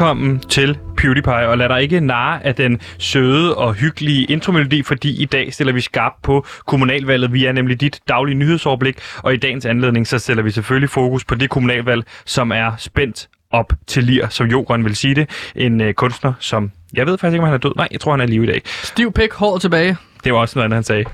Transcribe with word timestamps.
velkommen 0.00 0.38
til 0.38 0.78
PewDiePie, 0.96 1.48
og 1.48 1.58
lad 1.58 1.68
dig 1.68 1.82
ikke 1.82 2.00
narre 2.00 2.44
af 2.44 2.54
den 2.54 2.80
søde 2.98 3.56
og 3.56 3.74
hyggelige 3.74 4.24
intromelodi, 4.24 4.82
fordi 4.82 5.22
i 5.22 5.24
dag 5.24 5.52
stiller 5.52 5.72
vi 5.72 5.80
skarp 5.80 6.12
på 6.22 6.46
kommunalvalget. 6.66 7.32
Vi 7.32 7.44
er 7.44 7.52
nemlig 7.52 7.80
dit 7.80 8.00
daglige 8.08 8.34
nyhedsoverblik, 8.38 8.98
og 9.22 9.34
i 9.34 9.36
dagens 9.36 9.66
anledning 9.66 10.06
så 10.06 10.18
stiller 10.18 10.42
vi 10.42 10.50
selvfølgelig 10.50 10.90
fokus 10.90 11.24
på 11.24 11.34
det 11.34 11.50
kommunalvalg, 11.50 12.04
som 12.24 12.52
er 12.52 12.72
spændt 12.78 13.28
op 13.50 13.72
til 13.86 14.04
lir, 14.04 14.28
som 14.28 14.46
Jokeren 14.46 14.84
vil 14.84 14.96
sige 14.96 15.14
det. 15.14 15.30
En 15.56 15.80
øh, 15.80 15.94
kunstner, 15.94 16.32
som 16.38 16.70
jeg 16.94 17.06
ved 17.06 17.18
faktisk 17.18 17.34
ikke, 17.34 17.42
om 17.42 17.46
han 17.46 17.54
er 17.54 17.58
død. 17.58 17.72
Nej, 17.76 17.88
jeg 17.92 18.00
tror, 18.00 18.12
han 18.12 18.20
er 18.20 18.24
i 18.24 18.30
live 18.30 18.44
i 18.44 18.46
dag. 18.46 18.62
Stiv 18.64 19.12
pik, 19.12 19.32
hår 19.32 19.58
tilbage. 19.58 19.96
Det 20.24 20.32
var 20.32 20.38
også 20.38 20.58
noget 20.58 20.64
andet, 20.64 20.76
han 20.76 20.84
sagde. 20.84 21.04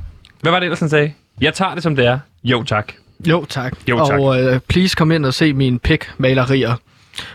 Hvad 0.40 0.52
var 0.52 0.58
det 0.58 0.64
ellers, 0.64 0.80
han 0.80 0.88
sagde? 0.88 1.12
Jeg 1.40 1.54
tager 1.54 1.74
det, 1.74 1.82
som 1.82 1.96
det 1.96 2.06
er. 2.06 2.18
Jo, 2.44 2.62
tak. 2.62 2.92
Jo, 3.28 3.44
tak. 3.44 3.72
Jo, 3.88 4.06
tak. 4.06 4.20
Og 4.20 4.26
uh, 4.26 4.58
please 4.68 4.96
kom 4.96 5.12
ind 5.12 5.26
og 5.26 5.34
se 5.34 5.52
mine 5.52 5.78
pik-malerier. 5.78 6.76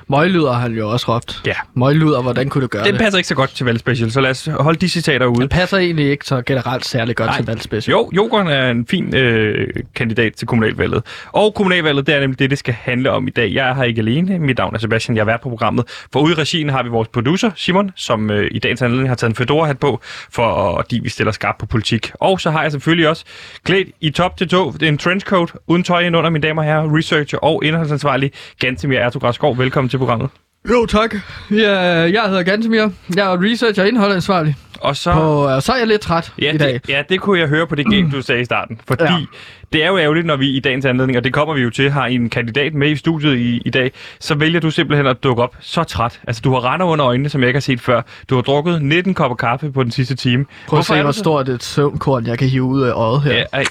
Møglyder 0.08 0.52
har 0.54 0.60
han 0.60 0.74
jo 0.74 0.90
også 0.90 1.16
råbt. 1.16 1.42
Ja. 1.46 1.54
Møglyder, 1.74 2.22
hvordan 2.22 2.50
kunne 2.50 2.62
du 2.62 2.68
gøre 2.68 2.84
Den 2.84 2.94
det? 2.94 3.02
passer 3.02 3.18
ikke 3.18 3.28
så 3.28 3.36
godt 3.36 3.50
til 3.50 3.66
valgspecial, 3.66 4.12
så 4.12 4.22
lad 4.22 4.32
os 4.32 4.50
holde 4.60 4.80
de 4.80 4.90
citater 4.90 5.26
ude. 5.26 5.40
Den 5.40 5.50
passer 5.50 5.78
egentlig 5.78 6.10
ikke 6.12 6.26
så 6.26 6.42
generelt 6.42 6.86
særlig 6.86 7.16
godt 7.16 7.28
Nej. 7.28 7.38
til 7.38 7.46
valgspecial. 7.46 7.92
Jo, 7.92 8.10
Jokeren 8.16 8.48
er 8.48 8.70
en 8.70 8.88
fin 8.88 9.16
øh, 9.16 9.68
kandidat 9.96 10.34
til 10.34 10.48
kommunalvalget. 10.48 11.04
Og 11.32 11.54
kommunalvalget, 11.54 12.08
det 12.08 12.16
er 12.16 12.20
nemlig 12.20 12.40
det, 12.40 12.50
det 12.50 12.58
skal 12.58 12.74
handle 12.74 13.12
om 13.12 13.28
i 13.28 13.32
dag. 13.32 13.54
Jeg 13.54 13.70
er 13.70 13.74
her 13.74 13.84
ikke 13.84 14.00
alene. 14.00 14.40
Mit 14.40 14.58
navn 14.58 14.76
er 14.76 14.80
Sebastian. 14.80 15.16
Jeg 15.16 15.22
er 15.22 15.26
vært 15.26 15.42
på 15.42 15.50
programmet. 15.50 15.86
For 16.14 16.20
ude 16.20 16.32
i 16.32 16.36
regien 16.36 16.70
har 16.70 16.84
vi 16.84 16.90
vores 16.90 17.08
producer, 17.08 17.52
Simon, 17.56 17.92
som 17.96 18.32
øh, 18.32 18.48
i 18.52 18.60
dagens 18.60 18.82
anledning 18.82 19.10
har 19.10 19.16
taget 19.16 19.30
en 19.30 19.36
fedora-hat 19.36 19.80
på, 19.80 20.00
for 20.32 20.76
fordi 20.92 21.00
vi 21.04 21.10
stiller 21.10 21.32
skarpt 21.32 21.58
på 21.60 21.66
politik. 21.66 22.12
Og 22.20 22.42
så 22.42 22.52
har 22.52 22.62
jeg 22.62 22.72
selvfølgelig 22.72 23.10
også 23.10 23.26
klædt 23.64 23.88
i 24.02 24.10
top 24.10 24.38
til 24.38 24.50
tog 24.50 24.76
en 24.82 24.98
trenchcoat 24.98 25.50
uden 25.68 25.84
tøj 25.84 26.00
ind 26.02 26.16
under, 26.16 26.30
mine 26.30 26.48
damer 26.48 26.62
og 26.62 26.68
herrer, 26.68 26.98
researcher 26.98 27.40
og 27.40 27.66
indholdsansvarlig 27.66 28.32
Gantemir 28.60 29.00
Ertugras 29.00 29.40
Velkommen 29.42 29.71
til 29.90 29.98
programmet. 29.98 30.30
Jo, 30.70 30.86
tak. 30.86 31.16
Ja, 31.52 31.80
jeg 31.80 32.24
hedder 32.28 32.44
Gantemir. 32.44 32.90
Jeg 33.16 33.34
er 33.34 33.44
researcher 33.44 33.84
og 33.84 33.88
indholdansvarlig. 33.88 34.56
Og 34.80 34.98
så... 34.98 35.12
Og 35.12 35.56
uh, 35.56 35.62
så 35.62 35.72
er 35.74 35.78
jeg 35.78 35.88
lidt 35.88 36.02
træt 36.02 36.34
Ja 36.40 36.54
i 36.54 36.58
dag. 36.58 36.74
det, 36.74 36.90
ja, 36.90 37.04
det 37.10 37.20
kunne 37.22 37.40
jeg 37.40 37.48
høre 37.48 37.68
på 37.68 37.76
det 37.76 37.86
game, 37.86 38.12
du 38.12 38.22
sagde 38.22 38.42
i 38.42 38.46
starten. 38.46 38.82
Fordi 38.88 39.04
ja. 39.04 39.26
Det 39.74 39.84
er 39.84 39.88
jo 39.88 39.98
ærgerligt, 39.98 40.26
når 40.26 40.36
vi 40.36 40.50
i 40.50 40.60
dagens 40.60 40.86
anledning, 40.86 41.18
og 41.18 41.24
det 41.24 41.34
kommer 41.34 41.54
vi 41.54 41.62
jo 41.62 41.70
til, 41.70 41.92
har 41.92 42.06
en 42.06 42.30
kandidat 42.30 42.74
med 42.74 42.90
i 42.90 42.96
studiet 42.96 43.38
i, 43.38 43.62
i 43.66 43.70
dag, 43.70 43.92
så 44.20 44.36
vælger 44.36 44.60
du 44.60 44.72
simpelthen 44.72 45.08
at 45.08 45.24
dukke 45.24 45.44
op 45.44 45.56
så 45.60 45.84
træt. 45.84 46.22
Altså, 46.28 46.42
du 46.42 46.54
har 46.54 46.74
render 46.74 46.86
under 46.86 47.06
øjnene, 47.06 47.30
som 47.30 47.42
jeg 47.42 47.48
ikke 47.48 47.58
har 47.58 47.62
set 47.62 47.82
før. 47.82 48.02
Du 48.30 48.36
har 48.36 48.42
drukket 48.42 48.82
19 48.82 49.14
kopper 49.14 49.36
kaffe 49.36 49.72
på 49.72 49.84
den 49.84 49.92
sidste 49.92 50.16
time. 50.16 50.46
Prøv 50.68 50.80
at 50.80 50.86
se, 50.86 50.94
er 50.96 51.04
hvor 51.04 51.12
stort 51.12 51.50
et 51.50 51.64
søvnkorn, 51.64 52.28
jeg 52.28 52.38
kan 52.38 52.48
hive 52.48 52.64
ud 52.64 52.82
af 52.82 52.92
øjet 52.92 53.22
her. 53.22 53.34
Ja, 53.34 53.44
ej, 53.54 53.64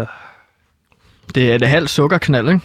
øh, 0.00 0.06
Det 1.34 1.50
er 1.50 1.54
et 1.54 1.68
halvt 1.68 1.90
sukkerknald, 1.90 2.48
ikke? 2.48 2.60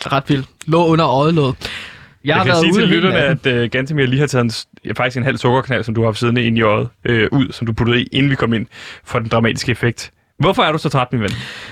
Ret 0.00 0.24
vildt. 0.28 0.46
Lå 0.66 0.86
under 0.86 1.08
øjelåget. 1.08 1.54
Jeg, 1.60 2.28
jeg, 2.28 2.36
har 2.36 2.44
kan 2.44 2.54
sige 2.54 2.72
til 2.72 2.88
lytterne, 2.88 3.18
at 3.18 3.46
uh, 3.46 3.70
Gantemir 3.70 4.06
lige 4.06 4.20
har 4.20 4.26
taget 4.26 4.44
en, 4.44 4.50
ja, 4.84 4.92
faktisk 4.92 5.16
en 5.16 5.22
halv 5.22 5.36
sukkerknald, 5.36 5.84
som 5.84 5.94
du 5.94 6.00
har 6.00 6.08
haft 6.08 6.18
siddende 6.18 6.44
inde 6.44 6.58
i 6.58 6.62
øjet, 6.62 6.88
øh, 7.04 7.28
ud, 7.32 7.52
som 7.52 7.66
du 7.66 7.72
puttede 7.72 8.02
i, 8.02 8.08
inden 8.12 8.30
vi 8.30 8.36
kom 8.36 8.52
ind, 8.54 8.66
for 9.04 9.18
den 9.18 9.28
dramatiske 9.28 9.72
effekt. 9.72 10.10
Hvorfor 10.38 10.62
er 10.62 10.72
du 10.72 10.78
så 10.78 10.88
træt, 10.88 11.12
min 11.12 11.20
ven? 11.20 11.30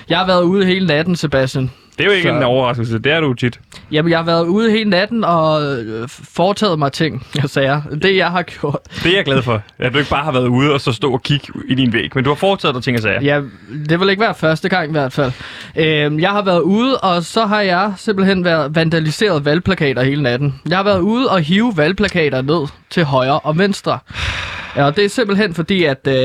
Jeg 0.09 0.17
har 0.17 0.25
været 0.25 0.43
ude 0.43 0.65
hele 0.65 0.87
natten, 0.87 1.15
Sebastian. 1.15 1.71
Det 1.97 2.01
er 2.03 2.05
jo 2.05 2.11
ikke 2.11 2.29
Så- 2.29 2.35
en 2.35 2.43
overraskelse, 2.43 2.99
det 2.99 3.11
er 3.11 3.19
du 3.19 3.33
tit. 3.33 3.59
Jamen, 3.91 4.09
jeg 4.11 4.19
har 4.19 4.25
været 4.25 4.45
ude 4.45 4.71
hele 4.71 4.89
natten 4.89 5.23
og 5.23 5.75
øh, 5.75 6.09
foretaget 6.09 6.79
mig 6.79 6.91
ting, 6.91 7.27
jeg 7.41 7.49
sagde. 7.49 7.83
Det, 8.01 8.15
jeg 8.17 8.27
har 8.31 8.41
gjort. 8.41 8.77
Det 9.03 9.11
er 9.11 9.15
jeg 9.15 9.25
glad 9.25 9.41
for, 9.41 9.61
at 9.79 9.93
du 9.93 9.97
ikke 9.97 10.09
bare 10.09 10.23
har 10.23 10.31
været 10.31 10.47
ude 10.47 10.73
og 10.73 10.81
så 10.81 10.91
stå 10.91 11.13
og 11.13 11.23
kigge 11.23 11.47
i 11.69 11.75
din 11.75 11.93
væg, 11.93 12.11
men 12.15 12.23
du 12.23 12.29
har 12.29 12.35
foretaget 12.35 12.75
dig 12.75 12.83
ting 12.83 12.97
og 12.97 13.03
sager. 13.03 13.21
Ja, 13.21 13.41
det 13.89 13.99
vil 13.99 14.09
ikke 14.09 14.21
være 14.21 14.35
første 14.35 14.69
gang 14.69 14.89
i 14.89 14.91
hvert 14.91 15.13
fald. 15.13 15.31
Øhm, 15.75 16.19
jeg 16.19 16.29
har 16.29 16.41
været 16.41 16.61
ude, 16.61 16.97
og 16.97 17.23
så 17.23 17.45
har 17.45 17.61
jeg 17.61 17.93
simpelthen 17.97 18.43
været 18.45 18.75
vandaliseret 18.75 19.45
valgplakater 19.45 20.03
hele 20.03 20.23
natten. 20.23 20.61
Jeg 20.69 20.77
har 20.77 20.83
været 20.83 20.99
ude 20.99 21.29
og 21.29 21.39
hive 21.41 21.73
valgplakater 21.77 22.41
ned 22.41 22.67
til 22.89 23.03
højre 23.03 23.39
og 23.39 23.57
venstre. 23.57 23.99
Ja, 24.75 24.85
og 24.85 24.95
det 24.95 25.05
er 25.05 25.09
simpelthen 25.09 25.53
fordi, 25.53 25.83
at... 25.83 26.07
Øh, 26.07 26.13
Du 26.13 26.15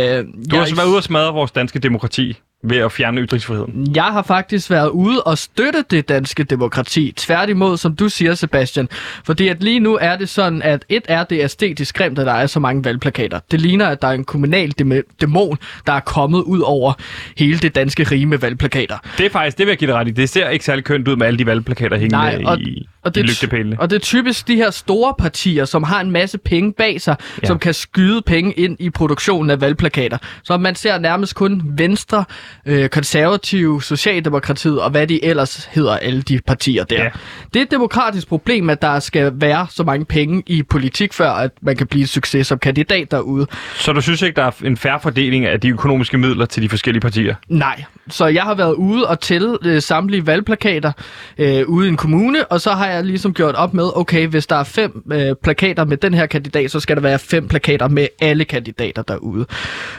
jeg, 0.53 0.59
har 0.61 0.65
så 0.67 0.77
været 0.77 0.87
ude 0.89 0.97
og 0.97 1.03
smadre 1.03 1.33
vores 1.33 1.51
danske 1.51 1.79
demokrati 1.79 2.39
ved 2.63 2.77
at 2.77 2.93
fjerne 2.93 3.21
ytringsfriheden. 3.21 3.87
Jeg 3.95 4.05
har 4.05 4.23
faktisk 4.23 4.71
været 4.71 4.89
ude 4.89 5.23
og 5.23 5.39
støtte 5.39 5.85
det 5.91 6.09
danske 6.09 6.45
demokrati. 6.45 7.13
Tværtimod, 7.17 7.77
som 7.77 7.97
du 7.97 8.09
siger, 8.09 8.35
Sebastian. 8.35 8.89
Fordi 9.25 9.49
at 9.49 9.63
lige 9.63 9.81
nu 9.81 9.99
er 10.01 10.17
det 10.17 10.29
sådan, 10.29 10.63
at 10.63 10.85
et 10.89 11.03
er 11.09 11.25
det 11.25 11.45
æstetisk 11.45 11.95
grimt, 11.97 12.19
at 12.19 12.27
der 12.27 12.33
er 12.33 12.47
så 12.47 12.61
mange 12.61 12.85
valgplakater. 12.85 13.41
Det 13.51 13.61
ligner, 13.61 13.87
at 13.87 14.03
der 14.03 14.09
er 14.09 14.13
en 14.13 14.25
kommunal 14.25 14.73
dæmo- 14.83 15.15
dæmon, 15.21 15.59
der 15.87 15.93
er 15.93 16.01
kommet 16.01 16.41
ud 16.43 16.61
over 16.61 16.93
hele 17.37 17.59
det 17.59 17.75
danske 17.75 18.03
rige 18.03 18.27
med 18.27 18.39
valgplakater. 18.39 18.99
Det 19.19 19.27
er 19.27 19.31
faktisk, 19.31 19.59
det 19.59 19.67
vil 19.67 19.71
jeg 19.73 19.79
give 19.79 19.91
dig 19.91 19.97
ret 19.99 20.09
i. 20.09 20.11
Det 20.11 20.29
ser 20.29 20.49
ikke 20.49 20.65
særlig 20.65 20.85
kønt 20.85 21.09
ud 21.09 21.17
med 21.17 21.27
alle 21.27 21.39
de 21.39 21.47
valgplakater 21.47 21.97
hængende 21.97 22.17
Nej, 22.17 22.43
og- 22.47 22.61
i, 22.61 22.89
Og 23.09 23.15
det, 23.15 23.21
er 23.21 23.25
lygtepælene. 23.25 23.77
og 23.81 23.91
det 23.91 23.97
er 23.97 24.01
typisk 24.01 24.49
de 24.49 24.57
her 24.57 24.71
store 24.71 25.15
partier, 25.19 25.65
som 25.65 25.83
har 25.83 26.01
en 26.01 26.11
masse 26.11 26.39
penge 26.39 26.73
bag 26.73 27.01
sig, 27.01 27.17
Ja. 27.43 27.47
som 27.47 27.59
kan 27.59 27.75
skyde 27.75 28.23
penge 28.23 28.53
ind 28.53 28.77
i 28.81 28.91
produktionen 28.91 29.51
af 29.51 29.61
valgplakater. 29.61 30.19
Så 30.45 30.57
man 30.57 30.75
ser 30.75 30.99
nærmest 30.99 31.35
kun 31.35 31.63
Venstre, 31.65 32.25
øh, 32.67 32.89
Konservative, 32.89 33.83
Socialdemokratiet 33.83 34.81
og 34.81 34.91
hvad 34.91 35.07
de 35.07 35.25
ellers 35.25 35.69
hedder, 35.73 35.97
alle 35.97 36.23
de 36.23 36.41
partier 36.47 36.85
der. 36.85 37.03
Ja. 37.03 37.09
Det 37.55 37.61
er 37.61 37.65
et 37.65 37.71
demokratisk 37.71 38.29
problem, 38.29 38.71
at 38.71 38.83
der 38.83 38.99
skal 39.01 39.33
være 39.35 39.67
så 39.71 39.83
mange 39.85 40.05
penge 40.05 40.43
i 40.47 40.63
politik, 40.63 41.13
før 41.13 41.31
at 41.31 41.51
man 41.63 41.77
kan 41.77 41.87
blive 41.87 42.01
en 42.01 42.07
succes 42.07 42.47
som 42.47 42.59
kandidat 42.59 43.11
derude. 43.11 43.47
Så 43.75 43.93
du 43.93 44.01
synes 44.01 44.23
ikke, 44.23 44.37
der 44.37 44.43
er 44.45 44.51
en 44.65 44.77
færre 44.77 45.01
fordeling 45.03 45.45
af 45.47 45.61
de 45.61 45.69
økonomiske 45.69 46.19
midler 46.19 46.47
til 46.47 46.63
de 46.63 46.69
forskellige 46.69 47.01
partier? 47.01 47.35
Nej. 47.49 47.85
Så 48.11 48.27
jeg 48.27 48.43
har 48.43 48.55
været 48.55 48.75
ude 48.75 49.07
og 49.09 49.21
tælle 49.21 49.59
øh, 49.65 49.83
samtlige 49.83 50.27
valgplakater 50.27 50.93
øh, 51.39 51.63
ude 51.69 51.87
i 51.87 51.89
en 51.91 51.97
kommune, 51.97 52.47
og 52.47 52.61
så 52.61 52.71
har 52.71 52.87
jeg 52.87 52.98
ligesom 53.03 53.35
gjort 53.35 53.55
op 53.55 53.75
med, 53.75 53.91
okay, 53.97 54.27
hvis 54.27 54.47
der 54.47 54.57
er 54.57 54.65
fem 54.65 55.03
øh, 55.13 55.37
plakater 55.43 55.85
med 55.85 55.97
den 55.97 56.15
her 56.15 56.27
kandidat, 56.27 56.71
så 56.71 56.81
skal 56.81 56.97
der 56.97 57.03
være 57.03 57.19
fem 57.19 57.49
plakater 57.49 57.89
med 57.89 58.09
alle 58.21 58.45
kandidater 58.45 59.03
derude. 59.03 59.47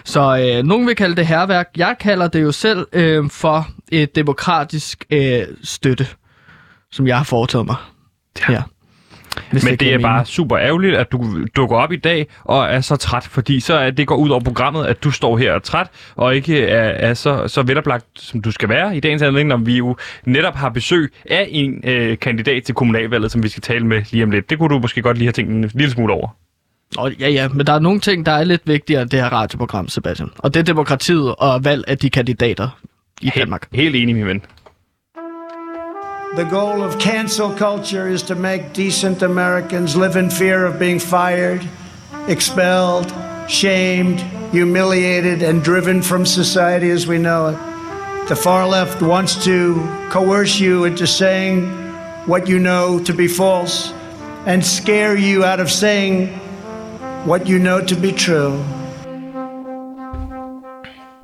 Så 0.05 0.37
øh, 0.37 0.63
nogen 0.63 0.87
vil 0.87 0.95
kalde 0.95 1.15
det 1.15 1.27
herværk. 1.27 1.69
Jeg 1.77 1.95
kalder 1.99 2.27
det 2.27 2.41
jo 2.41 2.51
selv 2.51 2.87
øh, 2.93 3.29
for 3.29 3.67
et 3.91 4.15
demokratisk 4.15 5.05
øh, 5.11 5.43
støtte, 5.63 6.07
som 6.91 7.07
jeg 7.07 7.17
har 7.17 7.23
foretaget 7.23 7.65
mig. 7.65 7.75
Ja. 8.49 8.53
Ja. 8.53 8.61
Hvis 9.51 9.63
Men 9.63 9.71
det 9.71 9.79
giver 9.79 9.91
er 9.93 9.97
mening. 9.97 10.03
bare 10.03 10.25
super 10.25 10.57
ærgerligt, 10.57 10.95
at 10.95 11.11
du 11.11 11.45
dukker 11.55 11.75
op 11.77 11.91
i 11.91 11.95
dag 11.95 12.27
og 12.43 12.65
er 12.65 12.81
så 12.81 12.95
træt, 12.95 13.23
fordi 13.23 13.59
så 13.59 13.73
er 13.73 13.91
det 13.91 14.07
går 14.07 14.15
ud 14.15 14.29
over 14.29 14.39
programmet, 14.41 14.85
at 14.85 15.03
du 15.03 15.11
står 15.11 15.37
her 15.37 15.49
og 15.51 15.55
er 15.55 15.59
træt, 15.59 15.87
og 16.15 16.35
ikke 16.35 16.65
er, 16.65 17.09
er 17.09 17.13
så, 17.13 17.47
så 17.47 17.61
veloplagt, 17.61 18.05
som 18.15 18.41
du 18.41 18.51
skal 18.51 18.69
være 18.69 18.97
i 18.97 18.99
dagens 18.99 19.21
anledning, 19.21 19.49
når 19.49 19.57
vi 19.57 19.77
jo 19.77 19.97
netop 20.25 20.55
har 20.55 20.69
besøg 20.69 21.13
af 21.29 21.47
en 21.51 21.81
øh, 21.83 22.17
kandidat 22.19 22.63
til 22.63 22.75
kommunalvalget, 22.75 23.31
som 23.31 23.43
vi 23.43 23.49
skal 23.49 23.61
tale 23.61 23.85
med 23.85 24.03
lige 24.11 24.23
om 24.23 24.31
lidt. 24.31 24.49
Det 24.49 24.57
kunne 24.57 24.69
du 24.69 24.79
måske 24.79 25.01
godt 25.01 25.17
lige 25.17 25.25
have 25.27 25.33
tænkt 25.33 25.51
en 25.51 25.71
lille 25.73 25.91
smule 25.91 26.13
over. 26.13 26.27
Og 26.97 27.11
ja, 27.13 27.29
ja, 27.29 27.47
men 27.47 27.67
der 27.67 27.73
er 27.73 27.79
nogle 27.79 27.99
ting, 27.99 28.25
der 28.25 28.31
er 28.31 28.43
lidt 28.43 28.61
vigtigere 28.65 29.01
end 29.01 29.09
det 29.09 29.19
her 29.19 29.29
radioprogram, 29.29 29.87
Sebastian. 29.87 30.29
Og 30.37 30.53
det 30.53 30.59
er 30.59 30.63
demokratiet 30.63 31.35
og 31.35 31.65
valg 31.65 31.83
af 31.87 31.97
de 31.97 32.09
kandidater 32.09 32.79
i 33.21 33.31
Danmark. 33.35 33.67
Helt 33.73 33.95
enig, 33.95 34.15
min 34.15 34.25
ven. 34.25 34.41
The 36.35 36.43
goal 36.43 36.83
of 36.83 36.99
cancel 36.99 37.49
culture 37.49 38.07
is 38.07 38.21
to 38.23 38.35
make 38.35 38.71
decent 38.71 39.23
Americans 39.23 39.95
live 39.95 40.15
in 40.15 40.29
fear 40.29 40.63
of 40.63 40.77
being 40.77 40.99
fired, 40.99 41.67
expelled, 42.27 43.11
shamed, 43.47 44.19
humiliated, 44.51 45.41
and 45.41 45.63
driven 45.63 46.03
from 46.03 46.27
society 46.27 46.91
as 46.91 47.07
we 47.07 47.17
know 47.17 47.47
it. 47.47 47.57
The 48.27 48.35
far 48.35 48.67
left 48.67 49.01
wants 49.01 49.43
to 49.45 49.73
coerce 50.11 50.59
you 50.59 50.85
into 50.85 51.07
saying 51.07 51.65
what 52.27 52.47
you 52.47 52.59
know 52.59 52.99
to 53.05 53.13
be 53.13 53.27
false 53.27 53.91
and 54.45 54.63
scare 54.63 55.17
you 55.17 55.43
out 55.43 55.59
of 55.59 55.71
saying 55.71 56.27
what 57.25 57.47
you 57.47 57.57
know 57.57 57.81
to 57.81 57.95
be 57.95 58.11
true. 58.11 58.63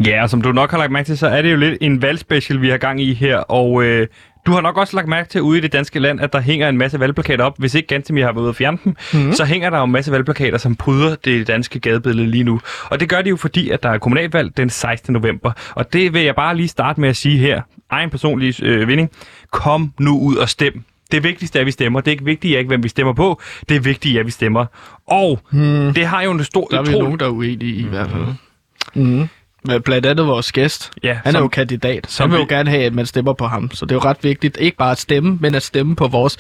Ja, 0.06 0.28
som 0.28 0.42
du 0.42 0.52
nok 0.52 0.72
har 0.72 0.78
lagt 0.78 0.92
mærke 0.92 1.06
til, 1.06 1.18
så 1.18 1.28
er 1.28 1.42
det 1.42 1.52
jo 1.52 1.58
lidt 1.58 1.78
en 1.82 2.02
valgspecial, 2.02 2.62
vi 2.62 2.70
har 2.70 2.78
gang 2.78 3.02
i 3.02 3.14
her, 3.14 3.38
og 3.38 3.84
øh, 3.84 4.08
du 4.46 4.52
har 4.52 4.62
nok 4.62 4.78
også 4.78 4.96
lagt 4.96 5.08
mærke 5.08 5.30
til 5.30 5.42
ude 5.42 5.58
i 5.58 5.62
det 5.62 5.74
danske 5.74 6.00
land, 6.00 6.22
at 6.22 6.34
der 6.34 6.42
hænger 6.42 6.70
en 6.70 6.78
masse 6.78 7.00
valgplakater 7.00 7.44
op. 7.44 7.60
Hvis 7.60 7.76
ikke 7.76 7.88
Gantemir 7.88 8.26
har 8.26 8.32
været 8.32 8.42
ude 8.42 8.50
at 8.50 8.56
fjerne 8.56 8.78
dem, 8.84 8.96
mm. 9.14 9.34
så 9.34 9.46
hænger 9.46 9.70
der 9.70 9.78
jo 9.78 9.84
en 9.84 9.92
masse 9.92 10.12
valgplakater, 10.12 10.58
som 10.58 10.76
bryder 10.76 11.16
det 11.16 11.48
danske 11.48 11.80
gadebillede 11.80 12.28
lige 12.28 12.44
nu. 12.44 12.62
Og 12.86 13.00
det 13.00 13.10
gør 13.10 13.22
de 13.22 13.30
jo 13.30 13.36
fordi, 13.36 13.70
at 13.70 13.84
der 13.84 13.90
er 13.90 13.98
kommunalvalg 13.98 14.58
den 14.58 14.70
16. 14.70 15.14
november. 15.14 15.52
Og 15.76 15.94
det 15.94 16.14
vil 16.14 16.22
jeg 16.22 16.36
bare 16.36 16.56
lige 16.56 16.68
starte 16.68 17.02
med 17.02 17.10
at 17.10 17.16
sige 17.16 17.38
her. 17.38 17.62
Egen 17.90 18.10
personlig 18.10 18.64
øh, 18.64 18.88
vinding. 18.88 19.12
Kom 19.52 19.94
nu 20.00 20.20
ud 20.20 20.36
og 20.36 20.50
stem. 20.50 20.84
Det 21.12 21.24
vigtigste 21.24 21.60
er, 21.60 21.62
at 21.62 21.66
vi 21.66 21.72
stemmer. 21.72 22.00
Det 22.02 22.08
er 22.08 22.12
ikke 22.12 22.26
vigtigt, 22.26 22.58
ikke, 22.58 22.68
hvem 22.68 22.84
vi 22.84 22.90
stemmer 22.90 23.14
på. 23.14 23.42
Det 23.70 23.78
er 23.78 23.80
vigtigt, 23.80 24.20
at 24.20 24.26
vi 24.26 24.32
stemmer. 24.32 24.66
Og 25.08 25.40
hmm. 25.52 25.94
det 25.94 26.06
har 26.06 26.22
jo 26.22 26.32
en 26.32 26.44
stor... 26.44 26.68
Der 26.72 26.80
er 26.80 26.84
vi 26.84 26.92
nogen, 26.92 27.20
der 27.20 27.26
er 27.26 27.30
uenige 27.30 27.76
i, 27.76 27.80
i 27.80 27.88
hvert 27.88 28.10
fald. 28.10 28.26
Mm. 28.94 29.28
Men 29.68 29.82
blandt 29.82 30.06
andet 30.06 30.28
vores 30.28 30.52
gæst. 30.52 30.92
Ja, 31.04 31.14
Han 31.14 31.20
er 31.26 31.32
som- 31.32 31.42
jo 31.42 31.48
kandidat. 31.48 32.06
som 32.12 32.24
Han 32.24 32.32
vil 32.32 32.38
jo 32.38 32.46
vi- 32.50 32.56
gerne 32.56 32.70
have, 32.70 32.84
at 32.84 32.94
man 32.94 33.06
stemmer 33.06 33.34
på 33.34 33.46
ham. 33.48 33.72
Så 33.74 33.86
det 33.86 33.92
er 33.92 33.96
jo 33.96 34.00
ret 34.02 34.18
vigtigt. 34.22 34.58
Ikke 34.60 34.78
bare 34.78 34.92
at 34.92 34.98
stemme, 35.00 35.38
men 35.42 35.56
at 35.56 35.64
stemme 35.64 35.96
på 35.96 36.08
vores 36.08 36.38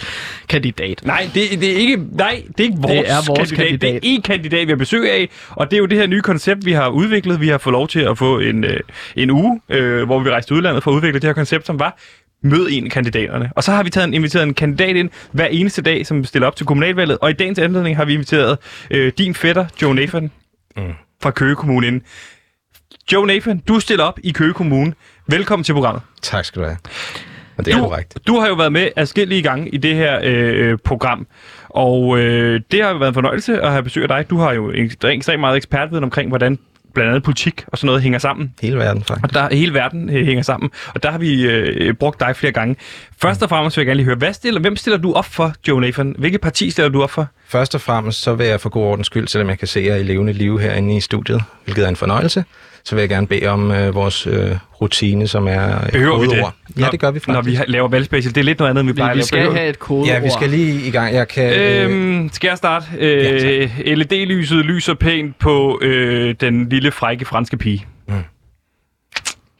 kandidat. 0.49 1.01
Nej, 1.05 1.29
det, 1.33 1.61
det 1.61 1.71
er 1.73 1.77
ikke, 1.77 1.97
nej, 2.11 2.43
det 2.47 2.59
er 2.59 2.63
ikke 2.63 2.77
vores, 2.81 2.91
Det 2.93 3.09
er 3.11 3.15
vores 3.27 3.39
kandidat. 3.51 3.57
kandidat. 3.67 4.01
Det 4.03 4.09
er 4.11 4.15
en 4.15 4.21
kandidat, 4.21 4.67
vi 4.67 4.71
har 4.71 4.77
besøg 4.77 5.11
af, 5.11 5.29
og 5.49 5.71
det 5.71 5.77
er 5.77 5.79
jo 5.79 5.85
det 5.85 5.97
her 5.97 6.07
nye 6.07 6.21
koncept, 6.21 6.65
vi 6.65 6.71
har 6.71 6.87
udviklet. 6.87 7.41
Vi 7.41 7.47
har 7.47 7.57
fået 7.57 7.71
lov 7.71 7.87
til 7.87 7.99
at 7.99 8.17
få 8.17 8.39
en, 8.39 8.63
øh, 8.63 8.79
en 9.15 9.31
uge, 9.31 9.61
øh, 9.69 10.03
hvor 10.05 10.19
vi 10.19 10.29
rejste 10.29 10.49
til 10.49 10.55
udlandet 10.57 10.83
for 10.83 10.91
at 10.91 10.95
udvikle 10.95 11.19
det 11.19 11.27
her 11.27 11.33
koncept, 11.33 11.65
som 11.67 11.79
var 11.79 11.97
mød 12.43 12.67
en 12.71 12.85
af 12.85 12.91
kandidaterne. 12.91 13.49
Og 13.55 13.63
så 13.63 13.71
har 13.71 13.83
vi 13.83 13.89
taget 13.89 14.07
en, 14.07 14.13
inviteret 14.13 14.43
en 14.43 14.53
kandidat 14.53 14.95
ind 14.95 15.09
hver 15.31 15.45
eneste 15.45 15.81
dag, 15.81 16.05
som 16.05 16.23
stiller 16.25 16.47
op 16.47 16.55
til 16.55 16.65
kommunalvalget. 16.65 17.17
Og 17.21 17.29
i 17.29 17.33
dagens 17.33 17.59
anledning 17.59 17.97
har 17.97 18.05
vi 18.05 18.13
inviteret 18.13 18.57
øh, 18.91 19.11
din 19.17 19.35
fætter, 19.35 19.65
Joe 19.81 19.95
Nathan, 19.95 20.31
mm. 20.77 20.83
fra 21.23 21.31
Køge 21.31 21.55
Kommune 21.55 21.87
ind. 21.87 22.01
Joe 23.11 23.27
Nathan, 23.27 23.57
du 23.67 23.79
stiller 23.79 24.03
op 24.05 24.19
i 24.23 24.31
Køge 24.31 24.53
Kommune. 24.53 24.93
Velkommen 25.27 25.63
til 25.63 25.73
programmet. 25.73 26.01
Tak 26.21 26.45
skal 26.45 26.61
du 26.61 26.67
have. 26.67 26.77
Og 27.57 27.65
det 27.65 27.73
er 27.73 27.77
Du, 27.77 27.83
korrekt. 27.83 28.17
du 28.27 28.39
har 28.39 28.47
jo 28.47 28.53
været 28.53 28.71
med 28.71 28.89
adskillige 28.95 29.41
gange 29.41 29.69
i 29.69 29.77
det 29.77 29.95
her 29.95 30.19
øh, 30.23 30.77
program, 30.83 31.27
og 31.69 32.19
øh, 32.19 32.61
det 32.71 32.83
har 32.83 32.93
været 32.93 33.07
en 33.07 33.13
fornøjelse 33.13 33.61
at 33.61 33.71
have 33.71 33.83
besøg 33.83 34.03
af 34.03 34.07
dig. 34.09 34.29
Du 34.29 34.37
har 34.37 34.53
jo 34.53 34.71
ekstremt 34.71 35.39
meget 35.39 35.57
ekspertviden 35.57 36.03
omkring, 36.03 36.29
hvordan 36.29 36.59
blandt 36.93 37.09
andet 37.09 37.23
politik 37.23 37.63
og 37.67 37.77
sådan 37.77 37.85
noget 37.85 38.01
hænger 38.01 38.19
sammen. 38.19 38.53
Hele 38.61 38.77
verden, 38.77 39.03
faktisk. 39.03 39.23
Og 39.23 39.33
der 39.33 39.55
hele 39.55 39.73
verden 39.73 40.09
øh, 40.09 40.25
hænger 40.25 40.43
sammen. 40.43 40.69
Og 40.95 41.03
der 41.03 41.11
har 41.11 41.17
vi 41.17 41.41
øh, 41.45 41.93
brugt 41.93 42.19
dig 42.19 42.35
flere 42.35 42.51
gange. 42.53 42.75
Først 43.21 43.43
og 43.43 43.49
fremmest 43.49 43.77
vil 43.77 43.81
jeg 43.81 43.85
gerne 43.87 43.97
lige 43.97 44.05
høre, 44.05 44.15
hvad 44.15 44.33
stiller, 44.33 44.61
hvem 44.61 44.75
stiller 44.75 44.97
du 44.97 45.13
op 45.13 45.25
for, 45.25 45.53
Joe 45.67 45.81
Nathan? 45.81 46.15
Hvilket 46.17 46.41
parti 46.41 46.69
stiller 46.69 46.89
du 46.89 47.03
op 47.03 47.11
for? 47.11 47.27
Først 47.47 47.75
og 47.75 47.81
fremmest, 47.81 48.21
så 48.21 48.33
vil 48.35 48.47
jeg 48.47 48.61
for 48.61 48.69
god 48.69 48.83
ordens 48.83 49.07
skyld, 49.07 49.27
selvom 49.27 49.49
jeg 49.49 49.59
kan 49.59 49.67
se 49.67 49.81
jer 49.87 49.95
i 49.95 50.03
levende 50.03 50.33
liv 50.33 50.59
herinde 50.59 50.97
i 50.97 51.01
studiet, 51.01 51.41
hvilket 51.63 51.85
er 51.85 51.89
en 51.89 51.95
fornøjelse, 51.95 52.43
så 52.85 52.95
vil 52.95 53.01
jeg 53.01 53.09
gerne 53.09 53.27
bede 53.27 53.47
om 53.47 53.71
øh, 53.71 53.95
vores 53.95 54.27
øh, 54.27 54.51
rutine, 54.81 55.27
som 55.27 55.47
er 55.47 55.81
et 55.85 55.91
Behøver 55.91 56.17
vi 56.19 56.23
det? 56.25 56.29
kodeord. 56.31 56.53
Ja, 56.79 56.87
det 56.91 56.99
gør 56.99 57.11
vi 57.11 57.19
faktisk. 57.19 57.27
Når 57.33 57.41
vi 57.41 57.57
laver 57.67 57.87
valgspecial. 57.87 58.35
Det 58.35 58.41
er 58.41 58.45
lidt 58.45 58.59
noget 58.59 58.69
andet, 58.69 58.81
end 58.81 58.89
vi 58.89 58.93
plejer 58.93 59.13
Vi, 59.13 59.17
vi 59.17 59.21
at 59.21 59.27
skal 59.27 59.39
lave. 59.39 59.55
have 59.55 59.69
et 59.69 59.79
kodeord. 59.79 60.07
Ja, 60.07 60.19
vi 60.19 60.29
skal 60.29 60.49
lige 60.49 60.87
i 60.87 60.91
gang. 60.91 61.13
Jeg 61.15 61.27
kan... 61.27 61.53
Øh, 61.59 61.91
Øhm, 61.91 62.29
skal 62.33 62.47
jeg 62.47 62.57
starte? 62.57 62.85
Øh, 62.99 63.69
LED-lyset 63.85 64.65
lyser 64.65 64.93
pænt 64.93 65.39
på 65.39 65.79
øh, 65.81 66.35
den 66.39 66.69
lille 66.69 66.91
frække 66.91 67.25
franske 67.25 67.57
pige. 67.57 67.85
Mm. 68.07 68.13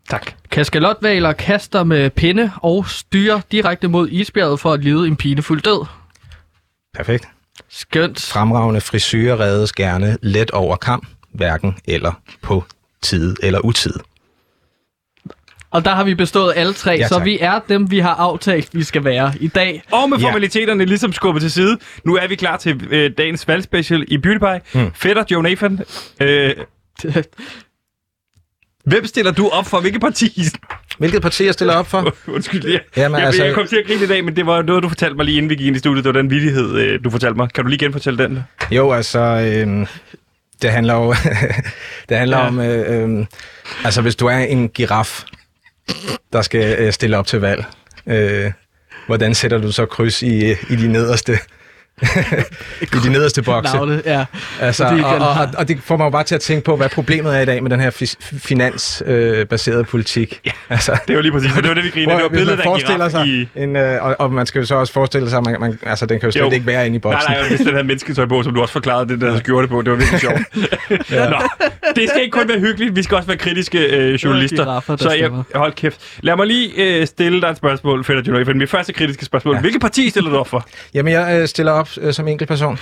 Tak. 0.10 0.32
Kaskalotvaler 0.52 1.34
kaster 1.34 1.84
med 1.84 2.10
pinde 2.10 2.52
og 2.62 2.86
styrer 2.90 3.42
direkte 3.52 3.88
mod 3.88 4.10
isbjerget 4.10 4.60
for 4.60 4.74
at 4.74 4.80
lide 4.84 5.08
en 5.08 5.16
pinefuld 5.16 5.62
død. 5.62 5.86
perfekt. 6.96 7.28
Skønt. 7.70 8.22
Fremragende 8.22 8.82
frisyrer 8.82 9.40
reddes 9.40 9.74
gerne 9.74 10.18
let 10.22 10.52
over 10.52 10.76
kam, 10.76 11.08
hverken 11.34 11.76
eller 11.86 12.12
på 12.42 12.64
tid 13.06 13.36
eller 13.44 13.60
utid. 13.66 13.94
Og 15.72 15.86
der 15.86 15.92
har 15.96 16.04
vi 16.04 16.16
bestået 16.16 16.54
alle 16.56 16.74
tre, 16.74 16.92
Ja, 16.92 17.08
så 17.08 17.20
vi 17.20 17.38
er 17.42 17.60
dem, 17.70 17.92
vi 17.92 18.00
har 18.00 18.14
aftalt, 18.16 18.70
vi 18.74 18.84
skal 18.84 19.04
være 19.04 19.34
i 19.40 19.48
dag. 19.48 19.84
Og 19.92 20.10
med 20.10 20.18
Ja. 20.18 20.26
formaliteterne 20.28 20.86
ligesom 20.86 21.14
skubbet 21.14 21.42
til 21.42 21.52
side. 21.52 21.78
Nu 22.04 22.16
er 22.16 22.28
vi 22.28 22.36
klar 22.36 22.58
til 22.58 22.88
øh, 22.92 23.12
dagens 23.18 23.48
valgspecial 23.48 24.06
i 24.08 24.18
Beauty. 24.18 24.60
Mm. 24.74 24.92
Fætter 24.94 25.24
Joe 25.32 25.44
Nathan. 25.44 25.80
Øh, 26.22 26.54
hvem 28.86 29.06
stiller 29.06 29.32
du 29.32 29.48
op 29.50 29.66
for? 29.66 29.80
Hvilket 29.80 30.02
parti? 30.02 30.42
Hvilket 30.98 31.22
parti 31.22 31.46
jeg 31.46 31.54
stiller 31.54 31.74
op 31.76 31.88
for? 31.88 32.14
Undskyld, 32.36 32.66
jeg, 32.70 32.82
Jamen, 32.98 33.18
jeg, 33.18 33.26
altså- 33.28 33.44
jeg 33.46 33.54
kom 33.54 33.68
til 33.68 33.76
at 33.76 33.86
grine 33.88 34.04
i 34.04 34.08
dag, 34.08 34.26
men 34.26 34.36
det 34.36 34.46
var 34.46 34.62
noget, 34.62 34.84
du 34.84 34.88
fortalte 34.90 35.16
mig 35.16 35.26
lige 35.26 35.38
inden 35.38 35.50
vi 35.50 35.56
gik 35.56 35.68
ind 35.68 35.76
i 35.76 35.80
studiet. 35.80 36.04
Det 36.06 36.14
var 36.16 36.22
den 36.22 36.30
vidighed, 36.30 36.76
øh, 36.78 37.04
du 37.04 37.10
fortalte 37.10 37.38
mig. 37.38 37.50
Kan 37.54 37.64
du 37.64 37.70
lige 37.70 37.80
genfortælle 37.80 38.24
den? 38.24 38.40
Jo, 38.72 38.92
altså, 38.92 39.20
øh, 39.20 39.88
det 40.62 40.72
handler 40.72 40.94
jo 40.94 41.16
det 42.10 42.18
handler 42.18 42.38
Ja. 42.38 42.48
om, 42.48 42.60
øh, 42.60 43.20
øh, 43.20 43.26
altså 43.84 44.02
hvis 44.02 44.16
du 44.16 44.28
er 44.28 44.38
en 44.38 44.70
giraf, 44.70 45.24
der 46.34 46.42
skal 46.42 46.76
øh, 46.80 46.94
stille 46.94 47.18
op 47.18 47.28
til 47.28 47.40
valg, 47.40 47.66
øh, 48.08 48.52
hvordan 49.08 49.36
sætter 49.36 49.58
du 49.58 49.72
så 49.72 49.86
kryds 49.86 50.22
i, 50.22 50.52
i 50.52 50.76
de 50.76 50.88
nederste 50.88 51.40
i 52.82 52.98
de 53.04 53.10
nederste 53.12 53.42
bokse? 53.42 53.74
Navne, 53.76 54.02
ja. 54.06 54.26
Altså, 54.62 54.88
Fordi 54.88 55.02
og, 55.02 55.10
og, 55.16 55.30
og, 55.30 55.48
og 55.58 55.68
det 55.68 55.78
får 55.84 55.98
mig 55.98 56.06
jo 56.06 56.10
bare 56.10 56.24
til 56.24 56.36
at 56.36 56.42
tænke 56.42 56.64
på, 56.66 56.76
hvad 56.76 56.90
problemet 56.90 57.36
er 57.38 57.40
i 57.42 57.46
dag 57.46 57.64
med 57.64 57.72
den 57.72 57.80
her 57.80 57.90
fis- 57.92 58.38
finansbaserede 58.40 59.80
øh, 59.80 59.86
politik. 59.86 60.40
Ja. 60.46 60.52
Altså, 60.70 60.98
Det 61.08 61.16
var 61.16 61.22
lige 61.22 61.32
præcis, 61.32 61.52
for 61.52 61.62
det 61.62 61.68
var 61.70 61.76
det, 61.76 61.84
vi 61.84 61.90
grinede. 61.90 62.16
Det 62.16 62.24
var 62.24 62.30
hvis 62.30 62.38
billedet 62.38 62.58
man 62.58 62.64
forestiller 62.64 63.10
sig, 63.10 63.28
i... 63.28 63.48
en, 63.56 63.76
øh, 63.76 64.04
og, 64.06 64.16
og 64.20 64.34
man 64.34 64.46
skal 64.46 64.60
jo 64.60 64.66
så 64.66 64.76
også 64.76 64.94
forestille 64.94 65.30
sig, 65.30 65.38
at 65.38 65.46
man, 65.46 65.60
man, 65.60 65.80
altså, 65.84 66.06
den 66.06 66.20
kan 66.20 66.28
jo 66.28 66.32
slet 66.32 66.42
Jo. 66.42 66.46
jo. 66.48 66.52
ikke 66.54 66.68
være 66.68 66.86
inde 66.86 66.96
i 66.96 67.00
boksen. 67.00 67.32
Nej, 67.32 67.40
nej, 67.40 67.50
hvis 67.50 67.60
den 67.60 67.70
havde 67.74 67.84
mennesketøj 67.84 68.26
på, 68.26 68.44
som 68.44 68.54
du 68.54 68.62
også 68.62 68.72
forklarede 68.74 69.10
det, 69.10 69.22
der 69.22 69.40
skjorte 69.40 69.68
på. 69.68 69.82
Det 69.82 69.92
var 69.92 69.98
virkelig 69.98 70.20
sjovt. 70.20 70.40
ja. 71.12 71.30
Nå, 71.30 71.38
det 71.96 72.10
skal 72.10 72.22
ikke 72.22 72.32
kun 72.32 72.50
være 72.50 72.60
hyggeligt, 72.60 72.96
vi 72.96 73.04
skal 73.04 73.16
også 73.16 73.28
være 73.28 73.38
kritiske 73.38 73.80
øh, 73.80 74.14
journalister. 74.14 74.64
giraffer, 74.64 74.96
der 74.96 75.04
så 75.04 75.12
jeg, 75.12 75.32
hold 75.56 75.74
kæft. 75.74 76.00
Lad 76.22 76.36
mig 76.36 76.48
lige 76.48 76.72
øh, 77.00 77.08
stille 77.08 77.42
dig 77.42 77.48
et 77.48 77.58
spørgsmål, 77.58 78.04
Fætter 78.04 78.24
Juno. 78.28 78.54
Mit 78.54 78.70
første 78.70 78.94
kritiske 78.94 79.26
spørgsmål. 79.26 79.54
Ja. 79.54 79.58
Ja. 79.58 79.62
Hvilket 79.62 79.82
parti 79.82 80.10
stiller 80.10 80.32
du 80.32 80.38
op 80.38 80.48
for? 80.48 80.66
Jamen, 80.94 81.14
jeg 81.14 81.40
øh, 81.42 81.48
stiller 81.48 81.72
op 81.72 81.85
øh, 82.02 82.14
som 82.14 82.28
enkeltperson. 82.28 82.80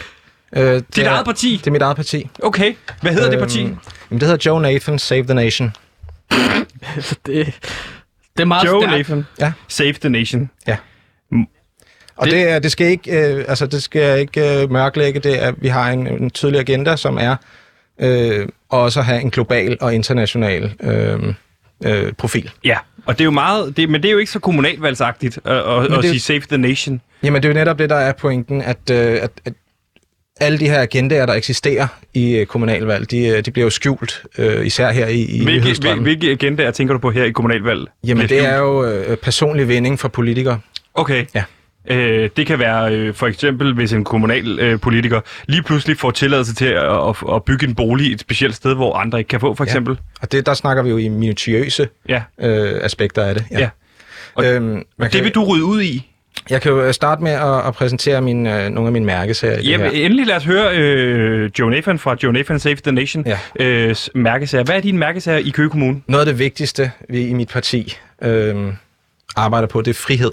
Øh, 0.56 0.64
det 0.64 0.96
Dit 0.96 1.04
er- 1.06 1.10
eget 1.12 1.26
parti? 1.26 1.56
Det 1.58 1.68
er 1.68 1.72
mit 1.72 1.82
eget 1.82 1.96
parti. 1.96 2.30
Okay, 2.44 2.74
hvad 3.02 3.14
hedder 3.14 3.30
det 3.30 3.40
parti? 3.40 3.60
Jamen, 3.62 3.78
det 4.12 4.22
hedder 4.22 4.38
Joe 4.52 4.62
Nathan, 4.62 5.00
Save 5.00 5.24
the 5.24 5.34
Nation. 5.34 5.72
det, 7.26 7.60
det 8.38 8.42
er 8.42 8.46
meget 8.46 8.66
Joe 8.68 8.82
stærkt. 8.82 8.98
Nathan. 8.98 9.26
Ja. 9.40 9.52
Save 9.68 9.94
the 9.94 10.10
Nation. 10.10 10.50
Og 12.16 12.26
Det- 12.26 12.34
det, 12.34 12.42
det, 12.42 12.50
er, 12.52 12.60
det 12.60 12.72
skal 12.72 12.88
ikke, 12.88 13.34
øh, 13.34 13.46
altså, 13.48 13.66
det 13.68 13.84
skal 13.84 14.20
ikke 14.20 14.62
øh, 14.62 14.72
mørklægge. 14.72 15.20
Det 15.20 15.44
er, 15.44 15.52
vi 15.58 15.68
har 15.68 15.90
en, 15.92 16.08
en 16.08 16.30
tydelig 16.30 16.60
agenda, 16.60 16.96
som 16.96 17.18
er 17.18 17.36
øh, 18.02 18.48
også 18.70 19.00
at 19.00 19.06
have 19.06 19.22
en 19.22 19.30
global 19.32 19.78
og 19.82 19.96
international 19.96 20.74
øh, 20.84 21.34
øh, 21.86 22.14
profil. 22.14 22.52
Ja, 22.64 22.78
og 23.06 23.14
det 23.14 23.22
er 23.22 23.26
jo 23.26 23.32
meget, 23.32 23.78
det, 23.78 23.90
men 23.90 24.04
det 24.04 24.10
er 24.10 24.14
jo 24.14 24.18
ikke 24.18 24.32
så 24.32 24.40
kommunalvalgsagtigt 24.40 25.40
at, 25.46 25.58
at, 25.58 25.98
at 25.98 26.06
sige 26.06 26.20
Save 26.20 26.42
the 26.50 26.58
Nation. 26.58 27.02
Jamen, 27.24 27.44
det 27.44 27.50
er 27.50 27.54
jo 27.54 27.60
netop 27.60 27.80
det, 27.80 27.90
der 27.90 27.96
er 27.96 28.12
pointen, 28.14 28.62
at, 28.62 28.78
øh, 28.92 28.98
at, 29.22 29.32
at 29.46 29.54
alle 30.42 30.60
de 30.60 30.70
her 30.70 30.82
agendaer, 30.82 31.26
der 31.26 31.34
eksisterer 31.34 31.88
i 32.14 32.36
øh, 32.36 32.46
kommunalvalg, 32.46 33.12
de, 33.12 33.28
øh, 33.28 33.46
de 33.46 33.52
bliver 33.52 33.66
jo 33.66 33.70
skjult, 33.70 34.24
øh, 34.38 34.66
især 34.66 34.92
her 34.92 35.08
i, 35.08 35.14
i 35.14 35.26
Hvilke, 35.26 35.44
hvil, 35.44 35.62
nyhedsstrømmen. 35.62 36.04
hvilke 36.04 36.32
agendaer 36.32 36.72
tænker 36.72 36.94
du 36.94 37.00
på 37.00 37.12
her 37.12 37.24
i 37.24 37.32
kommunalvalg? 37.32 37.88
Jamen, 38.04 38.30
det 38.30 38.46
er 38.46 38.58
jo 38.58 38.86
øh, 38.86 39.18
personlig 39.18 39.68
vinding 39.68 40.00
for 40.00 40.08
politikere. 40.08 40.60
Okay. 40.94 41.26
Ja. 41.36 41.44
Øh, 41.90 42.30
det 42.38 42.48
kan 42.48 42.60
være 42.60 42.94
øh, 42.94 43.14
for 43.14 43.28
eksempel, 43.28 43.74
hvis 43.74 43.94
en 43.94 44.04
kommunal 44.04 44.60
øh, 44.60 44.80
politiker 44.80 45.22
lige 45.48 45.64
pludselig 45.64 45.98
får 45.98 46.12
tilladelse 46.12 46.56
til 46.56 46.66
at, 46.66 46.84
at, 47.10 47.16
at 47.34 47.44
bygge 47.44 47.68
en 47.68 47.76
bolig 47.76 48.14
et 48.14 48.20
specielt 48.20 48.56
sted, 48.56 48.76
hvor 48.76 48.96
andre 48.96 49.20
ikke 49.20 49.28
kan 49.30 49.40
få, 49.40 49.56
for 49.56 49.64
eksempel. 49.64 50.00
Og 50.22 50.32
det, 50.32 50.46
der 50.46 50.54
snakker 50.54 50.84
vi 50.84 50.90
jo 50.90 50.98
i 50.98 51.08
minutiøse 51.08 51.88
Ja. 52.10 52.22
øh, 52.42 52.80
aspekter 52.84 53.24
af 53.24 53.36
det. 53.36 53.46
ja. 53.52 53.70
Og 54.36 54.46
Øhm, 54.46 54.64
man 54.66 54.84
Det 55.00 55.12
kan, 55.12 55.24
vil 55.24 55.32
du 55.32 55.44
rydde 55.44 55.66
ud 55.66 55.82
i. 55.82 56.10
Jeg 56.50 56.62
kan 56.62 56.72
jo 56.72 56.82
øh, 56.84 56.94
starte 56.94 57.24
med 57.24 57.32
at, 57.32 57.68
at 57.68 57.74
præsentere 57.74 58.22
min, 58.22 58.48
øh, 58.48 58.70
nogle 58.70 58.88
af 58.88 58.92
mine 58.94 59.06
mærkesager 59.06 59.58
i 59.60 59.70
Jamen, 59.70 59.92
her. 59.92 60.06
endelig 60.06 60.26
lad 60.28 60.36
os 60.36 60.44
høre 60.44 60.78
øh, 60.78 61.50
Joe 61.60 61.72
Nathan 61.72 62.00
fra 62.00 62.16
Joe 62.24 62.34
Nathan 62.34 62.60
Save 62.60 62.76
the 62.76 62.92
Nation 62.92 63.26
Ja. 63.28 63.66
øh, 63.66 63.96
mærkesager. 64.16 64.64
Hvad 64.64 64.76
er 64.76 64.80
dine 64.82 64.98
mærkesager 64.98 65.38
i 65.38 65.50
Køge 65.50 65.70
Kommune? 65.70 66.02
Noget 66.08 66.20
af 66.22 66.26
det 66.34 66.40
vigtigste, 66.40 66.92
vi 67.10 67.28
i 67.28 67.34
mit 67.34 67.50
parti 67.50 67.98
øh, 68.22 68.56
arbejder 69.36 69.68
på, 69.68 69.82
det 69.82 69.90
er 69.90 69.94
frihed. 70.08 70.32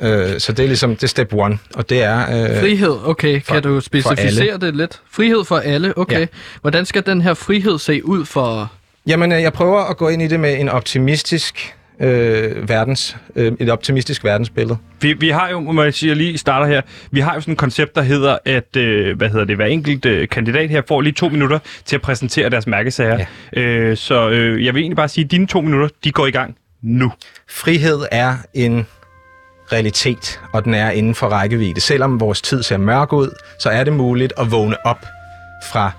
Øh, 0.00 0.40
så 0.40 0.52
det 0.52 0.62
er 0.62 0.66
ligesom, 0.66 0.96
det 0.96 1.02
er 1.02 1.06
step 1.06 1.34
one, 1.34 1.58
og 1.74 1.88
det 1.90 2.02
er... 2.02 2.20
Øh, 2.20 2.60
Frihed, 2.60 2.96
okay. 3.04 3.42
For- 3.42 3.54
kan 3.54 3.62
du 3.62 3.80
specificere 3.80 4.58
det 4.58 4.76
lidt? 4.76 5.00
Frihed 5.10 5.44
for 5.44 5.56
alle, 5.56 5.98
okay. 5.98 6.20
Ja. 6.20 6.26
Hvordan 6.60 6.86
skal 6.86 7.06
den 7.06 7.20
her 7.20 7.34
frihed 7.34 7.78
se 7.78 8.04
ud 8.06 8.24
for... 8.24 8.72
Jamen, 9.06 9.32
øh, 9.32 9.42
jeg 9.42 9.52
prøver 9.52 9.80
at 9.80 9.96
gå 9.96 10.08
ind 10.08 10.22
i 10.22 10.26
det 10.26 10.40
med 10.40 10.60
en 10.60 10.68
optimistisk 10.68 11.74
øh, 12.00 12.68
verdens, 12.68 13.16
øh, 13.36 13.52
et 13.60 13.70
optimistisk 13.70 14.24
verdensbillede. 14.24 14.78
Vi, 15.00 15.12
vi 15.12 15.28
har 15.28 15.50
jo, 15.50 15.60
må 15.60 15.82
jeg 15.82 15.94
sige, 15.94 16.08
jeg 16.08 16.16
lige 16.16 16.38
starter 16.38 16.66
her, 16.66 16.82
vi 17.10 17.20
har 17.20 17.34
jo 17.34 17.40
sådan 17.40 17.52
et 17.52 17.58
koncept, 17.58 17.94
der 17.94 18.02
hedder, 18.02 18.38
at 18.44 18.76
øh, 18.76 19.16
hvad 19.16 19.28
hedder 19.28 19.44
det, 19.44 19.56
hver 19.56 19.66
enkelt 19.66 20.06
øh, 20.06 20.28
kandidat 20.28 20.70
her 20.70 20.82
får 20.88 21.00
lige 21.00 21.12
to 21.12 21.28
minutter 21.28 21.58
til 21.84 21.96
at 21.96 22.02
præsentere 22.02 22.50
deres 22.50 22.66
mærkesager. 22.66 23.24
Ja. 23.56 23.60
Øh, 23.60 23.96
så 23.96 24.30
øh, 24.30 24.64
jeg 24.64 24.74
vil 24.74 24.80
egentlig 24.80 24.96
bare 24.96 25.08
sige, 25.08 25.24
at 25.24 25.30
dine 25.30 25.46
to 25.46 25.60
minutter, 25.60 25.88
de 26.04 26.12
går 26.12 26.26
i 26.26 26.30
gang 26.30 26.56
nu. 26.82 27.12
Frihed 27.50 28.00
er 28.10 28.36
en 28.54 28.86
realitet, 29.72 30.40
og 30.52 30.64
den 30.64 30.74
er 30.74 30.90
inden 30.90 31.14
for 31.14 31.26
rækkevidde. 31.26 31.80
Selvom 31.80 32.20
vores 32.20 32.42
tid 32.42 32.62
ser 32.62 32.76
mørk 32.76 33.12
ud, 33.12 33.30
så 33.58 33.68
er 33.68 33.84
det 33.84 33.92
muligt 33.92 34.32
at 34.38 34.50
vågne 34.52 34.86
op 34.86 35.06
fra 35.72 35.90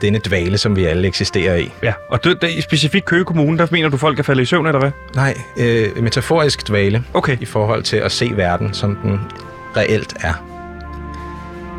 denne 0.00 0.18
dvale, 0.18 0.58
som 0.58 0.76
vi 0.76 0.84
alle 0.84 1.08
eksisterer 1.08 1.56
i. 1.56 1.72
Ja, 1.82 1.92
og 2.10 2.24
det, 2.24 2.42
det, 2.42 2.50
i 2.50 2.60
specifikt 2.60 3.04
Køge 3.04 3.24
Kommune, 3.24 3.58
der 3.58 3.66
mener 3.70 3.88
du, 3.88 3.96
folk 3.96 4.18
er 4.18 4.22
faldet 4.22 4.42
i 4.42 4.46
søvn, 4.46 4.66
eller 4.66 4.80
hvad? 4.80 4.90
Nej, 5.14 5.34
øh, 5.56 6.02
metaforisk 6.02 6.68
dvale 6.68 7.04
Okay. 7.14 7.36
i 7.40 7.44
forhold 7.44 7.82
til 7.82 7.96
at 7.96 8.12
se 8.12 8.30
verden, 8.36 8.74
som 8.74 8.96
den 9.02 9.20
reelt 9.76 10.14
er. 10.20 10.34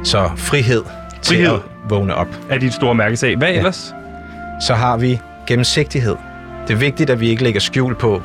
Så 0.04 0.30
frihed, 0.38 0.84
til 1.22 1.36
Frihed. 1.38 1.54
at 1.54 1.62
vågne 1.90 2.16
op. 2.16 2.28
Er 2.50 2.58
dit 2.58 2.74
store 2.74 2.96
mærkesag. 2.96 3.38
Hvad 3.38 3.50
ja. 3.50 3.58
ellers? 3.58 3.94
Så 4.62 4.74
har 4.74 4.98
vi 4.98 5.20
gennemsigtighed. 5.48 6.16
Det 6.68 6.74
er 6.74 6.78
vigtigt, 6.78 7.10
at 7.10 7.20
vi 7.20 7.30
ikke 7.30 7.44
lægger 7.44 7.60
skjul 7.60 7.96
på, 7.96 8.22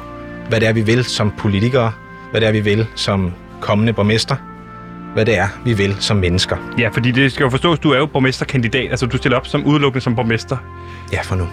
hvad 0.49 0.61
det 0.61 0.69
er, 0.69 0.73
vi 0.73 0.81
vil 0.81 1.05
som 1.05 1.33
politikere, 1.39 1.93
hvad 2.37 2.41
det 2.41 2.49
er, 2.49 2.53
vi 2.53 2.61
vil 2.61 2.87
som 2.95 3.33
kommende 3.61 3.93
borgmester, 3.93 4.37
hvad 5.15 5.25
det 5.27 5.39
er, 5.39 5.49
vi 5.65 5.73
vil 5.73 5.97
som 6.01 6.17
mennesker. 6.17 6.57
Ja, 6.79 6.89
fordi 6.89 7.11
det 7.11 7.33
skal 7.33 7.45
jo 7.45 7.51
forstås, 7.51 7.79
du 7.79 7.91
er 7.91 7.99
jo 7.99 8.07
borgmesterkandidat, 8.07 8.91
altså 8.91 9.07
du 9.07 9.17
stiller 9.17 9.39
op 9.39 9.47
som 9.47 9.65
udelukkende 9.65 10.05
som 10.05 10.17
borgmester. 10.17 10.57
Ja, 11.13 11.21
for 11.23 11.35
nu. 11.37 11.49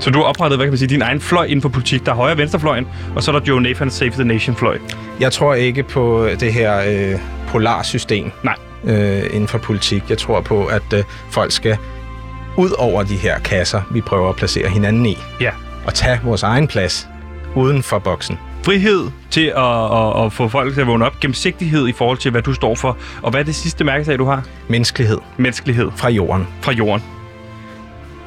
Så 0.00 0.10
du 0.10 0.18
har 0.18 0.24
oprettet, 0.24 0.58
hvad 0.58 0.66
kan 0.66 0.70
man 0.72 0.78
sige, 0.78 0.88
din 0.88 1.02
egen 1.02 1.20
fløj 1.20 1.44
inden 1.44 1.62
for 1.62 1.68
politik. 1.68 2.06
Der 2.06 2.12
er 2.12 2.16
højre- 2.16 2.32
og 2.32 2.38
venstrefløjen, 2.38 2.86
og 3.16 3.22
så 3.22 3.30
er 3.32 3.38
der 3.38 3.46
Joe 3.46 3.60
Nathan 3.62 3.90
Save 3.90 4.10
the 4.10 4.24
Nation 4.24 4.56
fløj. 4.56 4.78
Jeg 5.20 5.32
tror 5.32 5.54
ikke 5.54 5.82
på 5.82 6.28
det 6.40 6.52
her 6.52 6.82
øh, 7.14 7.20
polarsystem 7.48 8.30
Nej. 8.42 8.54
øh, 8.84 9.22
inden 9.32 9.48
for 9.48 9.58
politik. 9.58 10.02
Jeg 10.10 10.18
tror 10.18 10.40
på, 10.40 10.64
at 10.66 10.92
øh, 10.94 11.04
folk 11.30 11.52
skal 11.52 11.76
ud 12.56 12.70
over 12.78 13.02
de 13.02 13.16
her 13.16 13.38
kasser, 13.38 13.82
vi 13.90 14.00
prøver 14.00 14.28
at 14.28 14.36
placere 14.36 14.68
hinanden 14.68 15.06
i, 15.06 15.18
Ja. 15.40 15.50
og 15.86 15.94
tage 15.94 16.20
vores 16.24 16.42
egen 16.42 16.66
plads 16.68 17.08
uden 17.54 17.82
for 17.82 17.98
boksen. 17.98 18.38
Frihed 18.64 19.10
til 19.30 19.46
at, 19.56 19.92
at, 19.92 20.24
at 20.24 20.32
få 20.32 20.48
folk 20.48 20.74
til 20.74 20.80
at 20.80 20.86
vågne 20.86 21.06
op, 21.06 21.20
gennemsigtighed 21.20 21.88
i 21.88 21.92
forhold 21.92 22.18
til, 22.18 22.30
hvad 22.30 22.42
du 22.42 22.54
står 22.54 22.74
for, 22.74 22.96
og 23.22 23.30
hvad 23.30 23.40
er 23.40 23.44
det 23.44 23.54
sidste 23.54 23.84
mærkesag, 23.84 24.18
du 24.18 24.24
har? 24.24 24.44
Menneskelighed 24.68 25.18
Menneskelighed 25.36 25.90
fra 25.96 26.08
jorden. 26.10 26.46
fra 26.62 26.72
jorden. 26.72 27.04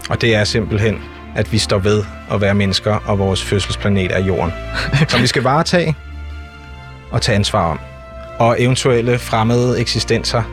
Og 0.09 0.21
det 0.21 0.35
er 0.35 0.43
simpelthen, 0.43 1.01
at 1.35 1.51
vi 1.51 1.57
står 1.57 1.77
ved 1.77 2.03
at 2.31 2.41
være 2.41 2.53
mennesker, 2.53 2.95
og 2.95 3.19
vores 3.19 3.43
fødselsplanet 3.43 4.11
er 4.11 4.19
jorden. 4.19 4.51
Som 5.09 5.21
vi 5.21 5.27
skal 5.27 5.43
varetage 5.43 5.95
og 7.11 7.21
tage 7.21 7.35
ansvar 7.35 7.71
om. 7.71 7.79
Og 8.39 8.61
eventuelle 8.61 9.19
fremmede 9.19 9.81
eksistenser 9.81 10.43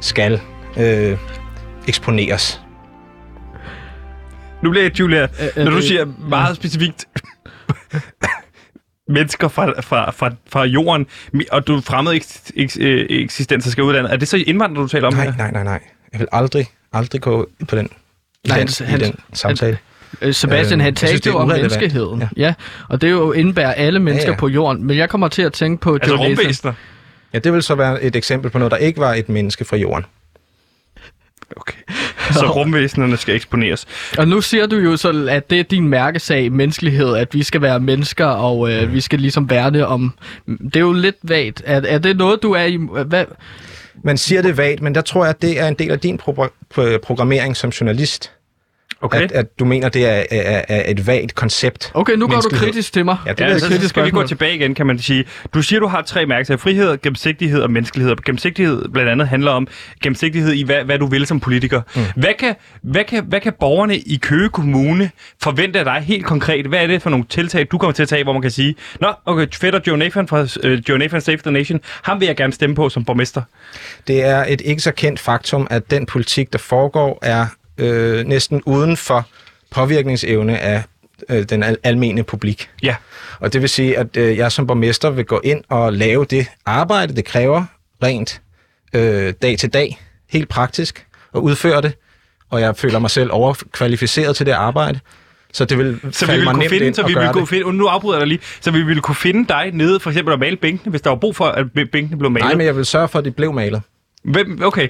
skal 0.00 0.40
øh, 0.76 1.18
eksponeres. 1.88 2.60
Nu 4.62 4.70
bliver 4.70 4.82
jeg, 4.82 5.00
Julia, 5.00 5.28
når 5.56 5.70
du 5.70 5.82
siger 5.82 6.06
meget 6.18 6.56
specifikt 6.56 7.08
mennesker 9.08 9.48
fra, 9.48 9.80
fra, 9.80 10.10
fra, 10.10 10.30
fra 10.48 10.64
jorden, 10.64 11.06
og 11.52 11.66
du 11.66 11.80
fremmede 11.80 12.16
eks, 12.16 12.42
eks, 12.56 12.76
øh, 12.80 13.06
eksistenser 13.10 13.70
skal 13.70 13.84
uddanne. 13.84 14.08
Er 14.08 14.16
det 14.16 14.28
så 14.28 14.36
indvandrere, 14.46 14.82
du 14.82 14.88
taler 14.88 15.06
om 15.06 15.12
Nej, 15.14 15.24
her? 15.24 15.36
nej, 15.36 15.50
nej, 15.50 15.64
nej. 15.64 15.80
Jeg 16.12 16.20
vil 16.20 16.28
aldrig, 16.32 16.66
aldrig 16.92 17.20
gå 17.20 17.48
på 17.68 17.76
den, 17.76 17.88
i 18.44 18.48
Nej, 18.48 18.58
den, 18.58 18.68
han- 18.78 18.86
i 18.86 18.90
han- 18.90 19.00
den 19.00 19.14
samtale. 19.32 19.78
Øh, 20.22 20.34
Sebastian, 20.34 20.80
Øh, 20.80 20.84
han 20.84 20.94
talte 20.94 21.30
jo 21.30 21.36
om 21.36 21.48
menneskeheden. 21.48 22.20
Ja. 22.20 22.28
Ja. 22.36 22.42
ja. 22.46 22.54
Og 22.88 23.00
det 23.00 23.06
er 23.06 23.10
jo 23.10 23.32
indebærer 23.32 23.72
alle 23.72 24.00
mennesker 24.00 24.30
ja. 24.32 24.36
på 24.38 24.48
jorden. 24.48 24.84
Men 24.84 24.96
jeg 24.96 25.08
kommer 25.08 25.28
til 25.28 25.42
at 25.42 25.52
tænke 25.52 25.80
på 25.80 25.94
Altså 25.94 26.16
rumvæsener? 26.16 26.72
Ja, 27.32 27.38
det 27.38 27.52
vil 27.52 27.62
så 27.62 27.74
være 27.74 28.02
et 28.02 28.16
eksempel 28.16 28.50
på 28.50 28.58
noget, 28.58 28.70
der 28.70 28.76
ikke 28.76 29.00
var 29.00 29.14
et 29.14 29.28
menneske 29.28 29.64
fra 29.64 29.76
jorden. 29.76 30.04
Okay. 31.56 31.78
Så 32.40 32.46
rumvæsenerne 32.46 33.16
skal 33.16 33.34
eksponeres. 33.34 33.86
Og 34.18 34.28
nu 34.28 34.40
siger 34.40 34.66
du 34.66 34.76
jo 34.76 34.96
så, 34.96 35.26
at 35.30 35.50
det 35.50 35.60
er 35.60 35.64
din 35.64 35.88
mærkesag, 35.88 36.52
menneskelighed, 36.52 37.16
at 37.16 37.34
vi 37.34 37.42
skal 37.42 37.62
være 37.62 37.80
mennesker, 37.80 38.26
og 38.26 38.72
øh, 38.72 38.92
vi 38.92 39.00
skal 39.00 39.18
ligesom 39.20 39.50
værne 39.50 39.86
om... 39.86 40.14
Det 40.46 40.76
er 40.76 40.80
jo 40.80 40.92
lidt 40.92 41.16
vagt. 41.22 41.62
Er, 41.66 41.80
er 41.88 41.98
det 41.98 42.16
noget, 42.16 42.42
du 42.42 42.52
er 42.52 42.64
i... 42.64 42.78
Hvad? 43.06 43.24
Man 44.04 44.18
siger 44.18 44.42
det 44.42 44.56
vagt, 44.56 44.82
men 44.82 44.94
der 44.94 45.00
tror 45.00 45.24
jeg, 45.24 45.30
at 45.30 45.42
det 45.42 45.60
er 45.60 45.68
en 45.68 45.74
del 45.74 45.90
af 45.90 46.00
din 46.00 46.20
pro- 46.22 46.48
pro- 46.78 46.98
programmering 47.02 47.56
som 47.56 47.70
journalist. 47.70 48.30
Okay. 49.00 49.22
At, 49.22 49.32
at 49.32 49.58
du 49.58 49.64
mener, 49.64 49.88
det 49.88 50.06
er, 50.06 50.24
er, 50.30 50.62
er 50.68 50.90
et 50.90 51.06
vagt 51.06 51.34
koncept. 51.34 51.90
Okay, 51.94 52.12
nu 52.12 52.28
går 52.28 52.40
du 52.40 52.48
kritisk 52.52 52.92
til 52.92 53.04
mig. 53.04 53.16
Ja, 53.26 53.32
det 53.32 53.40
Ja, 53.40 53.44
er 53.46 53.54
et 53.54 53.60
så, 53.60 53.66
så 53.66 53.72
kritisk 53.72 53.88
skal 53.88 54.04
vi 54.04 54.10
gå 54.10 54.26
tilbage 54.26 54.54
igen, 54.54 54.74
kan 54.74 54.86
man 54.86 54.98
sige. 54.98 55.24
Du 55.54 55.62
siger, 55.62 55.80
du 55.80 55.86
har 55.86 56.02
tre 56.02 56.26
mærkesager. 56.26 56.58
Frihed, 56.58 56.98
gennemsigtighed 57.02 57.62
og 57.62 57.70
menneskelighed. 57.70 58.12
Og 58.12 58.18
Gennemsigtighed 58.24 58.88
blandt 58.92 59.10
andet 59.10 59.28
handler 59.28 59.50
om 59.50 59.68
gennemsigtighed 60.02 60.52
i, 60.52 60.62
hvad, 60.62 60.84
hvad 60.84 60.98
du 60.98 61.06
vil 61.06 61.26
som 61.26 61.40
politiker. 61.40 61.80
Mm. 61.96 62.02
Hvad, 62.16 62.34
kan, 62.38 62.54
hvad, 62.82 63.04
kan, 63.04 63.24
hvad 63.24 63.40
kan 63.40 63.52
borgerne 63.60 63.98
i 63.98 64.18
Køge 64.22 64.48
Kommune 64.48 65.10
forvente 65.42 65.78
af 65.78 65.84
dig 65.84 66.00
helt 66.06 66.24
konkret? 66.26 66.66
Hvad 66.66 66.82
er 66.82 66.86
det 66.86 67.02
for 67.02 67.10
nogle 67.10 67.26
tiltag, 67.28 67.66
du 67.72 67.78
kommer 67.78 67.92
til 67.92 68.02
at 68.02 68.08
tage, 68.08 68.24
hvor 68.24 68.32
man 68.32 68.42
kan 68.42 68.50
sige, 68.50 68.74
Nå, 69.00 69.12
okay, 69.26 69.46
fætter 69.54 69.80
Joe 69.86 69.96
Nathan 69.96 70.28
fra 70.28 70.40
uh, 70.42 70.88
Joe 70.88 70.98
Nathan 70.98 71.20
Save 71.20 71.36
the 71.38 71.50
Nation, 71.50 71.80
ham 72.02 72.20
vil 72.20 72.26
jeg 72.26 72.36
gerne 72.36 72.52
stemme 72.52 72.76
på 72.76 72.88
som 72.88 73.04
borgmester. 73.04 73.42
Det 74.06 74.24
er 74.24 74.44
et 74.48 74.60
ikke 74.64 74.82
så 74.82 74.92
kendt 74.92 75.20
faktum, 75.20 75.66
at 75.70 75.90
den 75.90 76.06
politik, 76.06 76.52
der 76.52 76.58
foregår, 76.58 77.18
er 77.22 77.46
øh, 77.78 78.26
næsten 78.26 78.62
uden 78.66 78.96
for 78.96 79.26
påvirkningsevne 79.70 80.58
af 80.58 80.82
øh, 81.28 81.42
den 81.42 81.62
al- 81.62 81.76
almene 81.82 82.22
publik. 82.22 82.70
Ja. 82.82 82.96
Og 83.40 83.52
det 83.52 83.60
vil 83.60 83.68
sige, 83.68 83.98
at 83.98 84.16
øh, 84.16 84.36
jeg 84.36 84.52
som 84.52 84.66
borgmester 84.66 85.10
vil 85.10 85.24
gå 85.24 85.40
ind 85.44 85.64
og 85.68 85.92
lave 85.92 86.24
det 86.24 86.46
arbejde, 86.66 87.16
det 87.16 87.24
kræver 87.24 87.64
rent 88.02 88.40
øh, 88.94 89.32
dag 89.42 89.58
til 89.58 89.68
dag, 89.72 90.00
helt 90.30 90.48
praktisk, 90.48 91.06
og 91.32 91.44
udføre 91.44 91.82
det. 91.82 91.92
Og 92.50 92.60
jeg 92.60 92.76
føler 92.76 92.98
mig 92.98 93.10
selv 93.10 93.30
overkvalificeret 93.32 94.36
til 94.36 94.46
det 94.46 94.52
arbejde. 94.52 95.00
Så 95.52 95.64
det 95.64 95.78
vil 95.78 96.00
Så 96.12 96.26
vi 96.26 96.32
ville 96.32 96.44
mig 96.44 96.54
kunne 96.54 96.68
finde, 96.68 96.86
ind 96.86 96.94
så 96.94 97.06
vi 97.06 97.14
ville 97.14 97.32
kunne 97.32 97.46
finde, 97.46 97.72
nu 97.72 97.86
afbryder 97.86 98.16
jeg 98.16 98.20
dig 98.20 98.28
lige, 98.28 98.40
så 98.60 98.70
vi 98.70 98.82
ville 98.82 99.02
kunne 99.02 99.14
finde 99.14 99.48
dig 99.48 99.70
nede, 99.72 100.00
for 100.00 100.10
eksempel 100.10 100.32
at 100.34 100.40
male 100.40 100.56
bænkene, 100.56 100.90
hvis 100.90 101.00
der 101.00 101.10
var 101.10 101.16
brug 101.16 101.36
for, 101.36 101.44
at 101.44 101.66
bæ- 101.78 101.90
bænkene 101.92 102.18
blev 102.18 102.30
malet. 102.30 102.44
Nej, 102.46 102.54
men 102.54 102.66
jeg 102.66 102.76
vil 102.76 102.86
sørge 102.86 103.08
for, 103.08 103.18
at 103.18 103.24
de 103.24 103.30
blev 103.30 103.52
malet. 103.52 103.82
Hvem, 104.24 104.60
okay. 104.62 104.88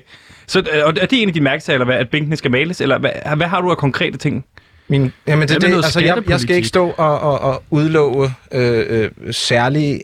Så 0.48 0.58
øh, 0.58 0.84
og 0.84 0.94
er 1.00 1.06
det 1.06 1.22
en 1.22 1.28
af 1.28 1.34
de 1.34 1.40
mærkesager, 1.40 1.84
hvad, 1.84 1.96
at 1.96 2.10
bænkene 2.10 2.36
skal 2.36 2.50
males, 2.50 2.80
eller 2.80 2.98
hvad, 2.98 3.10
hvad 3.36 3.46
har 3.46 3.60
du 3.60 3.70
af 3.70 3.76
konkrete 3.76 4.18
ting? 4.18 4.44
Min, 4.88 5.12
jamen 5.26 5.48
det, 5.48 5.54
med 5.54 5.60
det, 5.60 5.70
noget 5.70 5.84
altså, 5.84 6.00
jeg, 6.00 6.22
jeg 6.28 6.40
skal 6.40 6.56
ikke 6.56 6.68
stå 6.68 6.94
og, 6.96 7.20
og, 7.20 7.40
og 7.40 7.62
udlove 7.70 8.34
øh, 8.52 8.86
øh, 8.88 9.10
særlige 9.30 10.00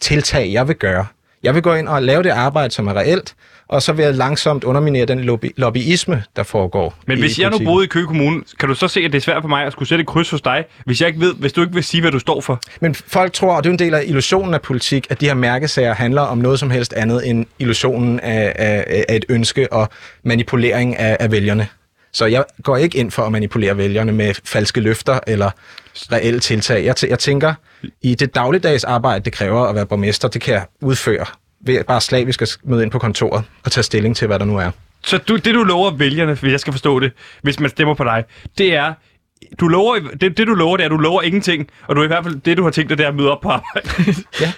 tiltag, 0.00 0.52
jeg 0.52 0.68
vil 0.68 0.76
gøre. 0.76 1.06
Jeg 1.42 1.54
vil 1.54 1.62
gå 1.62 1.74
ind 1.74 1.88
og 1.88 2.02
lave 2.02 2.22
det 2.22 2.30
arbejde, 2.30 2.74
som 2.74 2.86
er 2.86 2.94
reelt, 2.94 3.34
og 3.68 3.82
så 3.82 3.92
vil 3.92 4.02
jeg 4.04 4.14
langsomt 4.14 4.64
underminere 4.64 5.04
den 5.04 5.20
lobby, 5.20 5.52
lobbyisme, 5.56 6.22
der 6.36 6.42
foregår. 6.42 6.94
Men 7.06 7.18
hvis 7.18 7.38
jeg 7.38 7.50
nu 7.50 7.58
boede 7.64 7.84
i 7.84 7.88
Køge 7.88 8.06
Kommune, 8.06 8.42
kan 8.60 8.68
du 8.68 8.74
så 8.74 8.88
se, 8.88 9.00
at 9.00 9.12
det 9.12 9.18
er 9.18 9.22
svært 9.22 9.42
for 9.42 9.48
mig 9.48 9.64
at 9.64 9.72
skulle 9.72 9.88
sætte 9.88 10.02
et 10.02 10.08
kryds 10.08 10.30
hos 10.30 10.40
dig, 10.40 10.64
hvis, 10.84 11.00
jeg 11.00 11.08
ikke 11.08 11.20
ved, 11.20 11.34
hvis 11.34 11.52
du 11.52 11.60
ikke 11.60 11.74
vil 11.74 11.84
sige, 11.84 12.00
hvad 12.00 12.12
du 12.12 12.18
står 12.18 12.40
for? 12.40 12.60
Men 12.80 12.94
folk 12.94 13.32
tror, 13.32 13.56
og 13.56 13.64
det 13.64 13.70
er 13.70 13.72
en 13.72 13.78
del 13.78 13.94
af 13.94 14.02
illusionen 14.06 14.54
af 14.54 14.62
politik, 14.62 15.06
at 15.10 15.20
de 15.20 15.26
her 15.26 15.34
mærkesager 15.34 15.94
handler 15.94 16.22
om 16.22 16.38
noget 16.38 16.58
som 16.58 16.70
helst 16.70 16.92
andet 16.92 17.30
end 17.30 17.46
illusionen 17.58 18.20
af, 18.20 18.52
af, 18.56 19.04
af 19.08 19.16
et 19.16 19.24
ønske 19.28 19.72
og 19.72 19.88
manipulering 20.24 20.98
af, 20.98 21.16
af 21.20 21.32
vælgerne. 21.32 21.68
Så 22.12 22.26
jeg 22.26 22.44
går 22.62 22.76
ikke 22.76 22.98
ind 22.98 23.10
for 23.10 23.22
at 23.22 23.32
manipulere 23.32 23.76
vælgerne 23.76 24.12
med 24.12 24.34
falske 24.44 24.80
løfter 24.80 25.18
eller 25.26 25.50
reelle 26.12 26.40
tiltag. 26.40 26.84
Jeg, 26.84 26.94
t- 26.98 27.08
jeg 27.08 27.18
tænker, 27.18 27.54
i 28.02 28.14
det 28.14 28.34
dagligdags 28.34 28.84
arbejde, 28.84 29.24
det 29.24 29.32
kræver 29.32 29.60
at 29.60 29.74
være 29.74 29.86
borgmester, 29.86 30.28
det 30.28 30.40
kan 30.40 30.54
jeg 30.54 30.64
udføre 30.80 31.26
ved 31.66 31.84
bare 31.84 32.00
slavisk 32.00 32.42
at 32.42 32.56
møde 32.64 32.82
ind 32.82 32.90
på 32.90 32.98
kontoret 32.98 33.44
og 33.64 33.72
tage 33.72 33.84
stilling 33.84 34.16
til, 34.16 34.26
hvad 34.26 34.38
der 34.38 34.44
nu 34.44 34.58
er. 34.58 34.70
Så 35.04 35.18
du, 35.18 35.36
det, 35.36 35.54
du 35.54 35.62
lover 35.62 35.90
vælgerne, 35.90 36.34
hvis 36.34 36.52
jeg 36.52 36.60
skal 36.60 36.72
forstå 36.72 37.00
det, 37.00 37.12
hvis 37.42 37.60
man 37.60 37.70
stemmer 37.70 37.94
på 37.94 38.04
dig, 38.04 38.24
det 38.58 38.74
er, 38.74 38.94
du 39.60 39.68
lover, 39.68 39.98
det, 40.20 40.36
det 40.38 40.46
du 40.46 40.54
lover, 40.54 40.76
det 40.76 40.82
er, 40.82 40.86
at 40.86 40.90
du 40.90 40.96
lover 40.96 41.22
ingenting, 41.22 41.68
og 41.86 41.96
du 41.96 42.00
er 42.00 42.04
i 42.04 42.08
hvert 42.08 42.24
fald, 42.24 42.40
det 42.40 42.56
du 42.56 42.62
har 42.62 42.70
tænkt 42.70 42.88
dig, 42.90 42.98
det 42.98 43.04
er 43.04 43.08
at 43.08 43.14
møde 43.14 43.30
op 43.30 43.40
på 43.40 43.48
arbejde. 43.48 43.88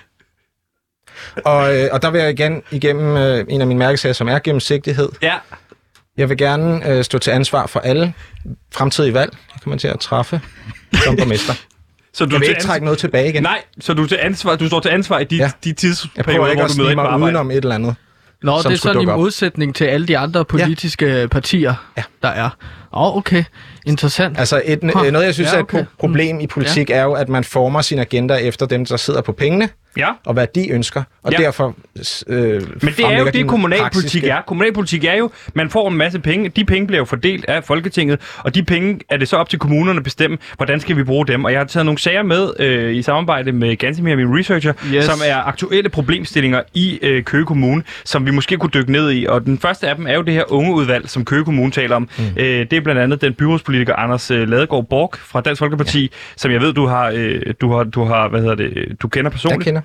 Og, 1.45 1.77
øh, 1.77 1.89
og 1.93 2.03
der 2.03 2.11
vil 2.11 2.21
jeg 2.21 2.31
igen 2.31 2.63
igennem 2.71 3.17
øh, 3.17 3.45
en 3.49 3.61
af 3.61 3.67
mine 3.67 3.79
mærkesager, 3.79 4.13
som 4.13 4.29
er 4.29 4.39
gennemsigtighed. 4.39 5.09
ja. 5.23 5.35
Jeg 6.17 6.29
vil 6.29 6.39
gerne 6.39 6.89
øh, 6.91 7.05
stå 7.05 7.19
til 7.19 7.31
ansvar 7.31 7.67
for 7.67 7.81
alle 7.81 8.15
fremtidige 8.75 9.15
valg, 9.15 9.33
jeg 9.55 9.61
kommer 9.63 9.79
til 9.79 9.89
at 9.89 10.01
træffe 10.01 10.41
som 11.05 11.17
borgmester. 11.17 11.55
Så 12.17 12.25
du 12.25 12.31
Jeg 12.35 12.41
vil 12.41 12.47
til 12.47 12.51
ikke 12.51 12.63
trække 12.63 12.85
noget 12.85 12.99
tilbage 12.99 13.29
igen. 13.29 13.43
Nej, 13.43 13.63
så 13.81 13.95
du, 13.95 14.03
er 14.03 14.07
til 14.07 14.19
ansvar, 14.23 14.57
du 14.57 14.67
står 14.67 14.81
til 14.81 14.89
ansvar 14.89 15.19
i 15.19 15.25
de, 15.25 15.37
ja. 15.37 15.43
Ja. 15.43 15.51
de 15.65 15.73
tidsperioder, 15.73 16.55
hvor 16.55 16.67
du 16.67 16.73
møder 16.79 16.91
ind 16.91 16.97
på 16.97 17.03
arbejde. 17.03 17.25
udenom 17.25 17.51
et 17.51 17.57
eller 17.57 17.75
andet. 17.75 17.95
Nå, 18.43 18.63
som 18.63 18.71
det 18.71 18.77
er 18.77 18.81
sådan 18.83 18.97
i 18.97 18.99
dukke 18.99 19.13
op. 19.13 19.19
modsætning 19.21 19.75
til 19.75 19.85
alle 19.85 20.07
de 20.09 20.19
andre 20.19 20.45
politiske 20.45 21.29
partier, 21.31 21.75
Ja. 21.97 22.03
der 22.23 22.29
er. 22.29 22.45
Åh, 22.93 23.03
oh, 23.03 23.17
okay. 23.17 23.45
Interessant. 23.87 24.39
Altså 24.39 24.63
et, 24.65 24.79
Huh. 24.95 25.07
øh, 25.07 25.13
noget, 25.13 25.27
jeg 25.27 25.35
synes 25.35 25.53
Ja, 25.53 25.57
er 25.59 25.63
okay. 25.63 25.79
et 25.79 25.83
pro- 25.85 25.97
problem 25.99 26.41
i 26.41 26.47
politik, 26.47 26.91
er 26.91 27.03
jo, 27.03 27.13
at 27.13 27.29
man 27.29 27.45
former 27.45 27.81
sin 27.83 27.99
agenda 27.99 28.35
efter 28.35 28.67
dem, 28.67 28.85
der 28.87 28.97
sidder 28.97 29.21
på 29.21 29.33
pengene, 29.33 29.69
Ja. 29.97 30.09
og 30.25 30.33
hvad 30.35 30.47
de 30.55 30.71
ønsker, 30.71 31.03
og 31.23 31.33
Ja. 31.33 31.39
derfor 31.39 31.75
øh, 32.27 32.63
Men 32.83 32.93
det 32.97 33.05
er 33.05 33.19
jo 33.19 33.27
det, 33.27 33.47
kommunalpolitik 33.49 34.25
er. 34.25 34.41
Kommunalpolitik 34.47 35.05
er 35.05 35.15
jo, 35.15 35.31
man 35.55 35.71
får 35.71 35.89
en 35.89 35.97
masse 35.97 36.19
penge. 36.21 36.49
De 36.49 36.65
penge 36.65 36.87
bliver 36.87 36.99
jo 36.99 37.05
fordelt 37.05 37.45
af 37.45 37.65
Folketinget, 37.65 38.21
og 38.39 38.55
de 38.55 38.63
penge 38.63 39.01
er 39.09 39.17
det 39.17 39.29
så 39.29 39.37
op 39.37 39.49
til 39.49 39.59
kommunerne 39.59 39.97
at 39.99 40.05
bestemme, 40.05 40.39
hvordan 40.57 40.81
skal 40.81 40.97
vi 40.97 41.05
bruge 41.05 41.27
dem. 41.27 41.45
Og 41.45 41.53
jeg 41.53 41.61
har 41.61 41.65
taget 41.67 41.87
nogle 41.87 41.99
sager 41.99 42.23
med 42.23 42.51
øh, 42.59 42.95
i 42.97 43.03
samarbejde 43.03 43.53
med 43.53 43.77
Gansimir, 43.77 44.17
min 44.17 44.39
researcher, 44.39 44.73
Yes. 44.95 45.05
som 45.05 45.19
er 45.27 45.37
aktuelle 45.37 45.89
problemstillinger 45.89 46.63
i 46.75 46.99
øh, 47.03 47.23
Køge 47.23 47.45
Kommune, 47.47 47.83
som 48.05 48.27
vi 48.27 48.31
måske 48.31 48.57
kunne 48.57 48.71
dykke 48.75 48.93
ned 48.93 49.13
i. 49.13 49.27
Og 49.27 49.45
den 49.47 49.59
første 49.59 49.89
af 49.89 49.97
dem 49.97 50.07
er 50.07 50.15
jo 50.15 50.23
det 50.23 50.35
her 50.35 50.53
ungeudvalg, 50.53 51.09
som 51.11 51.25
Køge 51.25 51.45
Kommune 51.45 51.71
taler 51.73 51.97
om. 51.97 52.09
Mm. 52.19 52.25
Øh, 52.37 52.45
det 52.45 52.73
er 52.73 52.81
blandt 52.81 53.01
andet 53.01 53.21
den 53.21 53.35
byrådspolitiker 53.35 53.95
Anders 53.97 54.31
øh, 54.31 54.49
Ladegaard 54.49 54.87
Borg 54.91 55.13
fra 55.19 55.41
Dansk 55.41 55.59
Folkeparti, 55.59 56.03
ja. 56.03 56.09
som 56.37 56.51
jeg 56.53 56.61
ved, 56.61 56.73
du 56.73 56.87
har, 56.87 57.13
øh, 57.15 57.41
du 57.61 57.73
har, 57.73 57.85
du 57.85 58.05
har, 58.05 58.29
hvad 58.29 58.41
hedder 58.41 58.55
det, 58.55 58.97
du 59.03 59.09
kender 59.09 59.29
Jeg 59.29 59.33
personligt. 59.33 59.65
kender. 59.65 59.81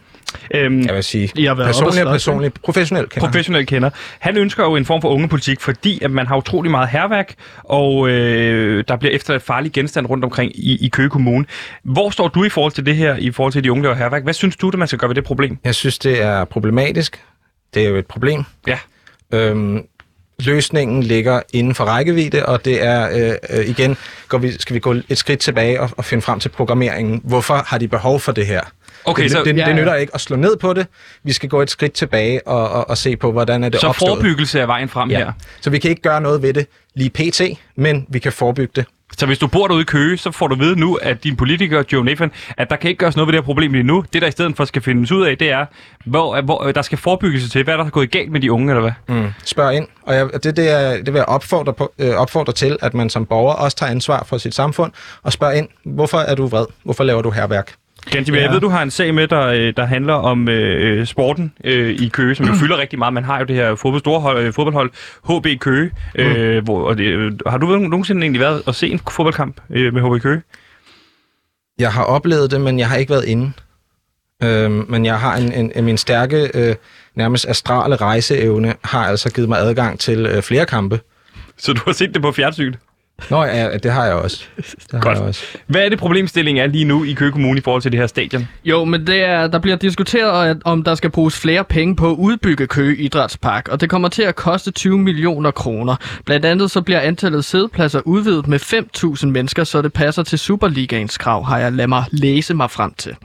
Øhm, 0.54 0.82
Jeg 0.82 0.96
vil 0.96 1.04
sige, 1.04 1.32
I 1.36 1.46
har 1.46 1.56
personligt 1.56 1.88
og 1.88 1.94
slås, 1.94 2.14
personligt, 2.14 2.62
professionelt 2.62 3.10
kender. 3.10 3.28
professionelt 3.28 3.68
kender. 3.68 3.90
Han 4.20 4.38
ønsker 4.38 4.64
jo 4.64 4.76
en 4.76 4.86
form 4.86 5.02
for 5.02 5.10
ungepolitik, 5.10 5.62
fordi 5.62 6.04
at 6.04 6.12
man 6.12 6.28
har 6.28 6.38
utrolig 6.38 6.72
meget 6.72 6.90
herværk, 6.90 7.34
og 7.64 8.10
øh, 8.10 8.84
der 8.88 8.96
bliver 8.96 9.16
efterladt 9.16 9.44
farlige 9.44 9.72
genstand 9.72 10.08
rundt 10.08 10.24
omkring 10.24 10.52
i, 10.56 10.86
i 10.86 10.90
Køge 10.90 11.10
Kommune. 11.10 11.46
Hvor 11.84 12.10
står 12.10 12.28
du 12.28 12.44
i 12.44 12.50
forhold 12.50 12.72
til 12.72 12.86
det 12.86 12.96
her, 12.96 13.16
i 13.16 13.32
forhold 13.32 13.54
til 13.54 13.64
de 13.64 13.72
unge, 13.72 13.84
der 13.84 13.96
herværk? 13.96 14.24
Hvad 14.24 14.34
synes 14.34 14.56
du, 14.56 14.68
at 14.68 14.74
man 14.74 14.88
skal 14.88 15.00
gøre 15.00 15.10
ved 15.10 15.16
det 15.16 15.24
problem? 15.24 15.58
Jeg 15.64 15.76
synes, 15.76 16.00
det 16.00 16.22
er 16.22 16.46
problematisk. 16.46 17.20
Det 17.74 17.86
er 17.86 17.90
jo 17.90 17.96
et 17.96 18.06
problem. 18.06 18.44
Ja. 18.68 18.78
Øhm, 19.34 19.80
løsningen 20.40 21.04
ligger 21.04 21.42
inden 21.54 21.76
for 21.76 21.84
rækkevidde, 21.84 22.46
og 22.46 22.66
det 22.66 22.84
er 22.84 23.30
øh, 23.50 23.60
øh, 23.60 23.66
igen, 23.70 23.98
går 24.28 24.38
vi, 24.38 24.52
skal 24.52 24.74
vi 24.74 24.80
gå 24.80 24.96
et 25.10 25.18
skridt 25.18 25.40
tilbage 25.40 25.82
og, 25.82 25.90
og 25.98 26.06
finde 26.06 26.22
frem 26.22 26.40
til 26.40 26.50
programmeringen. 26.50 27.22
Hvorfor 27.24 27.64
har 27.68 27.78
de 27.78 27.88
behov 27.88 28.20
for 28.20 28.32
det 28.32 28.48
her? 28.48 28.62
Okay, 29.06 29.24
det, 29.24 29.32
så, 29.32 29.44
det, 29.44 29.48
ja, 29.48 29.52
det 29.52 29.68
ja. 29.68 29.74
nytter 29.74 29.96
ikke 29.96 30.16
at 30.16 30.22
slå 30.22 30.36
ned 30.36 30.58
på 30.58 30.74
det. 30.74 30.88
Vi 31.24 31.34
skal 31.34 31.50
gå 31.50 31.62
et 31.62 31.70
skridt 31.70 31.94
tilbage 31.94 32.48
og, 32.48 32.70
og, 32.70 32.90
og 32.90 32.98
se 32.98 33.16
på, 33.16 33.32
hvordan 33.32 33.64
er 33.64 33.70
det 33.70 33.82
så 33.82 33.88
opstået. 33.88 34.10
forebyggelse 34.10 34.60
er 34.60 34.66
vejen 34.66 34.90
frem 34.90 35.10
ja. 35.10 35.18
her. 35.18 35.32
Så 35.62 35.70
vi 35.70 35.80
kan 35.80 35.90
ikke 35.90 36.02
gøre 36.02 36.22
noget 36.22 36.42
ved 36.42 36.54
det 36.54 36.68
lige 36.96 37.10
pt, 37.10 37.42
men 37.76 38.06
vi 38.10 38.20
kan 38.20 38.32
forebygge 38.32 38.72
det. 38.76 38.86
Så 39.18 39.26
hvis 39.26 39.40
du 39.40 39.48
bor 39.48 39.68
derude 39.68 39.82
i 39.82 39.86
Køge, 39.86 40.18
så 40.18 40.32
får 40.32 40.48
du 40.48 40.56
ved 40.56 40.76
nu, 40.76 40.96
at 40.96 41.24
din 41.24 41.36
politiker, 41.36 41.84
Joe 41.94 42.06
Nathan, 42.06 42.32
at 42.58 42.70
der 42.70 42.76
kan 42.76 42.90
ikke 42.90 43.00
gøres 43.00 43.16
noget 43.16 43.28
ved 43.28 43.34
det 43.34 43.42
her 43.42 43.46
problem 43.46 43.72
lige 43.72 43.84
nu. 43.84 44.04
Det, 44.14 44.22
der 44.22 44.28
i 44.28 44.32
stedet 44.32 44.58
for 44.58 44.66
skal 44.66 44.82
findes 44.82 45.12
ud 45.12 45.26
af, 45.26 45.38
det 45.38 45.52
er, 45.52 45.66
hvor, 46.06 46.42
hvor 46.42 46.72
der 46.72 46.82
skal 46.82 46.98
forebyggelse 46.98 47.50
til. 47.50 47.64
Hvad 47.64 47.74
er 47.74 47.84
der 47.84 47.90
gået 47.90 48.12
galt 48.12 48.32
med 48.32 48.40
de 48.40 48.52
unge, 48.52 48.72
eller 48.72 48.82
hvad? 48.82 49.16
Mm. 49.16 49.28
Spørg 49.46 49.76
ind, 49.76 49.88
og 50.02 50.16
jeg, 50.16 50.30
det, 50.44 50.58
det, 50.58 50.70
er, 50.70 50.92
det 50.92 51.06
vil 51.06 51.16
jeg 51.16 51.26
opfordre, 51.26 51.74
på, 51.74 51.94
øh, 52.00 52.16
opfordre 52.16 52.54
til, 52.54 52.78
at 52.82 52.94
man 52.94 53.10
som 53.10 53.26
borger 53.26 53.54
også 53.54 53.78
tager 53.78 53.92
ansvar 53.92 54.24
for 54.24 54.38
sit 54.38 54.56
samfund, 54.56 54.92
og 55.24 55.34
spørg 55.34 55.58
ind, 55.58 55.68
hvorfor 55.86 56.18
er 56.18 56.36
du 56.36 56.48
vred? 56.48 56.66
Hvorfor 56.84 57.04
laver 57.04 57.22
du 57.22 57.30
herværk? 57.30 57.74
Gantimir, 58.06 58.40
ja. 58.40 58.46
jeg 58.46 58.54
ved, 58.54 58.62
du 58.62 58.70
har 58.70 58.84
en 58.84 58.92
sag 58.92 59.14
med, 59.14 59.28
der, 59.28 59.48
øh, 59.48 59.74
der 59.78 59.86
handler 59.86 60.14
om 60.14 60.50
øh, 60.50 61.06
sporten 61.08 61.54
øh, 61.64 61.90
i 61.90 62.10
Køge, 62.10 62.36
som 62.36 62.46
jo 62.46 62.54
fylder 62.62 62.78
rigtig 62.78 63.00
meget. 63.00 63.14
Man 63.14 63.24
har 63.24 63.40
jo 63.40 63.46
det 63.46 63.56
her 63.56 63.76
fodbold, 63.76 64.00
store 64.00 64.20
hold, 64.20 64.40
øh, 64.40 64.54
fodboldhold, 64.54 64.92
HB 65.30 65.60
Køge. 65.60 65.92
Øh, 66.16 66.58
mm. 66.58 66.64
hvor, 66.64 66.88
og 66.88 66.98
det, 66.98 67.04
øh, 67.04 67.32
har 67.48 67.58
du 67.58 67.78
nogensinde 67.78 68.22
egentlig 68.22 68.42
været 68.42 68.62
og 68.66 68.76
se 68.76 68.88
en 68.88 69.00
fodboldkamp 69.12 69.62
øh, 69.70 69.94
med 69.94 70.02
HB 70.02 70.22
Køge? 70.22 70.42
Jeg 71.80 71.94
har 71.94 72.04
oplevet 72.04 72.52
det, 72.52 72.62
men 72.62 72.80
jeg 72.80 72.90
har 72.90 72.98
ikke 72.98 73.10
været 73.10 73.26
inde. 73.26 73.52
Øh, 74.44 74.72
men 74.90 75.06
jeg 75.06 75.20
har 75.20 75.38
en, 75.38 75.54
en, 75.54 75.72
en 75.76 75.86
min 75.86 75.98
stærke, 75.98 76.52
øh, 76.54 76.76
nærmest 77.16 77.48
astrale 77.48 77.96
rejseevne, 77.96 78.74
har 78.84 79.06
altså 79.06 79.34
givet 79.34 79.50
mig 79.50 79.60
adgang 79.60 80.00
til 80.00 80.26
øh, 80.26 80.42
flere 80.42 80.66
kampe. 80.66 81.00
Så 81.58 81.74
du 81.74 81.82
har 81.86 81.94
set 81.94 82.14
det 82.14 82.22
på 82.22 82.32
fjernsyn? 82.32 82.74
Nå, 83.30 83.44
ja, 83.44 83.78
det 83.78 83.92
har 83.92 84.06
jeg 84.06 84.14
også. 84.14 84.44
Det 84.58 84.92
Godt. 84.92 85.04
Har 85.04 85.12
jeg 85.12 85.22
også. 85.22 85.44
Hvad 85.68 85.86
er 85.86 85.90
det 85.90 86.00
problemstillingen 86.00 86.64
er 86.64 86.68
lige 86.68 86.86
nu 86.86 87.04
i 87.04 87.14
Køge 87.14 87.32
Kommune 87.32 87.58
i 87.58 87.62
forhold 87.62 87.82
til 87.82 87.92
det 87.92 88.00
her 88.00 88.08
stadion? 88.08 88.48
Jo, 88.66 88.86
men 88.86 89.08
det 89.08 89.24
er, 89.24 89.48
der 89.48 89.60
bliver 89.60 89.78
diskuteret, 89.78 90.50
at, 90.50 90.58
om 90.66 90.84
der 90.84 90.96
skal 90.96 91.10
bruges 91.10 91.40
flere 91.40 91.64
penge 91.64 91.96
på 91.96 92.12
at 92.12 92.16
udbygge 92.16 92.68
Køge 92.68 92.98
Idrætspark, 92.98 93.68
og 93.68 93.82
det 93.82 93.90
kommer 93.90 94.08
til 94.08 94.24
at 94.24 94.36
koste 94.36 94.72
20 94.72 94.98
millioner 95.00 95.52
kroner. 95.52 95.96
Blandt 96.26 96.46
andet 96.46 96.72
så 96.72 96.82
bliver 96.82 97.00
antallet 97.00 97.46
sædepladser 97.46 98.02
udvidet 98.06 98.48
med 98.48 98.60
5.000 98.60 99.26
mennesker, 99.26 99.64
så 99.64 99.82
det 99.82 99.94
passer 99.94 100.24
til 100.24 100.40
Superligaens 100.40 101.18
krav, 101.18 101.46
har 101.46 101.58
jeg 101.58 101.72
lad 101.72 101.88
mig 101.88 102.04
læse 102.12 102.54
mig 102.54 102.72
frem 102.72 102.94
til. 102.94 103.16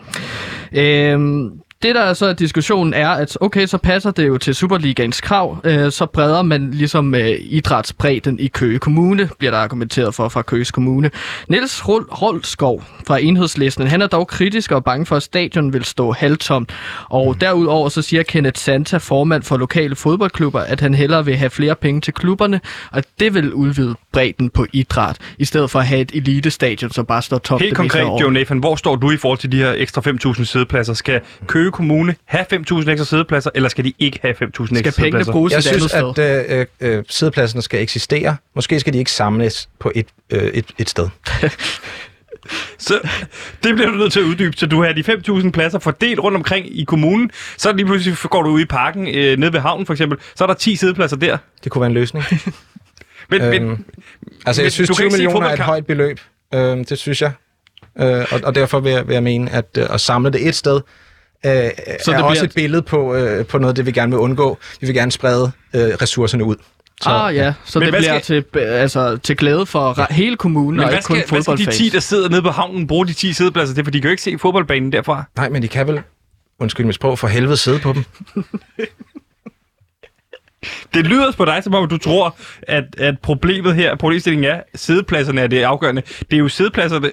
Øhm, 0.72 1.50
det, 1.86 1.94
der 1.94 2.00
er 2.00 2.14
så 2.14 2.32
diskussionen, 2.32 2.94
er, 2.94 3.08
at 3.08 3.38
okay, 3.40 3.66
så 3.66 3.78
passer 3.78 4.10
det 4.10 4.26
jo 4.26 4.38
til 4.38 4.54
Superligaens 4.54 5.20
krav, 5.20 5.58
øh, 5.64 5.92
så 5.92 6.06
breder 6.06 6.42
man 6.42 6.70
ligesom 6.70 7.14
øh, 7.14 7.30
idrætsbredden 7.40 8.38
i 8.38 8.48
Køge 8.48 8.78
Kommune, 8.78 9.30
bliver 9.38 9.50
der 9.50 9.58
argumenteret 9.58 10.14
for 10.14 10.28
fra 10.28 10.42
Køges 10.42 10.70
Kommune. 10.70 11.10
Niels 11.48 11.88
Rolskov 11.88 12.82
fra 13.06 13.18
Enhedslisten, 13.18 13.86
han 13.86 14.02
er 14.02 14.06
dog 14.06 14.28
kritisk 14.28 14.72
og 14.72 14.84
bange 14.84 15.06
for, 15.06 15.16
at 15.16 15.22
stadion 15.22 15.72
vil 15.72 15.84
stå 15.84 16.12
halvtomt. 16.12 16.72
Og 17.10 17.40
derudover 17.40 17.88
så 17.88 18.02
siger 18.02 18.22
Kenneth 18.22 18.60
Santa, 18.60 18.96
formand 18.96 19.42
for 19.42 19.56
lokale 19.56 19.96
fodboldklubber, 19.96 20.60
at 20.60 20.80
han 20.80 20.94
hellere 20.94 21.24
vil 21.24 21.36
have 21.36 21.50
flere 21.50 21.74
penge 21.74 22.00
til 22.00 22.14
klubberne, 22.14 22.60
og 22.92 23.04
det 23.20 23.34
vil 23.34 23.52
udvide 23.52 23.94
bredden 24.12 24.50
på 24.50 24.66
idræt, 24.72 25.16
i 25.38 25.44
stedet 25.44 25.70
for 25.70 25.78
at 25.78 25.86
have 25.86 26.00
et 26.00 26.10
elitestadion, 26.14 26.90
som 26.90 27.06
bare 27.06 27.22
står 27.22 27.38
tomt. 27.38 27.62
Helt 27.62 27.76
konkret, 27.76 28.20
Joe 28.20 28.32
Nathan, 28.32 28.58
hvor 28.58 28.76
står 28.76 28.96
du 28.96 29.10
i 29.10 29.16
forhold 29.16 29.38
til 29.38 29.52
de 29.52 29.56
her 29.56 29.74
ekstra 29.76 30.02
5.000 30.34 30.44
sædepladser? 30.44 30.94
Skal 30.94 31.20
Køge 31.46 31.72
Kommune 31.76 32.14
have 32.25 32.47
5.000 32.52 32.90
ekstra 32.90 33.04
sædepladser, 33.04 33.50
eller 33.54 33.68
skal 33.68 33.85
de 33.85 33.92
ikke 33.99 34.18
have 34.23 34.35
5.000 34.35 34.42
ekstra 34.42 34.66
sædepladser? 34.66 34.90
Skal 34.90 35.02
pengene 35.02 35.25
bruges 35.33 35.52
Jeg 35.52 35.59
et 35.59 35.64
synes, 35.64 35.95
andet 35.95 36.14
sted? 36.16 36.26
at 36.49 36.68
øh, 36.80 36.99
øh, 36.99 37.04
sædepladserne 37.09 37.62
skal 37.62 37.83
eksistere. 37.83 38.37
Måske 38.54 38.80
skal 38.80 38.92
de 38.92 38.99
ikke 38.99 39.12
samles 39.12 39.68
på 39.78 39.92
et, 39.95 40.06
øh, 40.30 40.42
et, 40.42 40.66
et 40.78 40.88
sted. 40.90 41.09
Så 42.78 43.00
det 43.62 43.75
bliver 43.75 43.90
du 43.90 43.97
nødt 43.97 44.12
til 44.12 44.21
at 44.21 44.25
uddybe. 44.25 44.56
Så 44.56 44.66
du 44.66 44.83
har 44.83 44.92
de 44.92 45.00
5.000 45.00 45.50
pladser 45.50 45.78
fordelt 45.78 46.21
rundt 46.21 46.37
omkring 46.37 46.78
i 46.78 46.85
kommunen. 46.85 47.30
Så 47.56 47.73
lige 47.73 47.87
pludselig 47.87 48.16
går 48.30 48.42
du 48.42 48.50
ud 48.50 48.61
i 48.61 48.64
parken, 48.64 49.09
øh, 49.09 49.38
nede 49.38 49.52
ved 49.52 49.61
havnen 49.61 49.87
for 49.87 49.92
eksempel. 49.92 50.18
Så 50.35 50.45
er 50.45 50.47
der 50.47 50.54
10 50.54 50.76
sædepladser 50.76 51.16
der. 51.16 51.38
Det 51.64 51.73
kunne 51.73 51.80
være 51.80 51.90
en 51.90 51.95
løsning. 51.95 52.25
Men, 53.30 53.42
Øhm, 53.42 53.50
men, 53.50 53.85
Altså, 54.47 54.61
Men 54.61 54.64
jeg 54.64 54.73
synes, 54.73 54.88
du 54.88 54.95
kan 54.95 54.97
20 54.97 55.06
ikke 55.06 55.16
se 55.16 55.23
millioner 55.23 55.47
er 55.49 55.52
et 55.52 55.59
højt 55.59 55.87
beløb. 55.87 56.21
Øh, 56.54 56.61
det 56.61 56.99
synes 56.99 57.23
jeg. 57.23 57.33
Øh, 58.00 58.25
og, 58.33 58.40
og 58.45 58.54
derfor 58.54 58.80
vil 58.80 58.92
jeg, 58.92 59.06
vil 59.09 59.14
jeg 59.14 59.23
mene, 59.23 59.50
at 59.50 59.66
øh, 59.78 59.87
at 59.90 60.00
samle 60.00 60.30
det 60.30 60.49
et 60.49 60.54
sted, 60.54 60.80
øh, 61.46 61.50
så 62.04 62.12
er 62.12 62.16
det 62.16 62.24
også 62.24 62.40
bliver- 62.40 62.42
et 62.44 62.54
billede 62.54 62.82
på, 62.82 63.14
øh, 63.14 63.46
på 63.46 63.58
noget 63.58 63.70
af 63.72 63.74
det, 63.74 63.86
vi 63.86 63.92
gerne 63.92 64.12
vil 64.12 64.18
undgå. 64.18 64.58
Vi 64.80 64.86
vil 64.86 64.94
gerne 64.94 65.12
sprede 65.12 65.52
øh, 65.74 65.80
ressourcerne 65.82 66.44
ud. 66.44 66.56
Så, 67.02 67.08
ah 67.10 67.34
ja, 67.34 67.54
så 67.64 67.78
Men 67.78 67.86
det 67.86 67.94
bliver 67.98 68.18
skal- 68.20 68.42
til, 68.54 68.58
altså, 68.60 69.16
til 69.16 69.36
glæde 69.36 69.66
for 69.66 70.12
hele 70.12 70.36
kommunen, 70.36 70.76
men 70.76 70.84
og 70.84 70.92
ikke 70.92 71.04
kun 71.04 71.16
skal, 71.16 71.28
hvad 71.30 71.42
skal 71.42 71.52
de 71.56 71.58
fodboldfans. 71.64 71.76
10, 71.76 71.88
der 71.88 72.00
sidder 72.00 72.28
nede 72.28 72.42
på 72.42 72.50
havnen, 72.50 72.86
bruge 72.86 73.06
de 73.06 73.12
10 73.12 73.32
sædepladser 73.32 73.74
til? 73.74 73.84
For 73.84 73.90
de 73.90 74.00
kan 74.00 74.08
jo 74.08 74.10
ikke 74.10 74.22
se 74.22 74.38
fodboldbanen 74.38 74.92
derfra. 74.92 75.24
Nej, 75.36 75.48
men 75.48 75.62
de 75.62 75.68
kan 75.68 75.86
vel, 75.86 76.00
undskyld 76.60 76.86
mit 76.86 76.94
sprog, 76.94 77.18
for 77.18 77.26
helvede 77.26 77.56
sidde 77.56 77.78
på 77.78 77.92
dem. 77.92 78.04
Det 80.94 81.06
lyder 81.06 81.32
på 81.32 81.44
dig, 81.44 81.64
som 81.64 81.75
om 81.75 81.88
du 81.88 81.96
tror, 81.99 82.36
at, 82.62 82.84
at 82.99 83.14
problemet 83.22 83.75
her, 83.75 83.96
problemstillingen 83.96 84.50
er, 84.50 84.60
sædepladserne 84.75 85.40
er 85.40 85.46
det 85.46 85.62
afgørende. 85.62 86.02
Det 86.20 86.32
er 86.32 86.36
jo 86.38 86.49
sædepladserne 86.49 87.10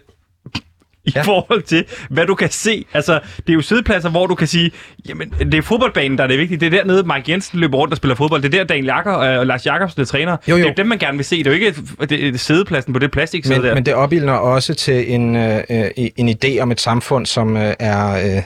i 1.06 1.12
ja. 1.16 1.22
Forhold 1.22 1.62
til, 1.62 1.86
hvad 2.10 2.26
du 2.26 2.36
kan 2.36 2.52
se. 2.52 2.86
Altså, 2.94 3.20
det 3.38 3.50
er 3.50 3.54
jo 3.54 3.62
sædepladser, 3.62 4.10
hvor 4.10 4.28
du 4.28 4.36
kan 4.36 4.48
sige, 4.48 4.72
jamen, 5.10 5.34
det 5.40 5.54
er 5.54 5.62
fodboldbanen, 5.62 6.18
der 6.18 6.24
er 6.24 6.28
det 6.28 6.40
vigtige. 6.40 6.60
Det 6.60 6.66
er 6.66 6.70
dernede, 6.70 7.04
Mike 7.04 7.32
Jensen 7.32 7.60
løber 7.60 7.78
rundt 7.78 7.94
og 7.94 7.98
spiller 7.98 8.16
fodbold. 8.16 8.42
Det 8.42 8.54
er 8.54 8.58
der, 8.58 8.64
Daniel 8.64 8.86
Jakker 8.86 9.12
og 9.12 9.46
Lars 9.46 9.66
Jakobsen 9.66 10.02
er 10.02 10.06
træner. 10.06 10.38
Jo, 10.48 10.56
jo. 10.58 10.64
Det 10.64 10.70
er 10.72 10.76
dem, 10.76 10.88
man 10.88 10.98
gerne 10.98 11.18
vil 11.18 11.26
se. 11.26 11.38
Det 11.38 11.48
er 11.48 11.52
jo 11.52 11.66
ikke 11.66 11.76
det 12.10 12.28
er 12.28 12.38
sædepladsen 12.38 12.94
på 12.94 13.00
det 13.00 13.12
plastiksæde 13.12 13.60
Men, 13.60 13.68
der. 13.68 13.74
men 13.74 13.86
det 13.86 13.94
opildner 13.94 14.34
også 14.34 14.74
til 14.74 15.14
en, 15.14 15.36
øh, 15.36 15.64
øh, 15.70 15.86
en 15.96 16.30
idé 16.30 16.60
om 16.60 16.72
et 16.72 16.82
samfund, 16.82 17.26
som 17.26 17.58
øh, 17.58 17.74
er 17.80 18.36
øh, 18.36 18.44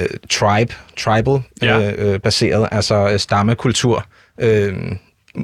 øh, 0.00 0.06
tribe, 0.30 0.74
tribal 0.96 1.40
Ja. 1.62 1.92
øh, 1.92 2.12
øh, 2.14 2.20
baseret, 2.20 2.68
altså 2.72 3.10
øh, 3.12 3.18
stammekultur. 3.18 4.06
Øh, 4.40 4.72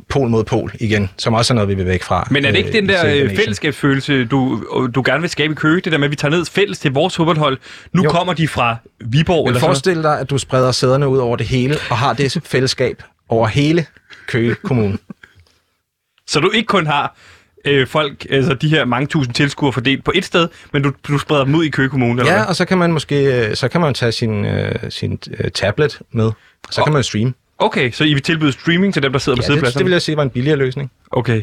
pol 0.08 0.28
mod 0.28 0.44
pol 0.44 0.72
igen, 0.80 1.10
som 1.18 1.34
også 1.34 1.52
er 1.52 1.54
noget, 1.54 1.68
vi 1.68 1.74
vil 1.74 1.86
væk 1.86 2.02
fra. 2.02 2.28
Men 2.30 2.44
er 2.44 2.50
det 2.50 2.58
ikke 2.58 2.68
øh, 2.68 2.74
den 2.74 2.88
der 2.88 3.14
øh, 3.24 3.36
fællesskabsfølelse, 3.36 4.24
du, 4.24 4.64
du 4.94 5.02
gerne 5.06 5.20
vil 5.20 5.30
skabe 5.30 5.52
i 5.52 5.54
Køge? 5.54 5.80
Det 5.80 5.92
der 5.92 5.98
med, 5.98 6.04
at 6.04 6.10
vi 6.10 6.16
tager 6.16 6.30
ned 6.36 6.44
fælles 6.44 6.78
til 6.78 6.92
vores 6.92 7.16
fodboldhold. 7.16 7.58
Nu 7.92 8.04
jo. 8.04 8.10
Kommer 8.10 8.32
de 8.32 8.48
fra 8.48 8.76
Viborg 9.04 9.44
Men 9.44 9.48
eller 9.48 9.60
forestil 9.60 10.02
dig, 10.02 10.20
at 10.20 10.30
du 10.30 10.38
spreder 10.38 10.72
sæderne 10.72 11.08
ud 11.08 11.18
over 11.18 11.36
det 11.36 11.46
hele, 11.46 11.76
og 11.90 11.96
har 11.98 12.12
det 12.12 12.38
fællesskab 12.44 13.02
over 13.28 13.46
hele 13.46 13.86
Køge 14.26 14.54
Kommune. 14.54 14.98
Så 16.26 16.40
du 16.40 16.50
ikke 16.50 16.66
kun 16.66 16.86
har 16.86 17.16
øh, 17.64 17.86
folk, 17.86 18.26
altså 18.30 18.54
de 18.54 18.68
her 18.68 18.84
mange 18.84 19.06
tusind 19.06 19.34
tilskuere 19.34 19.72
fordelt 19.72 20.04
på 20.04 20.12
et 20.14 20.24
sted, 20.24 20.48
men 20.72 20.82
du, 20.82 20.92
du 21.08 21.18
spreder 21.18 21.44
dem 21.44 21.54
ud 21.54 21.64
i 21.64 21.68
Køge 21.68 21.88
Kommune, 21.88 22.20
eller 22.22 22.32
Ja, 22.32 22.38
hvad? 22.38 22.46
og 22.46 22.56
så 22.56 22.64
kan 22.64 22.78
man 22.78 22.92
måske 22.92 23.46
øh, 23.48 23.56
så 23.56 23.68
kan 23.68 23.80
man 23.80 23.94
tage 23.94 24.12
sin, 24.12 24.44
øh, 24.44 24.74
sin 24.88 25.18
øh, 25.38 25.50
tablet 25.50 25.98
med, 26.12 26.24
og 26.24 26.34
så 26.70 26.80
Og- 26.80 26.86
kan 26.86 26.92
man 26.94 27.02
streame. 27.02 27.32
Okay, 27.58 27.90
så 27.92 28.04
I 28.04 28.12
vil 28.14 28.22
tilbyde 28.22 28.52
streaming 28.52 28.94
til 28.94 29.02
dem, 29.02 29.12
der 29.12 29.18
sidder 29.18 29.36
på 29.36 29.40
Ja, 29.40 29.42
det, 29.42 29.46
sædepladserne? 29.46 29.78
det 29.78 29.84
vil 29.86 29.92
jeg 29.92 30.02
sige 30.02 30.16
var 30.16 30.22
en 30.22 30.30
billigere 30.30 30.58
løsning. 30.58 30.90
Okay. 31.10 31.42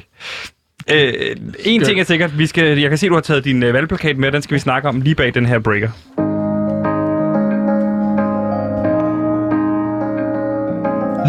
Øh, 0.91 1.13
en 1.65 1.83
ting 1.83 1.99
er 1.99 2.03
sikkert, 2.03 2.37
vi 2.37 2.47
skal, 2.47 2.79
jeg 2.79 2.89
kan 2.89 2.97
se, 2.97 3.07
du 3.07 3.13
har 3.13 3.21
taget 3.21 3.43
din 3.43 3.63
øh, 3.63 3.73
valgplakat 3.73 4.17
med, 4.17 4.31
den 4.31 4.41
skal 4.41 4.55
vi 4.55 4.59
snakke 4.59 4.89
om 4.89 5.01
lige 5.01 5.15
bag 5.15 5.33
den 5.33 5.45
her 5.45 5.59
breaker. 5.59 5.89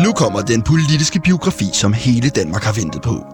Nu 0.05 0.13
kommer 0.13 0.41
den 0.41 0.63
politiske 0.63 1.21
biografi, 1.21 1.65
som 1.73 1.93
hele 1.93 2.29
Danmark 2.29 2.63
har 2.63 2.73
ventet 2.73 3.03
på. 3.03 3.27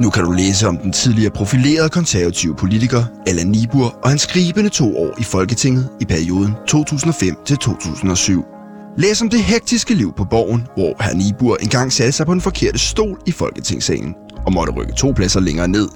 Nu 0.00 0.10
kan 0.10 0.24
du 0.24 0.30
læse 0.32 0.68
om 0.68 0.76
den 0.78 0.92
tidligere 0.92 1.30
profilerede 1.30 1.88
konservative 1.88 2.56
politiker 2.56 3.04
Allan 3.26 3.46
Nibur 3.46 3.98
og 4.02 4.08
hans 4.08 4.22
skribende 4.22 4.68
to 4.70 4.98
år 4.98 5.14
i 5.18 5.22
Folketinget 5.22 5.88
i 6.00 6.04
perioden 6.04 6.52
2005-2007. 6.70 8.55
Læs 8.98 9.22
om 9.22 9.28
det 9.28 9.40
hektiske 9.40 9.94
liv 9.94 10.12
på 10.16 10.24
borgen, 10.24 10.66
hvor 10.74 11.02
herr 11.02 11.14
Nibur 11.14 11.56
engang 11.56 11.92
satte 11.92 12.12
sig 12.12 12.26
på 12.26 12.32
den 12.32 12.40
forkerte 12.40 12.78
stol 12.78 13.18
i 13.26 13.32
Folketingssalen 13.32 14.14
og 14.46 14.52
måtte 14.52 14.72
rykke 14.72 14.92
to 14.92 15.12
pladser 15.16 15.40
længere 15.40 15.68
ned. 15.68 15.88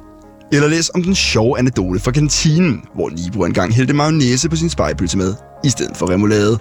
Eller 0.53 0.69
læs 0.69 0.91
om 0.95 1.03
den 1.03 1.15
sjove 1.15 1.59
anekdote 1.59 2.01
fra 2.01 2.11
kantinen, 2.11 2.83
hvor 2.95 3.11
Nibur 3.11 3.47
engang 3.47 3.75
hældte 3.75 3.95
mayonnaise 3.95 4.49
på 4.49 4.57
sin 4.57 4.71
spejpølse 4.71 5.19
med, 5.19 5.35
i 5.65 5.69
stedet 5.69 5.97
for 5.97 6.11
remoulade. 6.11 6.59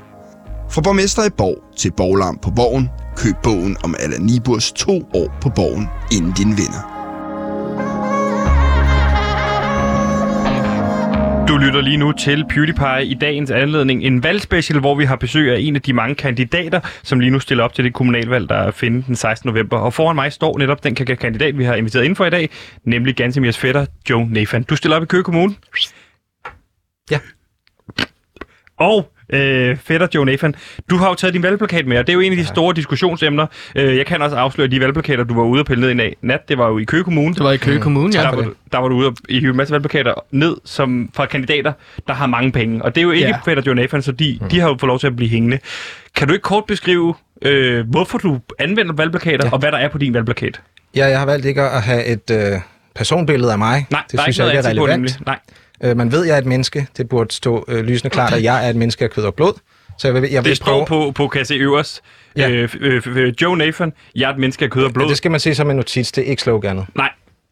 Fra 0.69 0.81
borgmester 0.81 1.25
i 1.25 1.29
Borg 1.29 1.77
til 1.77 1.91
borglarm 1.91 2.39
på 2.41 2.51
Borgen, 2.51 2.89
køb 3.15 3.35
bogen 3.43 3.77
om 3.83 3.95
Allan 3.99 4.21
Niburs 4.21 4.71
to 4.71 5.01
år 5.13 5.37
på 5.41 5.49
Borgen, 5.55 5.87
inden 6.11 6.33
din 6.37 6.57
vinder. 6.57 6.98
Du 11.49 11.57
lytter 11.57 11.81
lige 11.81 11.97
nu 11.97 12.11
til 12.11 12.45
PewDiePie 12.49 13.05
i 13.05 13.13
dagens 13.13 13.51
anledning. 13.51 14.03
En 14.03 14.23
valgspecial, 14.23 14.79
hvor 14.79 14.95
vi 14.95 15.05
har 15.05 15.15
besøg 15.15 15.53
af 15.53 15.59
en 15.59 15.75
af 15.75 15.81
de 15.81 15.93
mange 15.93 16.15
kandidater, 16.15 16.79
som 17.03 17.19
lige 17.19 17.31
nu 17.31 17.39
stiller 17.39 17.63
op 17.63 17.73
til 17.73 17.83
det 17.83 17.93
kommunalvalg, 17.93 18.49
der 18.49 18.55
er 18.55 18.71
finde 18.71 19.03
den 19.07 19.15
16. 19.15 19.47
november. 19.47 19.77
Og 19.77 19.93
foran 19.93 20.15
mig 20.15 20.33
står 20.33 20.57
netop 20.57 20.83
den 20.83 20.95
kandidat, 20.95 21.57
vi 21.57 21.63
har 21.63 21.75
inviteret 21.75 22.05
ind 22.05 22.15
for 22.15 22.25
i 22.25 22.29
dag, 22.29 22.49
nemlig 22.83 23.15
Gansemirs 23.15 23.57
fætter, 23.57 23.85
Joe 24.09 24.29
Nathan. 24.29 24.63
Du 24.63 24.75
stiller 24.75 24.97
op 24.97 25.03
i 25.03 25.05
Køge 25.05 25.23
Kommune. 25.23 25.55
Ja. 27.11 27.19
Og 28.77 29.11
øh, 29.29 29.77
fætter 29.83 30.07
Joe 30.15 30.25
Nathan, 30.25 30.55
du 30.89 30.97
har 30.97 31.09
jo 31.09 31.15
taget 31.15 31.33
din 31.33 31.43
valgplakat 31.43 31.85
med, 31.87 31.97
og 31.97 32.07
det 32.07 32.13
er 32.13 32.15
jo 32.15 32.19
en 32.19 32.31
af 32.31 32.37
de 32.37 32.45
store 32.45 32.73
diskussionsemner. 32.75 33.45
Øh, 33.75 33.97
jeg 33.97 34.05
kan 34.05 34.21
også 34.21 34.35
afsløre, 34.35 34.67
de 34.67 34.79
valgplakater, 34.81 35.23
du 35.23 35.33
var 35.35 35.43
ude 35.43 35.59
og 35.61 35.65
pille 35.65 35.81
ned 35.81 35.89
i 35.89 35.93
nat- 35.93 36.13
nat, 36.21 36.49
det 36.49 36.57
var 36.57 36.67
jo 36.67 36.77
i 36.77 36.83
Køge 36.83 37.03
Kommune. 37.03 37.35
Det 37.35 37.43
var 37.43 37.51
i 37.51 37.57
Køge 37.57 37.79
Kommune, 37.79 38.13
ja. 38.15 38.21
Der 38.21 38.35
var, 38.35 38.41
du, 38.41 38.53
der 38.71 38.77
var 38.77 38.87
du 38.87 38.95
ude 38.95 39.07
og 39.07 39.15
hive 39.29 39.49
en 39.51 39.57
masse 39.57 39.71
valgplakater 39.71 40.13
ned 40.31 40.55
som 40.65 41.09
fra 41.13 41.25
kandidater, 41.25 41.73
der 42.07 42.13
har 42.13 42.27
mange 42.27 42.51
penge. 42.51 42.83
Og 42.83 42.95
det 42.95 43.01
er 43.01 43.05
jo 43.05 43.11
ikke 43.11 43.27
Ja. 43.27 43.33
ja. 43.45 43.51
Fætter 43.51 43.63
Joe 43.65 43.75
Nathan, 43.75 44.01
så 44.01 44.11
de, 44.11 44.39
de 44.51 44.59
har 44.59 44.67
jo 44.69 44.77
fået 44.79 44.87
lov 44.87 44.99
til 44.99 45.07
at 45.07 45.15
blive 45.15 45.29
hængende. 45.29 45.59
Kan 46.15 46.27
du 46.27 46.33
ikke 46.33 46.43
kort 46.43 46.63
beskrive, 46.67 47.13
øh, 47.41 47.89
hvorfor 47.89 48.17
du 48.17 48.39
anvender 48.59 48.93
valgplakater, 48.93 49.37
ja. 49.43 49.47
Ja. 49.47 49.51
og 49.53 49.59
hvad 49.59 49.71
der 49.71 49.77
er 49.77 49.87
på 49.87 49.97
din 49.97 50.13
valgplakat? 50.13 50.61
Ja, 50.95 51.05
jeg 51.07 51.19
har 51.19 51.25
valgt 51.25 51.45
ikke 51.45 51.61
at 51.61 51.81
have 51.81 52.05
et 52.05 52.31
øh, 52.31 52.37
personbillede 52.95 53.51
af 53.51 53.57
mig. 53.57 53.85
Nej, 53.91 54.01
det 54.11 54.17
der 54.17 54.23
synes 54.23 54.39
er 54.39 54.43
jeg 54.43 54.53
ikke 54.53 54.57
ikke 54.59 54.67
er 54.67 54.71
relevant. 54.71 54.89
på, 54.89 54.95
nemlig. 54.95 55.11
Nej, 55.25 55.39
Øh, 55.83 55.97
man 55.97 56.11
ved, 56.11 56.25
jeg 56.25 56.33
er 56.33 56.37
et 56.37 56.45
menneske. 56.45 56.87
Det 56.97 57.09
burde 57.09 57.33
stå 57.33 57.65
øh, 57.67 57.83
lysende 57.85 58.09
klart, 58.09 58.33
at 58.33 58.43
jeg 58.43 58.65
er 58.65 58.69
et 58.69 58.75
menneske 58.75 59.03
af 59.03 59.11
kød 59.11 59.23
og 59.23 59.35
blod. 59.35 59.53
Så 59.97 60.07
jeg 60.07 60.21
vil, 60.21 60.31
jeg 60.31 60.43
vil 60.43 60.49
det 60.49 60.57
står 60.57 60.85
på, 60.85 61.11
på 61.15 61.27
kan 61.27 61.39
jeg 61.39 61.47
se 61.47 61.55
øverst. 61.55 62.01
Ja. 62.37 62.49
Øh, 62.49 62.69
øh, 62.79 63.01
øh, 63.07 63.33
Joe 63.41 63.57
Nathan, 63.57 63.93
jeg 64.15 64.27
er 64.27 64.33
et 64.33 64.39
menneske 64.39 64.65
af 64.65 64.71
kød 64.71 64.83
og 64.83 64.93
blod. 64.93 65.09
Det 65.09 65.17
skal 65.17 65.31
man 65.31 65.39
se 65.39 65.55
som 65.55 65.69
en 65.69 65.75
notits, 65.75 66.11
det 66.11 66.23
er 66.23 66.29
ikke 66.29 66.41
sloganet. 66.41 66.85
Nej, 66.95 67.09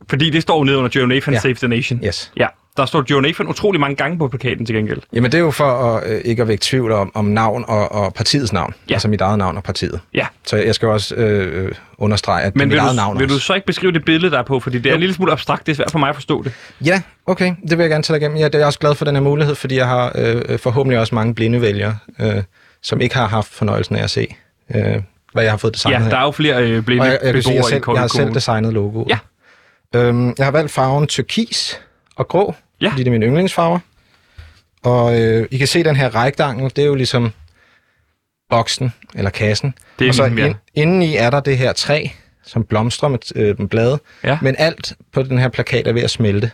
fordi 0.10 0.30
det 0.30 0.42
står 0.42 0.64
nede 0.64 0.78
under 0.78 0.90
Joe 0.96 1.08
Nathan, 1.08 1.34
ja. 1.34 1.36
Ja. 1.36 1.42
Save 1.42 1.54
the 1.54 1.68
Nation. 1.68 2.00
Yes. 2.06 2.32
Ja, 2.38 2.48
der 2.78 2.86
står 2.86 3.04
Joe 3.10 3.22
Nathan 3.22 3.48
utrolig 3.48 3.82
mange 3.82 3.96
gange 3.96 4.18
på 4.18 4.28
plakaten 4.28 4.66
til 4.66 4.76
gengæld. 4.76 5.02
Jamen 5.14 5.32
det 5.32 5.38
er 5.38 5.42
jo 5.42 5.52
for 5.52 5.64
at, 5.96 6.10
øh, 6.12 6.22
ikke 6.26 6.42
at 6.42 6.48
vække 6.48 6.62
tvivl 6.62 6.92
om, 6.92 7.12
om 7.16 7.26
navn 7.26 7.66
og, 7.68 7.92
og 7.92 8.14
partiets 8.14 8.54
navn. 8.54 8.74
Ja. 8.90 8.94
Altså 8.94 9.08
mit 9.08 9.22
eget 9.22 9.38
navn 9.38 9.58
og 9.58 9.64
partiet. 9.64 10.00
Ja. 10.14 10.28
Så 10.46 10.58
jeg 10.58 10.76
skal 10.76 10.86
jo 10.88 10.94
også 10.94 11.16
øh, 11.16 11.66
øh, 11.66 11.72
understrege, 11.98 12.44
at 12.44 12.54
det 12.54 12.60
er 12.60 12.66
Men 12.66 12.70
mit 12.70 12.78
eget 12.78 12.92
du, 12.92 12.96
navn 12.96 13.20
vil 13.20 13.26
også. 13.26 13.36
du 13.36 13.40
så 13.40 13.54
ikke 13.54 13.68
beskrive 13.68 13.92
det 13.92 14.06
billede, 14.06 14.32
der 14.32 14.40
er 14.40 14.44
på? 14.44 14.60
Fordi 14.60 14.80
det 14.80 14.90
er 14.90 14.94
en 14.94 15.00
lille 15.00 15.16
smule 15.16 15.32
abstrakt. 15.32 15.66
Det 15.66 15.72
er 15.72 15.76
svært 15.76 15.92
for 15.92 16.00
mig 16.00 16.10
at 16.10 16.16
forstå 16.16 16.44
det. 16.44 16.54
Ja, 16.86 17.02
okay. 17.26 17.54
Det 17.70 17.78
vil 17.78 17.84
jeg 17.84 17.90
gerne 17.90 18.04
tage 18.04 18.18
igennem. 18.20 18.38
Ja, 18.38 18.46
det 18.46 18.56
er 18.56 18.60
jeg 18.60 18.68
også 18.68 18.80
glad 18.80 18.96
for 18.96 19.06
den 19.06 19.16
her 19.16 19.22
mulighed, 19.22 19.56
fordi 19.56 19.76
jeg 19.76 19.88
har 19.88 20.12
øh, 20.16 20.42
øh, 20.50 20.60
forhåbentlig 20.60 21.00
også 21.00 21.16
mange 21.16 21.36
blinde 21.36 21.62
vælgere, 21.62 21.98
øh, 22.20 22.44
som 22.84 23.02
ikke 23.02 23.16
har 23.16 23.28
haft 23.28 23.52
fornøjelsen 23.54 23.96
af 23.96 24.04
at 24.04 24.10
se, 24.10 24.36
øh, 24.76 25.02
hvad 25.34 25.44
jeg 25.44 25.52
har 25.52 25.58
fået 25.58 25.74
designet 25.74 25.98
Ja, 25.98 26.04
her. 26.04 26.10
der 26.10 26.18
er 26.18 26.24
jo 26.24 26.32
flere 26.32 26.64
øh, 26.64 26.84
blinde 26.84 27.02
Og 27.02 27.08
jeg, 27.08 27.20
jeg, 27.24 27.44
sige, 27.44 27.56
jeg, 27.56 27.60
i 27.60 27.70
selv, 27.70 27.84
jeg 27.88 28.00
har 28.00 28.08
selv 28.08 28.34
designet 28.34 28.74
logoet. 28.74 29.08
Ja. 29.10 29.18
Øhm, 29.96 30.34
jeg 30.38 30.46
har 30.46 30.52
valgt 30.52 30.72
farven 30.72 31.08
turkis 31.08 31.82
og 32.18 32.28
grå, 32.28 32.56
Ja. 32.82 32.90
fordi 32.90 33.04
det 33.04 33.08
er 33.08 33.12
mine 33.12 33.26
yndlingsfarver. 33.26 33.80
Og 34.84 35.22
øh, 35.22 35.48
I 35.52 35.58
kan 35.58 35.68
se 35.68 35.84
den 35.84 35.96
her 35.96 36.16
ræktangel, 36.16 36.72
det 36.76 36.82
er 36.82 36.86
jo 36.86 36.96
ligesom 36.96 37.32
boksen, 38.50 38.94
eller 39.16 39.30
kassen. 39.32 39.74
Det 40.00 40.06
er 40.06 40.10
og 40.10 40.16
så 40.16 40.24
ligesom, 40.28 40.38
ja. 40.40 40.46
ind, 40.46 40.56
indeni 40.74 41.16
er 41.16 41.30
der 41.30 41.40
det 41.40 41.58
her 41.58 41.74
træ, 41.74 42.08
som 42.46 42.64
blomstrer 42.64 43.10
med, 43.10 43.20
øh, 43.36 43.60
med 43.60 43.68
blade. 43.68 44.00
Ja. 44.24 44.38
Men 44.42 44.56
alt 44.58 44.94
på 45.14 45.24
den 45.24 45.40
her 45.40 45.50
plakat 45.50 45.88
er 45.88 45.94
ved 45.94 46.02
at 46.02 46.10
smelte. 46.10 46.52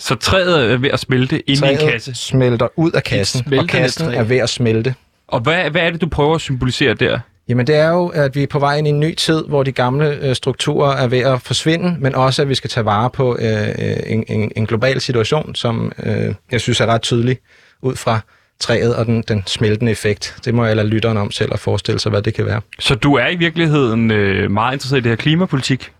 Så 0.00 0.14
træet 0.14 0.72
er 0.72 0.76
ved 0.76 0.90
at 0.90 1.00
smelte 1.00 1.50
ind 1.50 1.64
i 1.64 1.72
en 1.72 1.78
kasse. 1.78 2.14
smelter 2.14 2.68
ud 2.76 2.92
af 2.92 3.02
kassen, 3.04 3.54
og 3.58 3.68
kassen 3.68 4.06
træ. 4.06 4.14
er 4.16 4.22
ved 4.22 4.36
at 4.36 4.48
smelte. 4.48 4.94
Og 5.28 5.40
hvad, 5.40 5.70
hvad 5.70 5.82
er 5.82 5.90
det, 5.90 6.00
du 6.00 6.08
prøver 6.08 6.34
at 6.34 6.40
symbolisere 6.40 6.94
der? 6.94 7.20
Jamen 7.48 7.66
det 7.66 7.74
er 7.74 7.88
jo, 7.88 8.06
at 8.06 8.34
vi 8.34 8.42
er 8.42 8.46
på 8.46 8.58
vej 8.58 8.76
ind 8.76 8.86
i 8.86 8.90
en 8.90 9.00
ny 9.00 9.14
tid, 9.14 9.44
hvor 9.48 9.62
de 9.62 9.72
gamle 9.72 10.18
øh, 10.28 10.34
strukturer 10.34 10.96
er 10.96 11.06
ved 11.06 11.18
at 11.18 11.42
forsvinde, 11.42 11.96
men 12.00 12.14
også 12.14 12.42
at 12.42 12.48
vi 12.48 12.54
skal 12.54 12.70
tage 12.70 12.84
vare 12.84 13.10
på 13.10 13.36
øh, 13.40 13.68
øh, 13.68 13.96
en, 14.06 14.24
en, 14.28 14.52
en 14.56 14.66
global 14.66 15.00
situation, 15.00 15.54
som 15.54 15.92
øh, 16.02 16.34
jeg 16.50 16.60
synes 16.60 16.80
er 16.80 16.86
ret 16.86 17.02
tydelig 17.02 17.38
ud 17.82 17.96
fra 17.96 18.20
træet 18.60 18.96
og 18.96 19.06
den, 19.06 19.24
den 19.28 19.42
smeltende 19.46 19.92
effekt. 19.92 20.36
Det 20.44 20.54
må 20.54 20.64
jeg 20.64 20.76
lade 20.76 20.88
lytteren 20.88 21.16
om 21.16 21.30
selv 21.30 21.52
at 21.52 21.60
forestille 21.60 21.98
sig, 22.00 22.10
hvad 22.10 22.22
det 22.22 22.34
kan 22.34 22.46
være. 22.46 22.60
Så 22.78 22.94
du 22.94 23.14
er 23.14 23.28
i 23.28 23.36
virkeligheden 23.36 24.10
øh, 24.10 24.50
meget 24.50 24.72
interesseret 24.72 25.00
i 25.00 25.02
det 25.02 25.10
her 25.10 25.16
klimapolitik? 25.16 25.92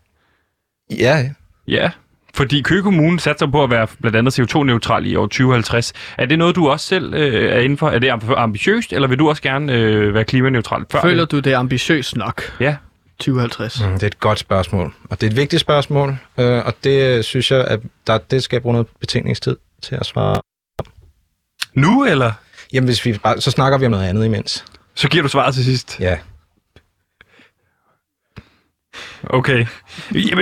Ja, 0.99 1.31
Ja. 1.69 1.91
Fordi 2.35 2.63
Køge 2.63 2.83
Kommune 2.83 3.21
satser 3.21 3.47
på 3.47 3.65
at 3.65 3.71
være 3.71 3.87
blandt 4.01 4.17
andet 4.17 4.39
CO2-neutral 4.41 5.07
i 5.07 5.17
år 5.17 5.27
2050. 5.27 5.93
Er 6.19 6.27
det 6.27 6.39
noget, 6.39 6.57
du 6.57 6.69
også 6.69 6.87
selv 6.87 7.15
øh, 7.15 7.51
er 7.57 7.59
inden 7.61 7.79
for? 7.79 7.89
Er 7.91 7.99
det 7.99 8.11
amb- 8.11 8.35
ambitiøst, 8.39 8.93
eller 8.93 9.09
vil 9.09 9.19
du 9.19 9.29
også 9.29 9.43
gerne 9.43 9.73
øh, 9.73 10.15
være 10.15 10.25
klimaneutral 10.25 10.85
før? 10.91 11.01
Føler 11.01 11.25
du, 11.25 11.39
det 11.39 11.53
er 11.53 11.59
ambitiøst 11.59 12.17
nok? 12.17 12.43
Ja. 12.61 12.77
2050. 13.21 13.81
mm, 13.81 13.93
det 13.93 14.03
er 14.03 14.07
et 14.07 14.21
godt 14.21 14.39
spørgsmål, 14.39 14.95
og 15.11 15.21
det 15.21 15.27
er 15.27 15.31
et 15.31 15.37
vigtigt 15.37 15.61
spørgsmål, 15.61 16.17
øh, 16.39 16.67
og 16.67 16.75
det 16.85 17.17
øh, 17.17 17.23
synes 17.23 17.51
jeg, 17.51 17.65
at 17.65 17.81
der, 18.07 18.19
det 18.19 18.43
skal 18.43 18.57
jeg 18.57 18.63
bruge 18.63 18.73
noget 18.73 18.87
betænkningstid 19.01 19.57
til 19.83 19.95
at 19.95 20.07
svare. 20.07 20.41
Nu, 21.75 22.05
eller? 22.05 22.33
Jamen, 22.73 22.87
hvis 22.89 23.05
vi 23.05 23.19
bare, 23.23 23.41
så 23.41 23.51
snakker 23.51 23.79
vi 23.79 23.85
om 23.87 23.91
noget 23.91 24.09
andet 24.09 24.25
imens. 24.25 24.65
Så 24.95 25.09
giver 25.09 25.23
du 25.23 25.29
svaret 25.29 25.55
til 25.55 25.65
sidst. 25.65 26.01
Ja. 26.01 26.19
Okay. 29.25 29.67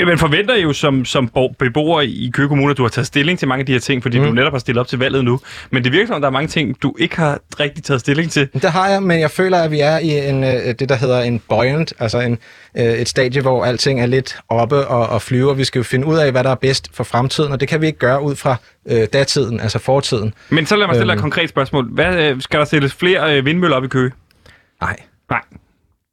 Man 0.06 0.18
forventer 0.18 0.56
jo 0.56 0.72
som, 0.72 1.04
som 1.04 1.28
bo- 1.28 1.54
beboer 1.58 2.00
i 2.00 2.30
Køge 2.34 2.48
Kommune, 2.48 2.70
at 2.70 2.76
du 2.76 2.82
har 2.82 2.88
taget 2.88 3.06
stilling 3.06 3.38
til 3.38 3.48
mange 3.48 3.60
af 3.60 3.66
de 3.66 3.72
her 3.72 3.80
ting, 3.80 4.02
fordi 4.02 4.18
mm. 4.18 4.24
du 4.24 4.32
netop 4.32 4.52
har 4.52 4.58
stillet 4.58 4.80
op 4.80 4.86
til 4.88 4.98
valget 4.98 5.24
nu. 5.24 5.40
Men 5.70 5.84
det 5.84 5.92
virker 5.92 6.06
som, 6.06 6.16
at 6.16 6.22
der 6.22 6.28
er 6.28 6.32
mange 6.32 6.48
ting, 6.48 6.82
du 6.82 6.94
ikke 6.98 7.16
har 7.16 7.38
rigtig 7.60 7.84
taget 7.84 8.00
stilling 8.00 8.30
til. 8.30 8.48
Det 8.52 8.70
har 8.70 8.88
jeg, 8.88 9.02
men 9.02 9.20
jeg 9.20 9.30
føler, 9.30 9.58
at 9.58 9.70
vi 9.70 9.80
er 9.80 9.98
i 9.98 10.28
en, 10.28 10.44
øh, 10.44 10.50
det, 10.50 10.88
der 10.88 10.94
hedder 10.96 11.20
en 11.20 11.40
buoyant, 11.48 11.92
altså 11.98 12.20
en, 12.20 12.38
øh, 12.78 12.84
et 12.84 13.08
stadie, 13.08 13.42
hvor 13.42 13.64
alting 13.64 14.00
er 14.00 14.06
lidt 14.06 14.36
oppe 14.48 14.86
og, 14.86 15.06
og 15.08 15.22
flyver. 15.22 15.54
Vi 15.54 15.64
skal 15.64 15.78
jo 15.78 15.82
finde 15.84 16.06
ud 16.06 16.16
af, 16.16 16.30
hvad 16.30 16.44
der 16.44 16.50
er 16.50 16.54
bedst 16.54 16.88
for 16.94 17.04
fremtiden, 17.04 17.52
og 17.52 17.60
det 17.60 17.68
kan 17.68 17.80
vi 17.80 17.86
ikke 17.86 17.98
gøre 17.98 18.22
ud 18.22 18.36
fra 18.36 18.56
øh, 18.90 19.06
datiden, 19.12 19.60
altså 19.60 19.78
fortiden. 19.78 20.34
Men 20.50 20.66
så 20.66 20.76
lad 20.76 20.86
mig 20.86 20.94
stille 20.94 21.06
dig 21.08 21.12
et 21.12 21.16
Øhm. 21.16 21.22
konkret 21.22 21.48
spørgsmål. 21.48 21.88
Hvad, 21.92 22.16
øh, 22.30 22.40
skal 22.42 22.58
der 22.60 22.64
stilles 22.64 22.94
flere 22.94 23.42
vindmøller 23.44 23.76
op 23.76 23.84
i 23.84 23.88
Køge? 23.88 24.10
Nej. 24.80 24.96
Nej. 25.30 25.40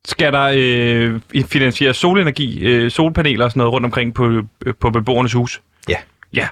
Skal 0.09 0.33
der 0.33 0.51
øh, 0.55 1.19
finansieres 1.45 1.97
solenergi, 1.97 2.59
øh, 2.59 2.91
solpaneler 2.91 3.45
og 3.45 3.51
sådan 3.51 3.59
noget 3.59 3.73
rundt 3.73 3.85
omkring 3.85 4.13
på, 4.13 4.29
øh, 4.65 4.73
på 4.79 4.89
beboernes 4.89 5.33
hus? 5.33 5.61
Ja. 5.89 5.95
Ja. 6.33 6.47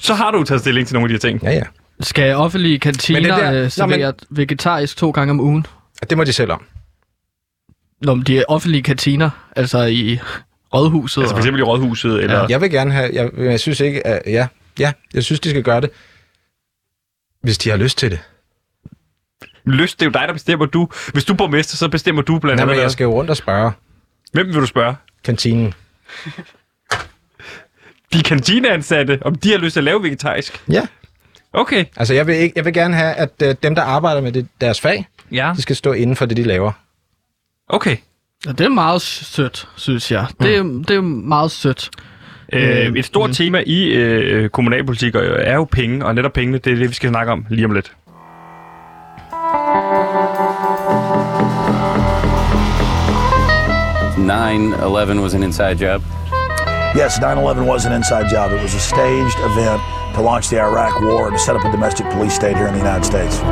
Så 0.00 0.14
har 0.14 0.30
du 0.30 0.44
taget 0.44 0.60
stilling 0.60 0.86
til 0.86 0.94
nogle 0.94 1.04
af 1.04 1.08
de 1.08 1.12
her 1.28 1.30
ting. 1.32 1.42
Ja, 1.42 1.50
ja. 1.56 1.62
Skal 2.00 2.34
offentlige 2.36 2.78
kantiner 2.78 3.20
Men 3.20 3.30
det 3.30 3.38
der- 3.38 3.52
øh, 3.52 3.62
Nå, 3.62 3.68
servere 3.68 4.12
vegetarisk 4.30 4.96
to 4.96 5.10
gange 5.10 5.30
om 5.30 5.40
ugen? 5.40 5.66
Det 6.10 6.18
må 6.18 6.24
de 6.24 6.32
selv 6.32 6.52
om. 6.52 6.64
Når 8.02 8.14
de 8.14 8.38
er 8.38 8.44
offentlige 8.48 8.82
kantiner, 8.82 9.30
altså 9.56 9.82
i 9.84 10.18
rådhuset. 10.74 11.20
Altså 11.22 11.32
for 11.32 11.36
og- 11.36 11.40
eksempel 11.40 11.60
i 11.60 11.62
rådhuset, 11.62 12.22
eller... 12.22 12.46
Jeg 12.48 12.60
vil 12.60 12.70
gerne 12.70 12.92
have, 12.92 13.10
jeg, 13.12 13.30
jeg 13.38 13.60
synes 13.60 13.80
ikke, 13.80 14.06
at, 14.06 14.22
ja, 14.26 14.46
ja, 14.78 14.92
jeg 15.14 15.24
synes, 15.24 15.40
de 15.40 15.50
skal 15.50 15.62
gøre 15.62 15.80
det, 15.80 15.90
hvis 17.42 17.58
de 17.58 17.70
har 17.70 17.76
lyst 17.76 17.98
til 17.98 18.10
det. 18.10 18.20
Lyst, 19.70 20.00
det 20.00 20.06
er 20.06 20.10
jo 20.10 20.12
dig, 20.12 20.28
der 20.28 20.32
bestemmer 20.32 20.66
du. 20.66 20.88
Hvis 21.12 21.24
du 21.24 21.32
er 21.32 21.36
borgmester, 21.36 21.76
så 21.76 21.88
bestemmer 21.88 22.22
du 22.22 22.38
blandt 22.38 22.56
Nej, 22.56 22.62
andet. 22.62 22.76
men 22.76 22.82
jeg 22.82 22.90
skal 22.90 23.04
jo 23.04 23.12
rundt 23.12 23.30
og 23.30 23.36
spørge 23.36 23.72
Hvem 24.32 24.46
vil 24.46 24.54
du 24.54 24.66
spørge? 24.66 24.94
kantinen. 25.24 25.74
De 28.12 28.22
kantineansatte, 28.22 29.18
om 29.22 29.34
de 29.34 29.50
har 29.50 29.58
lyst 29.58 29.72
til 29.72 29.80
at 29.80 29.84
lave 29.84 30.02
vegetarisk. 30.02 30.62
Ja. 30.70 30.86
Okay. 31.52 31.84
Altså, 31.96 32.14
jeg 32.14 32.26
vil, 32.26 32.34
ikke, 32.34 32.52
jeg 32.56 32.64
vil 32.64 32.72
gerne 32.72 32.94
have, 32.96 33.14
at 33.14 33.30
øh, 33.42 33.54
dem, 33.62 33.74
der 33.74 33.82
arbejder 33.82 34.20
med 34.20 34.32
det, 34.32 34.48
deres 34.60 34.80
fag, 34.80 35.06
Ja. 35.32 35.52
de 35.56 35.62
skal 35.62 35.76
stå 35.76 35.92
inden 35.92 36.16
for 36.16 36.26
det, 36.26 36.36
de 36.36 36.42
laver. 36.42 36.72
Okay. 37.68 37.96
Ja, 38.46 38.52
det 38.52 38.60
er 38.60 38.68
meget 38.68 39.02
sødt, 39.02 39.68
synes 39.76 40.12
jeg. 40.12 40.26
Det, 40.40 40.56
er, 40.56 40.62
det 40.62 40.90
er 40.90 41.00
meget 41.00 41.50
sødt. 41.50 41.90
Øh, 42.52 42.86
Øh, 42.86 42.92
et 42.96 43.04
stort 43.04 43.30
tema 43.30 43.62
i 43.66 43.84
øh, 43.84 44.48
kommunalpolitik 44.48 45.14
er 45.14 45.54
jo 45.54 45.64
penge, 45.64 46.04
og 46.06 46.14
netop 46.14 46.32
pengene, 46.32 46.58
det 46.58 46.72
er 46.72 46.76
det, 46.76 46.88
vi 46.88 46.94
skal 46.94 47.08
snakke 47.10 47.32
om 47.32 47.46
lige 47.50 47.64
om 47.64 47.72
lidt. 47.72 47.92
Nine 54.18 54.72
Eleven 54.74 55.20
was 55.20 55.34
an 55.34 55.42
inside 55.42 55.78
job. 55.78 56.02
Yes, 56.94 57.20
9 57.20 57.38
11 57.38 57.66
was 57.66 57.86
an 57.86 57.92
inside 57.92 58.28
job. 58.30 58.52
It 58.52 58.62
was 58.62 58.74
a 58.74 58.80
staged 58.80 59.38
event 59.40 59.80
to 60.14 60.22
launch 60.22 60.48
the 60.48 60.58
Iraq 60.58 61.00
War 61.00 61.26
and 61.28 61.36
to 61.36 61.38
set 61.38 61.56
up 61.56 61.64
a 61.64 61.70
domestic 61.70 62.06
police 62.10 62.34
state 62.34 62.56
here 62.56 62.66
in 62.66 62.72
the 62.72 62.80
United 62.80 63.04
States. 63.04 63.42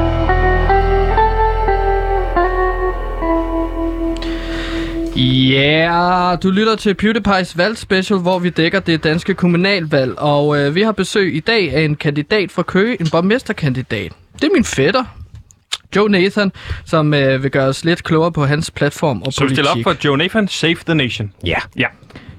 Ja, 5.16 5.60
yeah, 5.60 6.38
du 6.42 6.50
lytter 6.50 6.76
til 6.76 6.96
PewDiePie's 7.02 7.52
valgspecial, 7.56 8.18
hvor 8.18 8.38
vi 8.38 8.50
dækker 8.50 8.80
det 8.80 9.04
danske 9.04 9.34
kommunalvalg. 9.34 10.18
Og 10.18 10.58
øh, 10.58 10.74
vi 10.74 10.82
har 10.82 10.92
besøg 10.92 11.36
i 11.36 11.40
dag 11.40 11.74
af 11.74 11.80
en 11.80 11.96
kandidat 11.96 12.52
fra 12.52 12.62
Køge, 12.62 13.00
en 13.00 13.06
borgmesterkandidat. 13.10 14.12
Det 14.34 14.44
er 14.44 14.52
min 14.54 14.64
fætter, 14.64 15.04
Joe 15.96 16.08
Nathan, 16.08 16.52
som 16.84 17.14
øh, 17.14 17.42
vil 17.42 17.50
gøre 17.50 17.66
os 17.68 17.84
lidt 17.84 18.04
klogere 18.04 18.32
på 18.32 18.44
hans 18.44 18.70
platform 18.70 19.22
og 19.22 19.32
Så 19.32 19.40
vi 19.40 19.44
politik. 19.44 19.54
stiller 19.64 19.70
op 19.70 19.96
for 19.96 20.06
Joe 20.08 20.16
Nathan, 20.18 20.48
Save 20.48 20.76
the 20.86 20.94
Nation. 20.94 21.32
Ja. 21.46 21.56
Ja. 21.78 21.86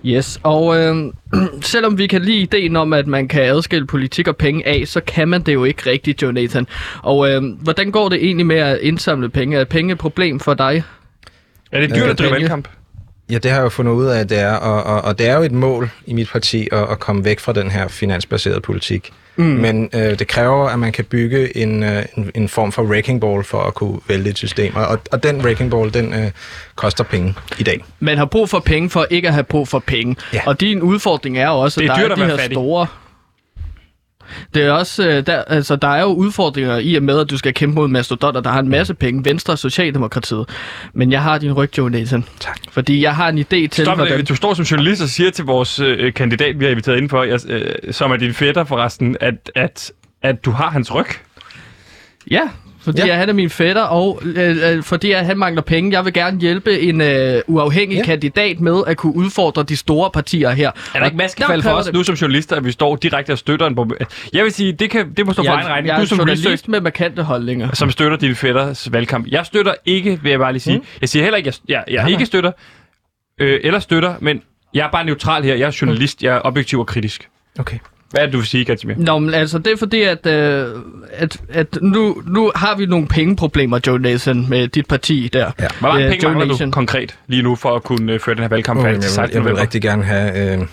Yes, 0.05 0.39
og 0.43 0.77
øh, 0.77 0.95
selvom 1.61 1.97
vi 1.97 2.07
kan 2.07 2.21
lide 2.21 2.37
ideen 2.37 2.75
om, 2.75 2.93
at 2.93 3.07
man 3.07 3.27
kan 3.27 3.43
adskille 3.43 3.87
politik 3.87 4.27
og 4.27 4.37
penge 4.37 4.67
af, 4.67 4.83
så 4.87 5.01
kan 5.07 5.27
man 5.27 5.41
det 5.41 5.53
jo 5.53 5.63
ikke 5.63 5.89
rigtigt, 5.89 6.21
Jonathan. 6.21 6.67
Og 7.03 7.29
øh, 7.31 7.43
hvordan 7.61 7.91
går 7.91 8.09
det 8.09 8.25
egentlig 8.25 8.45
med 8.45 8.55
at 8.55 8.79
indsamle 8.81 9.29
penge? 9.29 9.57
Er 9.57 9.63
penge 9.65 9.91
et 9.93 9.97
problem 9.99 10.39
for 10.39 10.53
dig? 10.53 10.83
Er 11.71 11.79
det 11.79 11.89
dyrt 11.89 12.03
Øh, 12.03 12.09
at 12.09 12.19
drive 12.19 12.31
valgkamp? 12.31 12.67
Ja, 13.31 13.37
det 13.37 13.51
har 13.51 13.57
jeg 13.57 13.63
jo 13.63 13.69
fundet 13.69 13.91
ud 13.91 14.05
af, 14.05 14.19
at 14.19 14.29
det 14.29 14.39
er, 14.39 14.53
og, 14.53 14.83
og, 14.83 15.01
og 15.01 15.19
det 15.19 15.27
er 15.29 15.35
jo 15.37 15.43
et 15.43 15.51
mål 15.51 15.89
i 16.05 16.13
mit 16.13 16.29
parti 16.31 16.67
at, 16.71 16.91
at 16.91 16.99
komme 16.99 17.25
væk 17.25 17.39
fra 17.39 17.53
den 17.53 17.71
her 17.71 17.87
finansbaserede 17.87 18.61
politik. 18.61 19.13
Mm. 19.37 19.43
Men 19.45 19.89
øh, 19.93 20.19
det 20.19 20.27
kræver, 20.27 20.69
at 20.69 20.79
man 20.79 20.91
kan 20.91 21.05
bygge 21.05 21.57
en, 21.57 21.83
øh, 21.83 22.03
en, 22.17 22.31
en 22.35 22.49
form 22.49 22.71
for 22.71 22.81
wrecking 22.83 23.21
ball 23.21 23.43
for 23.43 23.61
at 23.63 23.73
kunne 23.73 23.99
vælge 24.07 24.29
et 24.29 24.37
system. 24.37 24.75
Og, 24.75 24.99
og 25.11 25.23
den 25.23 25.41
wrecking 25.41 25.71
ball, 25.71 25.93
den 25.93 26.13
øh, 26.13 26.31
koster 26.75 27.03
penge 27.03 27.35
i 27.59 27.63
dag. 27.63 27.83
Man 27.99 28.17
har 28.17 28.25
brug 28.25 28.49
for 28.49 28.59
penge 28.59 28.89
for 28.89 29.07
ikke 29.09 29.27
at 29.27 29.33
have 29.33 29.43
brug 29.43 29.67
for 29.67 29.79
penge. 29.79 30.15
Ja. 30.33 30.41
Og 30.45 30.61
din 30.61 30.81
udfordring 30.81 31.37
er 31.37 31.49
også, 31.49 31.81
Det 31.81 31.89
at 31.89 31.91
er 31.91 31.95
der 31.95 32.07
dyrt 32.07 32.11
er 32.11 32.15
de 32.23 32.29
her 32.31 32.37
fattig. 32.37 32.55
store... 32.55 32.87
Det 34.53 34.63
er 34.63 34.71
også, 34.71 35.09
øh, 35.09 35.25
der, 35.25 35.41
altså, 35.41 35.75
der 35.75 35.87
er 35.87 36.01
jo 36.01 36.07
udfordringer 36.07 36.77
i 36.77 36.95
og 36.95 37.03
med, 37.03 37.19
at 37.19 37.29
du 37.29 37.37
skal 37.37 37.53
kæmpe 37.53 37.75
mod 37.75 37.87
mastodonter, 37.87 38.41
der 38.41 38.49
har 38.49 38.59
en 38.59 38.69
masse 38.69 38.93
penge, 38.93 39.25
Venstre 39.25 39.53
og 39.53 39.59
Socialdemokratiet. 39.59 40.49
Men 40.93 41.11
jeg 41.11 41.23
har 41.23 41.37
din 41.37 41.53
ryg, 41.53 41.77
Joe 41.77 41.89
Nathan. 41.89 42.25
Tak. 42.39 42.57
Fordi 42.71 43.01
jeg 43.01 43.15
har 43.15 43.29
en 43.29 43.37
idé 43.37 43.67
til, 43.67 43.71
Stop, 43.71 43.97
hvordan... 43.97 44.25
du 44.25 44.35
står 44.35 44.53
som 44.53 44.65
journalist 44.65 45.01
og 45.01 45.09
siger 45.09 45.31
til 45.31 45.45
vores 45.45 45.79
øh, 45.79 46.13
kandidat, 46.13 46.59
vi 46.59 46.65
har 46.65 46.71
inviteret 46.71 46.95
indenfor, 46.95 47.23
jeg, 47.23 47.39
øh, 47.49 47.73
som 47.91 48.11
er 48.11 48.17
din 48.17 48.33
fætter 48.33 48.63
forresten, 48.63 49.17
at, 49.19 49.51
at, 49.55 49.91
at 50.21 50.45
du 50.45 50.51
har 50.51 50.69
hans 50.69 50.95
ryg. 50.95 51.07
Ja, 52.31 52.41
fordi 52.87 53.05
Ja. 53.05 53.13
han 53.15 53.29
er 53.29 53.33
min 53.33 53.49
fætter, 53.49 53.81
og 53.81 54.21
øh, 54.25 54.57
øh, 54.77 54.83
fordi 54.83 55.11
at 55.11 55.25
han 55.25 55.37
mangler 55.37 55.61
penge. 55.61 55.91
Jeg 55.91 56.05
vil 56.05 56.13
gerne 56.13 56.39
hjælpe 56.39 56.79
en 56.79 57.01
øh, 57.01 57.41
uafhængig 57.47 57.97
Ja. 57.97 58.03
kandidat 58.03 58.59
med 58.59 58.81
at 58.87 58.97
kunne 58.97 59.15
udfordre 59.15 59.63
de 59.63 59.75
store 59.77 60.09
partier 60.11 60.49
her. 60.51 60.71
Er 60.93 60.99
der 60.99 61.05
ikke 61.05 61.17
maskefald 61.17 61.61
for 61.61 61.69
os 61.69 61.93
nu 61.93 62.03
som 62.03 62.15
journalister, 62.15 62.55
at 62.55 62.65
vi 62.65 62.71
står 62.71 62.95
direkte 62.95 63.31
og 63.31 63.37
støtter 63.37 63.65
en 63.67 63.77
Jeg 64.33 64.43
vil 64.43 64.51
sige, 64.53 64.71
det, 64.73 64.89
kan, 64.89 65.13
det 65.17 65.25
må 65.25 65.33
stå 65.33 65.43
for 65.43 65.51
egen 65.51 65.59
Jeg, 65.59 65.67
regning. 65.69 65.87
jeg 65.87 65.97
Du 65.97 66.01
er 66.01 66.05
som 66.05 66.17
journalist 66.17 66.45
research, 66.45 66.69
med 66.69 66.81
markante 66.81 67.23
holdninger. 67.23 67.69
som 67.73 67.91
støtter 67.91 68.17
din 68.17 68.35
fætters 68.35 68.91
valgkamp. 68.93 69.27
Jeg 69.27 69.45
støtter 69.45 69.73
ikke, 69.85 70.19
vil 70.23 70.29
jeg 70.29 70.39
bare 70.39 70.51
lige 70.51 70.61
sige. 70.61 70.77
Mm. 70.77 70.83
Jeg 71.01 71.09
siger 71.09 71.23
heller 71.23 71.37
ikke, 71.37 71.47
at 71.47 71.59
jeg, 71.67 71.83
jeg, 71.87 72.01
jeg 72.03 72.09
ikke 72.11 72.25
støtter, 72.25 72.51
øh, 73.41 73.59
eller 73.63 73.79
støtter, 73.79 74.15
men 74.19 74.41
jeg 74.73 74.85
er 74.85 74.91
bare 74.91 75.05
neutral 75.05 75.43
her. 75.43 75.55
Jeg 75.55 75.67
er 75.67 75.77
journalist, 75.81 76.23
jeg 76.23 76.35
er 76.35 76.41
objektiv 76.43 76.79
og 76.79 76.87
kritisk. 76.87 77.29
Okay. 77.59 77.77
Hvad 78.09 78.21
er 78.21 78.25
det, 78.25 78.33
du 78.33 78.37
vil 78.37 78.47
sige, 78.47 78.65
Gantemir? 78.65 78.95
Nå, 78.97 79.19
men 79.19 79.33
altså, 79.33 79.57
det 79.57 79.73
er 79.73 79.77
fordi, 79.77 80.01
at, 80.01 80.25
øh, 80.25 80.75
at, 81.11 81.41
at 81.49 81.77
nu, 81.81 82.21
nu 82.27 82.51
har 82.55 82.75
vi 82.77 82.85
nogle 82.85 83.07
pengeproblemer, 83.07 83.79
Joe 83.87 83.99
Nathan, 83.99 84.49
med 84.49 84.67
dit 84.67 84.87
parti 84.87 85.29
der. 85.33 85.51
Ja. 85.59 85.67
Hvor 85.79 85.89
mange 85.89 86.05
Øh, 86.05 86.11
penge 86.11 86.23
Joe 86.23 86.31
mangler 86.33 86.45
du 86.47 86.53
Nation. 86.53 86.71
konkret 86.71 87.15
lige 87.27 87.41
nu 87.43 87.55
for 87.55 87.75
at 87.75 87.83
kunne 87.83 88.13
øh, 88.13 88.19
føre 88.19 88.35
den 88.35 88.41
her 88.43 88.49
valgkamp 88.49 88.77
Jeg 88.79 88.85
færdig 88.85 89.01
til 89.01 89.07
vil, 89.07 89.13
16. 89.15 89.35
jeg 89.35 89.45
vil 89.45 89.55
rigtig 89.55 89.81
gerne 89.81 90.03
have 90.03 90.53
øh, 90.61 90.67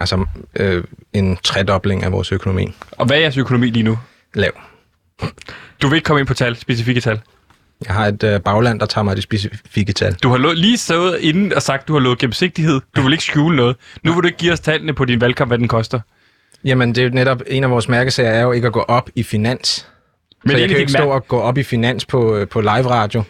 altså, 0.00 0.26
øh, 0.56 0.84
en 1.12 1.36
tredobling 1.42 2.02
af 2.04 2.12
vores 2.12 2.32
økonomi. 2.32 2.74
Og 2.92 3.06
hvad 3.06 3.16
er 3.16 3.20
jeres 3.20 3.36
økonomi 3.36 3.66
lige 3.70 3.82
nu? 3.82 3.98
Lav. 4.34 4.50
Du 5.82 5.88
vil 5.88 5.94
ikke 5.96 6.04
komme 6.06 6.20
ind 6.20 6.26
på 6.26 6.34
tal, 6.34 6.56
specifikke 6.56 7.00
tal. 7.00 7.20
Jeg 7.86 7.94
har 7.94 8.06
et 8.06 8.22
øh, 8.24 8.40
bagland, 8.40 8.80
der 8.80 8.86
tager 8.86 9.02
mig 9.02 9.16
de 9.16 9.22
specifikke 9.22 9.92
tal. 9.92 10.14
Du 10.14 10.28
har 10.30 10.36
lo- 10.36 10.52
lige 10.52 10.76
stået 10.76 11.18
inden 11.20 11.52
og 11.54 11.62
sagt, 11.62 11.82
at 11.82 11.88
du 11.88 11.92
har 11.92 12.00
lovet 12.00 12.18
gennemsigtighed. 12.18 12.80
Du 12.96 13.02
vil 13.02 13.12
ikke 13.12 13.24
skjule 13.24 13.56
noget. 13.56 13.76
Nu 14.02 14.12
vil 14.12 14.22
du 14.22 14.26
ikke 14.26 14.38
give 14.38 14.52
os 14.52 14.60
tallene 14.60 14.92
på 14.94 15.04
din 15.04 15.20
valgkamp, 15.20 15.50
hvad 15.50 15.58
den 15.58 15.68
koster. 15.68 16.00
Jamen, 16.64 16.94
det 16.94 16.98
er 16.98 17.04
jo 17.04 17.10
netop 17.14 17.42
en 17.46 17.64
af 17.64 17.70
vores 17.70 17.88
mærkesager, 17.88 18.30
er 18.30 18.42
jo 18.42 18.52
ikke 18.52 18.66
at 18.66 18.72
gå 18.72 18.80
op 18.80 19.10
i 19.14 19.22
finans. 19.22 19.88
Men 20.44 20.50
så 20.50 20.56
jeg 20.58 20.68
kan 20.68 20.76
jo 20.76 20.80
ikke 20.80 20.92
stå 20.92 21.10
og 21.10 21.28
gå 21.28 21.40
op 21.40 21.58
i 21.58 21.62
finans 21.62 22.04
på, 22.04 22.36
øh, 22.36 22.48
på 22.48 22.60
live 22.60 22.86
radio. 22.90 23.22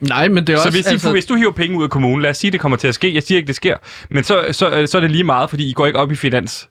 Nej, 0.00 0.28
men 0.28 0.46
det 0.46 0.52
er 0.52 0.56
Så 0.56 0.62
også... 0.66 0.78
hvis, 0.78 0.86
altså... 0.86 1.12
hvis 1.12 1.24
du 1.26 1.34
hiver 1.36 1.52
penge 1.52 1.78
ud 1.78 1.84
af 1.84 1.90
kommunen, 1.90 2.22
lad 2.22 2.30
os 2.30 2.36
sige, 2.38 2.50
det 2.50 2.60
kommer 2.60 2.78
til 2.78 2.88
at 2.88 2.94
ske. 2.94 3.14
Jeg 3.14 3.22
siger 3.22 3.36
ikke, 3.36 3.46
det 3.46 3.56
sker. 3.56 3.76
Men 4.10 4.24
så, 4.24 4.44
så, 4.52 4.86
så 4.86 4.98
er 4.98 5.00
det 5.00 5.10
lige 5.10 5.24
meget, 5.24 5.50
fordi 5.50 5.70
I 5.70 5.72
går 5.72 5.86
ikke 5.86 5.98
op 5.98 6.12
i 6.12 6.14
finans. 6.14 6.68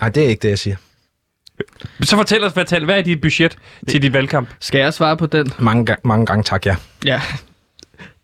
Nej, 0.00 0.08
det 0.10 0.24
er 0.24 0.28
ikke 0.28 0.42
det, 0.42 0.48
jeg 0.48 0.58
siger. 0.58 0.76
Så 2.02 2.16
fortæl 2.16 2.44
os, 2.44 2.52
hvad, 2.52 2.64
tal, 2.64 2.84
hvad 2.84 2.98
er 2.98 3.02
dit 3.02 3.20
budget 3.20 3.56
til 3.88 4.02
dit 4.02 4.12
valgkamp? 4.12 4.48
Skal 4.60 4.78
jeg 4.78 4.94
svare 4.94 5.16
på 5.16 5.26
den? 5.26 5.52
Mange, 5.58 5.92
ga- 5.92 6.00
mange 6.04 6.26
gange 6.26 6.42
tak, 6.42 6.66
ja. 6.66 6.76
Ja. 7.04 7.20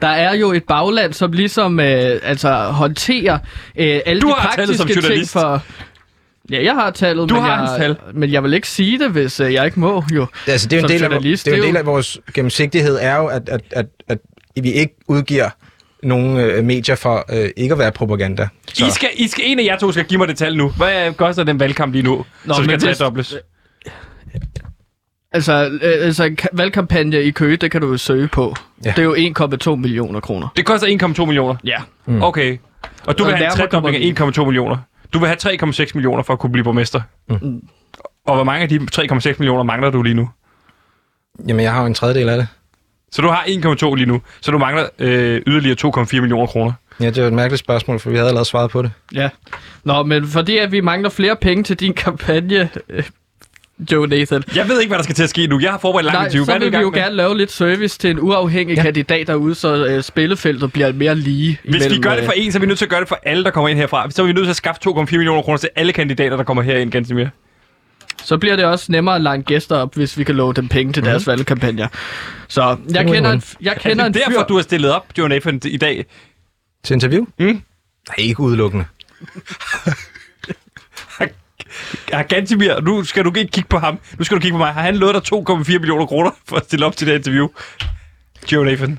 Der 0.01 0.09
er 0.09 0.35
jo 0.35 0.53
et 0.53 0.65
bagland, 0.65 1.13
som 1.13 1.33
ligesom 1.33 1.81
øh, 1.81 2.21
altså, 2.23 2.53
håndterer 2.55 3.39
øh, 3.77 4.01
alle 4.07 4.21
Du 4.21 4.29
de 4.29 4.35
praktiske 4.39 5.01
ting 5.01 5.29
for... 5.29 5.63
Ja, 6.51 6.65
jeg 6.65 6.75
har 6.75 6.91
tallet, 6.91 7.29
Du 7.29 7.35
men, 7.35 7.43
har 7.43 7.51
jeg, 7.51 7.59
hans 7.59 7.71
tal. 7.79 7.97
men 8.15 8.33
jeg 8.33 8.43
vil 8.43 8.55
ikke 8.55 8.69
sige 8.69 8.99
det, 8.99 9.11
hvis 9.11 9.41
øh, 9.41 9.53
jeg 9.53 9.65
ikke 9.65 9.81
må, 9.81 10.05
jo. 10.15 10.27
Altså, 10.47 10.69
det 10.69 10.77
er 10.77 10.81
jo 10.81 10.87
en 10.87 10.93
del, 10.93 11.05
af, 11.05 11.11
det 11.21 11.47
er 11.49 11.57
jo 11.57 11.63
en 11.63 11.69
del 11.69 11.77
af 11.77 11.87
vores 11.87 12.19
gennemsigtighed, 12.35 12.99
er 13.01 13.17
jo, 13.17 13.27
at, 13.27 13.49
at, 13.49 13.61
at, 13.71 13.87
at 14.09 14.19
vi 14.63 14.73
ikke 14.73 14.95
udgiver 15.09 15.51
nogle 16.03 16.43
øh, 16.43 16.65
medier 16.65 16.95
for 16.95 17.25
øh, 17.33 17.51
ikke 17.57 17.73
at 17.73 17.79
være 17.79 17.93
propaganda. 17.93 18.49
Så, 18.75 18.87
I 18.87 18.91
skal, 18.91 19.09
I 19.15 19.29
skal, 19.29 19.45
en 19.47 19.59
af 19.59 19.65
jer 19.65 19.77
to 19.79 19.93
skal 19.93 20.05
give 20.05 20.19
mig 20.19 20.29
det 20.29 20.37
tal 20.39 20.57
nu. 20.57 20.69
Hvad 20.69 21.15
koster 21.15 21.45
den 21.45 21.61
valgkamp 21.61 21.93
lige 21.93 22.03
nu, 22.03 22.25
Nå, 22.45 22.55
som 22.55 22.65
skal 22.65 22.73
men 22.73 22.81
tage 22.81 22.91
hvis- 22.91 22.99
dobles? 22.99 23.37
Altså, 25.33 25.53
øh, 25.83 26.07
altså 26.07 26.31
valgkampagne 26.53 27.23
i 27.23 27.31
Køge, 27.31 27.57
det 27.57 27.71
kan 27.71 27.81
du 27.81 27.91
jo 27.91 27.97
søge 27.97 28.29
på. 28.29 28.55
Ja. 28.85 28.91
Det 28.91 28.99
er 28.99 29.03
jo 29.03 29.15
1,2 29.75 29.77
millioner 29.77 30.21
kroner. 30.21 30.49
Det 30.57 30.65
koster 30.67 30.87
1,2 31.19 31.25
millioner. 31.25 31.55
Ja. 31.65 31.77
Mm. 32.07 32.23
Okay. 32.23 32.59
Og 33.07 33.19
du 33.19 33.25
vil 33.25 33.33
Og 33.33 33.39
have 33.39 33.51
en 33.51 33.57
tredobling 33.57 33.97
af 33.97 34.31
1,2 34.39 34.45
millioner. 34.45 34.77
Du 35.13 35.19
vil 35.19 35.29
have 35.29 35.37
3,6 35.63 35.91
millioner 35.95 36.23
for 36.23 36.33
at 36.33 36.39
kunne 36.39 36.53
blive 36.53 36.65
borgmester. 36.65 37.01
Mm. 37.29 37.63
Og 38.27 38.35
hvor 38.35 38.45
mange 38.45 38.63
af 38.63 38.69
de 38.69 38.79
3,6 38.95 39.35
millioner 39.39 39.63
mangler 39.63 39.91
du 39.91 40.03
lige 40.03 40.15
nu? 40.15 40.31
Jamen, 41.49 41.63
jeg 41.63 41.73
har 41.73 41.81
jo 41.81 41.87
en 41.87 41.95
tredjedel 41.95 42.29
af 42.29 42.37
det. 42.37 42.49
Så 43.13 43.23
du 43.23 43.29
har 43.29 43.43
1,2 43.91 43.95
lige 43.95 44.07
nu, 44.07 44.21
så 44.41 44.51
du 44.51 44.59
mangler 44.59 44.89
øh, 44.99 45.43
yderligere 45.47 45.77
2,4 45.97 46.21
millioner 46.21 46.47
kroner. 46.47 46.73
Ja, 47.01 47.07
det 47.07 47.19
er 47.19 47.27
et 47.27 47.33
mærkeligt 47.33 47.61
spørgsmål, 47.61 48.01
for 48.01 48.11
vi 48.11 48.17
havde 48.17 48.29
allerede 48.29 48.49
svaret 48.49 48.71
på 48.71 48.83
det. 48.83 48.91
Ja. 49.15 49.29
Nå, 49.85 50.03
men 50.03 50.27
fordi 50.27 50.59
at 50.59 50.73
vi 50.73 50.81
mangler 50.81 51.11
flere 51.11 51.37
penge 51.37 51.65
til 51.65 51.81
din 51.81 51.95
kampagne, 51.95 52.71
øh, 52.89 53.05
Joe 53.93 54.07
Nathan, 54.07 54.43
Jeg 54.55 54.69
ved 54.69 54.81
ikke, 54.81 54.91
hvad 54.91 54.99
der 54.99 55.03
skal 55.03 55.15
til 55.15 55.23
at 55.23 55.31
ske 55.31 55.47
nu. 55.47 55.61
Jeg 55.61 55.71
har 55.71 55.79
forberedt 55.79 56.05
langt 56.05 56.19
Nej, 56.35 56.45
så 56.45 56.53
er 56.53 56.59
vil 56.59 56.73
vi 56.73 56.77
jo 56.77 56.91
med? 56.91 57.01
gerne 57.01 57.15
lave 57.17 57.37
lidt 57.37 57.53
service 57.53 57.99
til 57.99 58.11
en 58.11 58.21
uafhængig 58.21 58.77
ja. 58.77 58.83
kandidat 58.83 59.27
derude, 59.27 59.55
så 59.55 59.87
øh, 59.87 60.03
spillefeltet 60.03 60.73
bliver 60.73 60.93
mere 60.93 61.15
lige. 61.15 61.59
Hvis 61.63 61.73
vi 61.75 61.77
imellem, 61.79 62.03
gør 62.03 62.15
det 62.17 62.25
for 62.25 62.33
øh, 62.37 62.45
en, 62.45 62.53
så 62.53 62.59
er 62.59 62.61
vi 62.61 62.67
nødt 62.67 62.79
til 62.79 62.85
at 62.85 62.91
gøre 62.91 63.01
det 63.01 63.09
for 63.09 63.19
alle, 63.23 63.45
der 63.45 63.51
kommer 63.51 63.69
ind 63.69 63.79
herfra. 63.79 64.11
Så 64.11 64.23
er 64.23 64.27
vi 64.27 64.33
nødt 64.33 64.45
til 64.47 64.51
at 64.51 64.57
skaffe 64.57 64.81
2,4 64.89 64.95
millioner 65.13 65.43
kroner 65.43 65.59
til 65.59 65.69
alle 65.77 65.93
kandidater, 65.93 66.37
der 66.37 66.45
kommer 66.45 66.63
herind, 66.63 66.91
ganske 66.93 67.15
mere. 67.15 67.31
Så 68.25 68.39
bliver 68.39 68.57
det 68.57 68.65
også 68.65 68.93
nemmere 68.93 69.15
at 69.15 69.21
line 69.23 69.43
gæster 69.43 69.77
op, 69.77 69.95
hvis 69.95 70.19
vi 70.19 70.25
kan 70.25 70.35
love 70.35 70.53
dem 70.53 70.69
penge 70.69 70.93
til 70.93 71.05
deres 71.05 71.27
valgkampagner. 71.27 71.89
Så 72.49 72.77
jeg 72.95 73.07
kender 73.07 73.31
en, 73.33 73.43
jeg 73.61 73.73
Er 73.75 73.79
kender 73.79 74.05
det 74.09 74.17
en 74.17 74.23
derfor, 74.23 74.41
fyr... 74.41 74.47
du 74.47 74.55
har 74.55 74.63
stillet 74.63 74.93
op, 74.93 75.07
Joe 75.19 75.29
Nathan, 75.29 75.61
i 75.65 75.77
dag? 75.77 76.05
Til 76.85 76.95
interview? 76.95 77.25
Mm. 77.39 77.47
Nej, 77.47 77.61
ikke 78.19 78.41
udelukkende. 78.41 78.85
Har 82.13 82.23
Gantimir, 82.23 82.81
nu 82.81 83.05
skal 83.05 83.25
du 83.25 83.33
ikke 83.37 83.51
kigge 83.51 83.69
på 83.69 83.79
ham. 83.79 83.99
Nu 84.19 84.25
skal 84.25 84.37
du 84.37 84.41
kigge 84.41 84.55
på 84.55 84.59
mig. 84.59 84.73
Har 84.73 84.83
han 84.83 84.97
lovet 84.97 85.15
dig 85.15 85.39
2,4 85.39 85.57
millioner 85.73 86.07
kroner 86.07 86.31
for 86.49 86.57
at 86.57 86.63
stille 86.65 86.87
op 86.87 86.97
til 86.97 87.07
det 87.07 87.15
interview? 87.15 87.49
Joe 88.53 88.65
Nathan. 88.65 88.99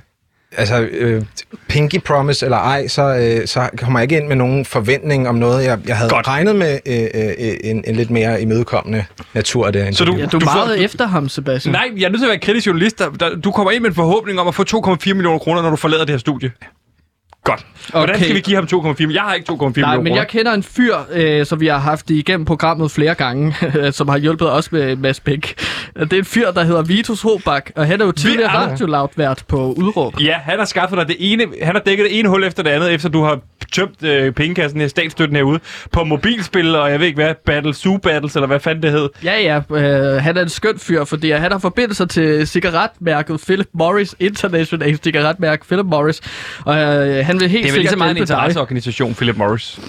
Altså, 0.57 0.79
øh, 0.81 1.23
pinky 1.67 1.99
promise 2.05 2.45
eller 2.45 2.57
ej, 2.57 2.87
så, 2.87 3.01
øh, 3.41 3.47
så 3.47 3.69
kommer 3.77 3.99
jeg 3.99 4.03
ikke 4.03 4.17
ind 4.17 4.27
med 4.27 4.35
nogen 4.35 4.65
forventning 4.65 5.27
om 5.29 5.35
noget. 5.35 5.63
Jeg, 5.65 5.79
jeg 5.87 5.97
havde 5.97 6.09
Godt. 6.09 6.27
Regnet 6.27 6.55
med 6.55 6.79
øh, 6.85 7.03
øh, 7.23 7.53
en, 7.63 7.83
en 7.87 7.95
lidt 7.95 8.09
mere 8.09 8.41
imødekommende 8.41 9.05
natur 9.33 9.67
af 9.67 9.73
det. 9.73 9.97
Så 9.97 10.05
du- 10.05 10.15
Ja, 10.15 10.25
du 10.25 10.39
Du 10.39 10.45
får- 10.45 10.53
meget 10.53 10.83
efter 10.83 11.07
ham, 11.07 11.29
Sebastian. 11.29 11.73
Nej, 11.73 11.89
jeg 11.97 12.03
er 12.05 12.09
nødt 12.09 12.19
til 12.21 12.25
at 12.25 12.29
være 12.29 12.39
kritisk 12.39 12.67
journalist. 12.67 12.99
Der, 12.99 13.09
der, 13.09 13.35
du 13.35 13.51
kommer 13.51 13.71
ind 13.71 13.81
med 13.81 13.89
en 13.89 13.95
forhåbning 13.95 14.39
om 14.39 14.47
at 14.47 14.55
få 14.55 14.63
2,4 14.63 15.13
millioner 15.13 15.39
kroner, 15.39 15.61
når 15.61 15.69
du 15.69 15.75
forlader 15.75 16.05
det 16.05 16.13
her 16.13 16.17
studie. 16.19 16.51
Godt. 17.43 17.65
Hvordan 17.91 18.15
Okay. 18.15 18.23
skal 18.23 18.35
vi 18.35 18.39
give 18.41 18.55
ham 18.55 18.65
2,4 18.65 18.77
millioner? 18.99 19.13
Jeg 19.13 19.21
har 19.23 19.33
ikke 19.33 19.51
2,4 19.51 19.59
Nej, 19.59 19.67
millioner 19.69 19.97
men 19.97 20.05
kroner. 20.05 20.15
jeg 20.21 20.27
kender 20.27 20.53
en 20.53 20.63
fyr, 20.63 20.95
øh, 21.11 21.45
som 21.45 21.59
vi 21.59 21.67
har 21.67 21.77
haft 21.77 22.09
igennem 22.09 22.45
programmet 22.45 22.91
flere 22.91 23.15
gange, 23.15 23.55
som 23.91 24.07
har 24.07 24.17
hjulpet 24.17 24.51
os 24.51 24.71
med 24.71 24.95
Mads 24.95 25.19
Bæk. 25.19 25.55
Det 25.99 26.13
er 26.13 26.17
en 26.17 26.25
fyr, 26.25 26.51
der 26.51 26.63
hedder 26.63 26.81
Vitus 26.81 27.21
Hobak, 27.21 27.71
og 27.75 27.85
han 27.87 28.01
er 28.01 28.05
jo 28.05 28.11
tidligere 28.11 28.51
er- 28.51 28.67
radiolautvært 28.69 29.43
på 29.47 29.73
Udråb. 29.77 30.13
Ja, 30.21 30.33
han 30.33 30.59
har 30.59 30.65
skaffet 30.65 30.97
dig 30.97 31.07
det 31.07 31.15
ene, 31.19 31.45
han 31.63 31.75
har 31.75 31.81
dækket 31.85 32.05
det 32.09 32.19
ene 32.19 32.29
hul 32.29 32.43
efter 32.43 32.63
det 32.63 32.69
andet, 32.69 32.93
efter 32.93 33.09
du 33.09 33.23
har 33.23 33.39
tømt 33.71 34.03
øh, 34.03 34.33
pengekassen 34.33 34.81
her, 34.81 34.87
statsstøtten 34.87 35.35
herude, 35.35 35.59
på 35.91 36.03
mobilspil, 36.03 36.75
og 36.75 36.91
jeg 36.91 36.99
ved 36.99 37.07
ikke 37.07 37.23
hvad, 37.23 37.35
Battle, 37.45 37.73
Zoo 37.73 37.97
Battles, 37.97 38.35
eller 38.35 38.47
hvad 38.47 38.59
fanden 38.59 38.83
det 38.83 38.91
hed. 38.91 39.09
Ja, 39.23 39.41
ja, 39.71 39.75
øh, 39.77 40.21
han 40.21 40.37
er 40.37 40.41
en 40.41 40.49
skøn 40.49 40.79
fyr, 40.79 41.03
fordi 41.03 41.31
han 41.31 41.51
har 41.51 41.59
forbindelser 41.59 42.05
til 42.05 42.47
cigaretmærket 42.47 43.41
Philip 43.47 43.67
Morris, 43.73 44.15
international 44.19 44.97
cigaretmærke 45.03 45.65
Philip 45.65 45.85
Morris, 45.85 46.21
og 46.65 46.75
øh, 46.77 47.25
han 47.25 47.39
vil 47.39 47.49
helt 47.49 47.63
Det 47.63 47.69
er 47.69 47.73
vel 47.73 47.73
sikkert 47.73 47.77
lige 47.81 47.89
så 47.89 47.97
meget 47.97 48.11
en 48.11 48.17
interesseorganisation, 48.17 49.13
Philip 49.15 49.37
Morris. 49.37 49.79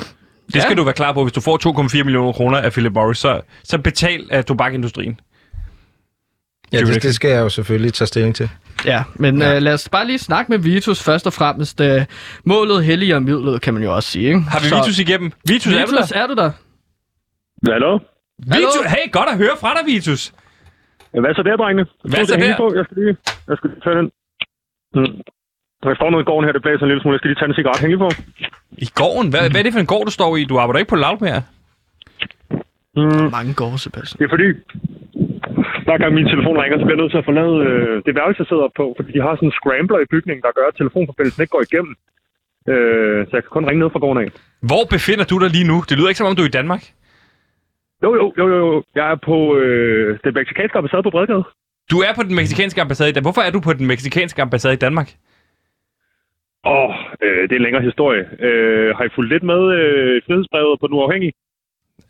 Det 0.46 0.56
Ja. 0.56 0.60
skal 0.60 0.76
du 0.76 0.84
være 0.84 0.94
klar 0.94 1.12
på. 1.12 1.22
Hvis 1.24 1.32
du 1.32 1.40
får 1.40 1.82
2,4 1.98 2.02
millioner 2.04 2.32
kroner 2.32 2.58
af 2.58 2.72
Philip 2.72 2.92
Morris, 2.92 3.18
så, 3.18 3.40
så 3.64 3.78
betal 3.78 4.28
af 4.30 4.44
tobakindustrien. 4.44 5.20
Ja, 6.72 6.78
det, 6.78 7.02
det 7.02 7.14
skal 7.14 7.30
jeg 7.30 7.40
jo 7.40 7.48
selvfølgelig 7.48 7.92
tage 7.94 8.06
stilling 8.06 8.34
til. 8.34 8.50
Ja, 8.84 9.02
men 9.14 9.42
ja. 9.42 9.56
Øh, 9.56 9.62
lad 9.62 9.74
os 9.74 9.88
bare 9.88 10.06
lige 10.06 10.18
snakke 10.18 10.52
med 10.52 10.58
Vitus 10.58 11.02
først 11.02 11.26
og 11.26 11.32
fremmest. 11.32 11.80
Øh, 11.80 12.04
målet 12.44 12.84
helliger 12.84 13.18
midlet, 13.18 13.62
kan 13.62 13.74
man 13.74 13.82
jo 13.82 13.94
også 13.96 14.08
sige. 14.10 14.26
Ikke? 14.28 14.40
Har 14.40 14.60
vi 14.60 14.66
Så- 14.66 14.76
Vitus 14.76 14.98
igennem? 14.98 15.32
Vitus, 15.48 15.72
er 15.74 15.84
du 15.86 15.90
Vitus, 15.92 16.08
der? 16.08 16.18
er 16.22 16.26
du 16.26 16.34
der? 16.34 16.50
Hallo? 17.72 17.98
Vitus, 18.38 18.84
hey, 18.94 19.12
godt 19.12 19.28
at 19.32 19.36
høre 19.36 19.56
fra 19.60 19.70
dig, 19.74 19.82
Vitus. 19.86 20.32
Ja, 21.14 21.20
Hvad 21.20 21.34
så 21.34 21.42
der, 21.42 21.56
drengene? 21.56 21.86
Hvad 22.04 22.24
så 22.26 22.36
der? 22.36 22.56
På. 22.56 22.72
Jeg 22.76 22.84
skal 22.84 22.96
lige, 23.02 23.16
jeg 23.48 23.56
skal 23.58 23.70
lige 23.70 23.80
tage 23.84 23.96
den. 24.00 24.06
Mm. 24.94 25.20
Jeg 25.88 25.96
står 25.96 26.10
nede 26.10 26.20
i 26.24 26.28
gården 26.30 26.44
her, 26.46 26.52
det 26.52 26.62
blæser 26.62 26.82
en 26.82 26.88
lille 26.88 27.02
smule. 27.02 27.14
Jeg 27.14 27.20
skal 27.20 27.28
lige 27.30 27.40
tage 27.40 27.48
en 27.52 27.54
cigaret. 27.60 27.78
Hæng 27.80 27.90
lige 27.92 28.02
på. 28.06 28.10
I 28.86 28.88
gården? 29.00 29.26
Hvad, 29.32 29.40
hvad 29.50 29.60
er 29.60 29.66
det 29.66 29.72
for 29.76 29.80
en 29.86 29.90
gård, 29.94 30.04
du 30.08 30.12
står 30.18 30.36
i? 30.36 30.44
Du 30.44 30.58
arbejder 30.58 30.78
ikke 30.82 30.90
på 30.94 31.00
Loud 31.04 31.18
mere? 31.26 31.42
Mm. 32.96 33.30
Mange 33.36 33.52
gårde, 33.54 33.78
Sebastian. 33.78 34.18
Det 34.18 34.24
er 34.24 34.32
fordi, 34.36 34.48
hver 35.90 36.02
gang 36.02 36.12
min 36.18 36.32
telefon 36.32 36.56
ringer, 36.62 36.76
så 36.78 36.84
bliver 36.84 36.96
jeg 36.96 37.02
nødt 37.02 37.14
til 37.14 37.22
at 37.22 37.28
forlade 37.30 37.56
øh, 37.68 37.94
det 38.06 38.12
værelse, 38.18 38.40
jeg 38.42 38.48
sidder 38.50 38.66
op 38.68 38.76
på. 38.80 38.86
Fordi 38.96 39.10
de 39.16 39.24
har 39.26 39.32
sådan 39.34 39.48
en 39.50 39.58
scrambler 39.58 39.98
i 40.02 40.10
bygningen, 40.14 40.42
der 40.46 40.56
gør, 40.58 40.66
at 40.70 40.76
telefonforbindelsen 40.80 41.42
ikke 41.42 41.54
går 41.56 41.64
igennem. 41.68 41.94
Øh, 42.72 43.18
så 43.26 43.32
jeg 43.36 43.42
kan 43.44 43.54
kun 43.56 43.66
ringe 43.68 43.82
ned 43.82 43.90
fra 43.92 44.02
gården 44.04 44.20
af. 44.24 44.28
Hvor 44.70 44.84
befinder 44.94 45.26
du 45.30 45.36
dig 45.42 45.50
lige 45.56 45.68
nu? 45.72 45.76
Det 45.88 45.94
lyder 45.96 46.10
ikke 46.10 46.22
som 46.22 46.30
om, 46.30 46.36
du 46.36 46.44
er 46.46 46.52
i 46.52 46.58
Danmark. 46.60 46.82
Jo, 48.04 48.10
jo, 48.18 48.24
jo, 48.38 48.46
jo. 48.56 48.82
Jeg 48.98 49.06
er 49.14 49.18
på 49.30 49.36
øh, 49.60 50.18
den 50.24 50.34
mexikanske 50.40 50.78
ambassade 50.78 51.02
på 51.06 51.12
Bredgade. 51.16 51.44
Du 51.92 51.98
er 52.06 52.12
på 52.18 52.22
den 52.28 52.34
meksikanske 52.40 52.80
ambassade 52.84 53.10
i 53.10 53.12
Danmark. 53.12 53.26
Hvorfor 53.28 53.44
er 53.46 53.52
du 53.56 53.60
på 53.60 53.72
den 53.78 53.86
meksikanske 53.92 54.42
ambassade 54.42 54.74
i 54.74 54.82
Danmark? 54.86 55.08
Åh, 56.66 56.72
oh, 56.72 56.90
øh, 57.22 57.42
det 57.42 57.52
er 57.52 57.60
en 57.60 57.66
længere 57.68 57.84
historie. 57.90 58.22
Øh, 58.46 58.96
har 58.96 59.04
I 59.04 59.14
fulgt 59.14 59.32
lidt 59.32 59.44
med 59.52 59.62
øh, 59.78 60.22
frihedsbrevet 60.26 60.80
på 60.80 60.86
Den 60.86 60.96
Uafhængige? 60.98 61.32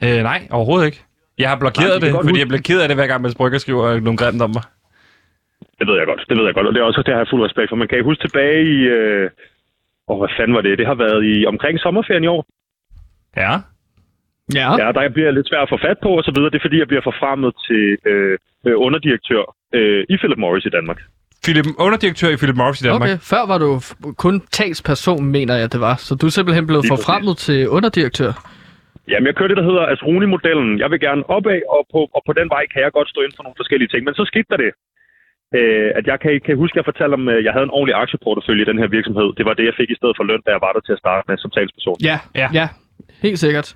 Øh, 0.05 0.23
nej, 0.31 0.41
overhovedet 0.51 0.87
ikke. 0.87 1.01
Jeg 1.41 1.49
har 1.53 1.59
blokeret 1.65 1.89
Nej, 1.89 1.95
det 1.95 2.03
det, 2.03 2.13
godt 2.13 2.27
fordi 2.27 2.39
jeg 2.43 2.49
bliver 2.53 2.67
ked 2.69 2.79
af 2.83 2.89
det, 2.89 2.97
hver 2.97 3.07
gang 3.11 3.23
Mads 3.23 3.35
Brygger 3.41 3.59
skriver 3.65 4.01
nogle 4.07 4.19
grimt 4.23 4.43
om 4.47 4.51
mig. 4.57 4.65
Det 5.79 5.87
ved 5.89 5.97
jeg 6.01 6.07
godt, 6.11 6.23
det 6.29 6.37
ved 6.39 6.45
jeg 6.49 6.55
godt, 6.55 6.67
og 6.69 6.73
det 6.75 6.81
er 6.81 6.85
også 6.85 7.03
det 7.07 7.15
har 7.15 7.21
jeg 7.25 7.31
fuld 7.33 7.43
respekt 7.49 7.69
for. 7.71 7.77
Man 7.77 7.89
kan 7.89 8.05
huske 8.11 8.23
tilbage 8.27 8.61
i... 8.77 8.79
Øh... 8.99 9.31
Åh, 10.11 10.19
hvad 10.19 10.33
fanden 10.39 10.55
var 10.57 10.63
det? 10.67 10.79
Det 10.81 10.87
har 10.87 10.99
været 11.05 11.21
i 11.33 11.35
omkring 11.53 11.75
sommerferien 11.85 12.25
i 12.25 12.31
år. 12.37 12.43
Ja. 13.37 13.53
Ja. 14.61 14.69
Ja, 14.83 14.87
der 14.97 15.09
bliver 15.15 15.27
jeg 15.31 15.35
lidt 15.35 15.49
svært 15.51 15.63
at 15.63 15.73
få 15.75 15.79
fat 15.89 15.99
på 16.03 16.11
og 16.19 16.25
så 16.25 16.33
videre. 16.35 16.51
Det 16.51 16.59
er 16.61 16.67
fordi, 16.67 16.79
jeg 16.79 16.89
bliver 16.93 17.05
forfremmet 17.11 17.53
til 17.69 17.85
øh, 18.11 18.39
øh, 18.67 18.75
underdirektør 18.87 19.43
øh, 19.79 20.05
i 20.13 20.17
Philip 20.21 20.39
Morris 20.39 20.65
i 20.65 20.73
Danmark. 20.79 20.99
Philip, 21.45 21.67
underdirektør 21.79 22.29
i 22.29 22.37
Philip 22.37 22.57
Morris 22.57 22.81
i 22.81 22.85
Danmark. 22.85 23.09
Okay, 23.09 23.19
før 23.33 23.47
var 23.47 23.59
du 23.59 23.77
f- 23.77 24.15
kun 24.25 24.35
talsperson, 24.51 25.25
mener 25.25 25.55
jeg, 25.57 25.73
det 25.73 25.81
var. 25.81 25.95
Så 25.97 26.15
du 26.15 26.27
er 26.27 26.31
simpelthen 26.31 26.67
blevet 26.67 26.85
Lige 26.85 26.97
forfremmet 26.97 27.37
til 27.37 27.69
underdirektør. 27.69 28.33
Jamen, 29.11 29.27
jeg 29.27 29.37
kører 29.37 29.51
det, 29.53 29.61
der 29.61 29.69
hedder 29.71 29.85
Asroni-modellen. 29.93 30.79
Jeg 30.83 30.91
vil 30.91 31.01
gerne 31.07 31.23
opad, 31.37 31.61
og 31.77 31.83
på, 31.93 32.01
og 32.17 32.23
på 32.29 32.33
den 32.39 32.49
vej 32.55 32.65
kan 32.73 32.83
jeg 32.83 32.93
godt 32.93 33.09
stå 33.13 33.21
ind 33.27 33.33
for 33.37 33.43
nogle 33.43 33.61
forskellige 33.61 33.89
ting. 33.93 34.03
Men 34.05 34.15
så 34.15 34.25
skete 34.33 34.49
der 34.51 34.59
det, 34.65 34.73
øh, 35.59 35.91
at 35.99 36.05
jeg 36.11 36.17
kan, 36.21 36.33
kan 36.47 36.57
huske, 36.63 36.75
at 36.75 36.81
jeg 36.81 36.91
fortalte 36.93 37.15
om, 37.19 37.29
at 37.29 37.45
jeg 37.47 37.53
havde 37.55 37.67
en 37.69 37.77
ordentlig 37.77 37.97
aktieportefølje 38.03 38.63
i 38.63 38.71
den 38.71 38.79
her 38.83 38.89
virksomhed. 38.97 39.29
Det 39.39 39.45
var 39.49 39.55
det, 39.55 39.65
jeg 39.71 39.77
fik 39.81 39.91
i 39.91 39.99
stedet 40.01 40.15
for 40.17 40.25
løn, 40.25 40.43
da 40.47 40.51
jeg 40.57 40.63
var 40.67 40.73
der 40.73 40.81
til 40.81 40.93
at 40.97 41.03
starte 41.05 41.25
med 41.29 41.37
som 41.39 41.51
talsperson. 41.57 41.99
Ja, 42.11 42.17
Ja. 42.35 42.41
ja, 42.43 42.49
ja 42.61 42.67
helt 43.27 43.39
sikkert. 43.45 43.69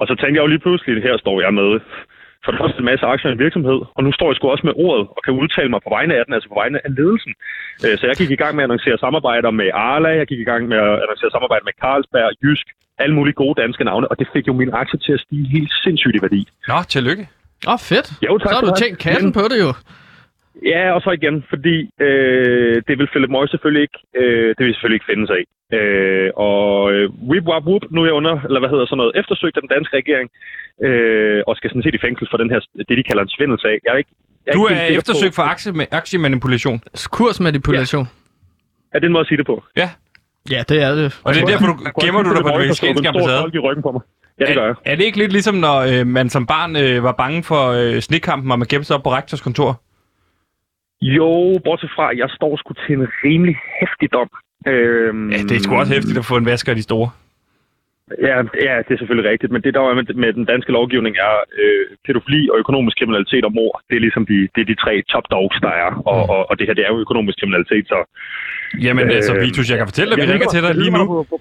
Og 0.00 0.04
så 0.08 0.14
tænkte 0.14 0.36
jeg 0.36 0.42
jo 0.44 0.52
lige 0.54 0.64
pludselig, 0.66 1.02
her 1.02 1.16
står 1.24 1.36
jeg 1.44 1.54
med 1.60 1.70
for 2.44 2.50
det 2.52 2.58
første 2.62 2.78
en 2.82 2.88
masse 2.92 3.04
aktier 3.12 3.28
i 3.30 3.32
en 3.36 3.38
virksomhed, 3.46 3.78
og 3.96 4.00
nu 4.06 4.10
står 4.18 4.28
jeg 4.30 4.36
sgu 4.36 4.44
også 4.54 4.66
med 4.68 4.74
ordet 4.86 5.04
og 5.16 5.20
kan 5.26 5.34
udtale 5.42 5.70
mig 5.74 5.80
på 5.86 5.90
vegne 5.96 6.12
af 6.18 6.22
den, 6.26 6.32
altså 6.36 6.48
på 6.52 6.58
vegne 6.62 6.78
af 6.86 6.90
ledelsen. 6.98 7.32
Øh, 7.84 7.94
Så 7.98 8.04
jeg 8.10 8.16
gik 8.20 8.30
i 8.36 8.40
gang 8.42 8.52
med 8.56 8.62
at 8.64 8.68
annoncere 8.68 8.96
samarbejder 9.04 9.50
med 9.60 9.68
Arla, 9.90 10.10
jeg 10.20 10.26
gik 10.30 10.40
i 10.44 10.48
gang 10.52 10.62
med 10.72 10.78
at 10.88 10.94
annoncere 11.04 11.30
samarbejder 11.36 11.64
med 11.68 11.74
Carlsberg, 11.82 12.30
Jysk, 12.44 12.66
alle 13.02 13.14
mulige 13.18 13.36
gode 13.42 13.54
danske 13.62 13.84
navne, 13.84 14.06
og 14.10 14.14
det 14.20 14.26
fik 14.34 14.44
jo 14.50 14.52
min 14.60 14.70
aktie 14.82 14.98
til 15.06 15.12
at 15.16 15.20
stige 15.26 15.46
helt 15.56 15.72
sindssygt 15.84 16.16
i 16.18 16.22
værdi. 16.26 16.42
Nå, 16.70 16.78
tillykke. 16.94 17.24
Åh, 17.68 17.72
oh, 17.72 17.78
fedt. 17.90 18.06
Jo, 18.26 18.32
tak 18.38 18.48
så 18.48 18.54
har 18.54 18.62
du 18.68 18.72
tænkt 18.82 18.96
kassen 19.06 19.26
Men- 19.26 19.32
på 19.40 19.44
det 19.52 19.58
jo. 19.66 19.70
Ja, 20.62 20.92
og 20.94 21.00
så 21.00 21.10
igen, 21.10 21.44
fordi 21.48 21.76
øh, 22.00 22.82
det 22.88 22.98
vil 22.98 23.06
Philip 23.12 23.30
Morris 23.30 23.50
selvfølgelig 23.50 23.82
ikke, 23.82 23.98
øh, 24.20 24.48
det 24.56 24.62
vil 24.64 24.74
selvfølgelig 24.74 24.98
ikke 25.00 25.10
finde 25.12 25.26
sig 25.26 25.38
i. 25.42 25.44
Øh, 25.76 26.30
og 26.36 26.92
øh, 26.92 27.10
whip, 27.30 27.44
wap, 27.50 27.62
whoop, 27.68 27.84
nu 27.90 28.00
er 28.02 28.06
jeg 28.06 28.14
under, 28.20 28.34
eller 28.46 28.60
hvad 28.60 28.70
hedder 28.70 28.86
sådan 28.86 28.96
noget, 28.96 29.12
eftersøgt 29.20 29.56
af 29.56 29.62
den 29.62 29.72
danske 29.76 29.96
regering, 29.96 30.28
øh, 30.86 31.42
og 31.48 31.56
skal 31.56 31.70
sådan 31.70 31.82
set 31.82 31.94
i 31.94 32.04
fængsel 32.06 32.26
for 32.30 32.38
den 32.42 32.50
her, 32.50 32.60
det 32.88 32.94
de 32.98 33.02
kalder 33.02 33.22
en 33.22 33.28
svindelsag. 33.36 33.76
Jeg 33.84 33.92
er 33.94 33.96
ikke, 33.96 34.14
jeg 34.46 34.54
Du 34.54 34.68
ikke 34.68 34.80
er 34.80 34.86
sikker 34.86 34.98
eftersøgt 35.00 35.32
på, 35.32 35.34
for 35.34 35.42
aktie, 35.42 35.72
aktiemanipulation. 36.00 36.80
Kursmanipulation. 37.10 38.06
Er 38.92 38.98
det 38.98 39.06
en 39.06 39.12
måde 39.12 39.20
at 39.20 39.28
sige 39.28 39.38
det 39.38 39.46
på? 39.46 39.64
Ja. 39.76 39.88
Ja, 40.50 40.62
det 40.68 40.82
er 40.82 40.94
det. 40.94 41.20
Og 41.24 41.34
det 41.34 41.42
er 41.42 41.46
derfor, 41.46 41.66
du 41.66 41.76
Jeg 41.84 41.92
gemmer 42.04 42.22
du 42.22 42.34
dig 42.34 42.42
på 42.42 42.48
den 42.48 42.58
mexicanske 42.58 42.76
stået 42.76 42.96
en 42.98 43.04
stor 43.04 43.08
ambassade. 43.08 43.50
i 43.54 43.58
ryggen 43.58 43.82
på 43.82 43.92
mig. 43.92 44.02
Ja, 44.40 44.44
det 44.46 44.54
gør 44.54 44.64
jeg. 44.64 44.74
Er, 44.84 44.92
er 44.92 44.96
det 44.96 45.04
ikke 45.04 45.18
lidt 45.18 45.32
ligesom, 45.32 45.54
når 45.54 45.76
øh, 46.00 46.06
man 46.06 46.30
som 46.30 46.46
barn 46.46 46.76
øh, 46.76 47.02
var 47.02 47.12
bange 47.12 47.42
for 47.42 47.62
øh, 47.70 48.00
snekampen, 48.00 48.50
og 48.50 48.58
man 48.58 48.68
gemte 48.68 48.84
sig 48.86 48.96
op 48.96 49.02
på 49.02 49.12
rektors 49.12 49.40
kontor? 49.40 49.80
Jo, 51.16 51.60
bortset 51.64 51.90
fra, 51.96 52.04
at 52.12 52.18
jeg 52.18 52.28
står 52.38 52.56
sgu 52.56 52.72
til 52.86 52.92
en 52.98 53.06
rimelig 53.24 53.56
hæftig 53.80 54.08
dom. 54.12 54.28
Øhm, 54.66 55.30
Ja, 55.30 55.36
det 55.48 55.54
er 55.56 55.60
sgu 55.64 55.74
også 55.74 55.92
hæftigt 55.94 56.18
at 56.18 56.24
få 56.24 56.36
en 56.36 56.46
vasker 56.52 56.70
af 56.72 56.76
de 56.76 56.82
store. 56.82 57.10
Ja, 58.28 58.36
ja, 58.68 58.74
det 58.86 58.92
er 58.94 58.98
selvfølgelig 59.00 59.30
rigtigt, 59.32 59.50
men 59.54 59.60
det 59.64 59.74
der 59.74 59.80
er 59.80 59.94
med, 60.00 60.06
med 60.24 60.32
den 60.38 60.44
danske 60.52 60.72
lovgivning 60.78 61.14
er 61.28 61.34
øh, 61.62 61.84
pædofili 62.06 62.42
og 62.52 62.56
økonomisk 62.62 62.96
kriminalitet 63.00 63.44
og 63.48 63.52
mor. 63.58 63.72
Det 63.88 63.94
er 63.96 64.02
ligesom 64.06 64.24
de, 64.30 64.36
det 64.54 64.60
er 64.64 64.68
de 64.72 64.76
tre 64.84 64.94
top 65.12 65.26
dogs, 65.34 65.56
der 65.66 65.72
er, 65.84 65.90
og, 66.12 66.18
Mm. 66.24 66.30
og, 66.34 66.40
og 66.50 66.54
det 66.58 66.64
her 66.66 66.74
det 66.78 66.84
er 66.86 66.90
jo 66.94 66.98
økonomisk 67.06 67.36
kriminalitet, 67.40 67.84
så... 67.92 67.98
Jamen 68.86 69.04
Øh, 69.10 69.16
altså, 69.18 69.32
Vitus, 69.44 69.70
jeg 69.70 69.78
kan 69.78 69.86
fortælle 69.86 70.10
dig, 70.16 70.18
vi 70.26 70.32
ringer 70.32 70.48
til 70.54 70.62
dig 70.62 70.74
lige 70.74 70.90
nu. 70.90 71.04
på- 71.06 71.26
på 71.30 71.36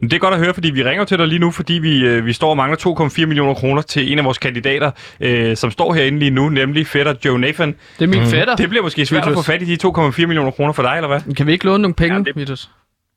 Det 0.00 0.12
er 0.12 0.18
godt 0.26 0.34
at 0.34 0.40
høre, 0.44 0.54
fordi 0.58 0.70
vi 0.78 0.82
ringer 0.90 1.04
til 1.04 1.18
dig 1.18 1.26
lige 1.32 1.38
nu, 1.38 1.50
fordi 1.50 1.74
vi, 1.86 1.92
øh, 2.08 2.26
vi 2.26 2.32
står 2.32 2.50
og 2.50 2.56
mangler 2.56 2.78
2,4 2.78 3.26
millioner 3.26 3.54
kroner 3.54 3.82
til 3.82 4.12
en 4.12 4.18
af 4.18 4.24
vores 4.24 4.38
kandidater, 4.38 4.90
øh, 5.26 5.56
som 5.56 5.70
står 5.70 5.92
herinde 5.94 6.18
lige 6.18 6.30
nu, 6.30 6.48
nemlig 6.48 6.86
fætter 6.86 7.14
Joe 7.24 7.38
Nathan. 7.40 7.68
Det 7.98 8.04
er 8.04 8.08
min 8.16 8.26
fætter. 8.34 8.56
Det 8.56 8.68
bliver 8.68 8.82
måske 8.82 9.06
svært 9.06 9.22
at 9.22 9.24
få 9.24 9.30
Vitus. 9.30 9.46
fat 9.46 9.62
i 9.62 9.64
de 9.64 9.76
2,4 9.76 10.26
millioner 10.26 10.50
kroner 10.50 10.72
for 10.72 10.82
dig, 10.82 10.94
eller 10.96 11.08
hvad? 11.08 11.34
Kan 11.36 11.46
vi 11.46 11.52
ikke 11.52 11.64
låne 11.64 11.82
nogle 11.82 11.94
penge, 11.94 12.14
Ja, 12.14 12.18
ja, 12.18 12.24
det- 12.24 12.36
Vitus? 12.36 12.70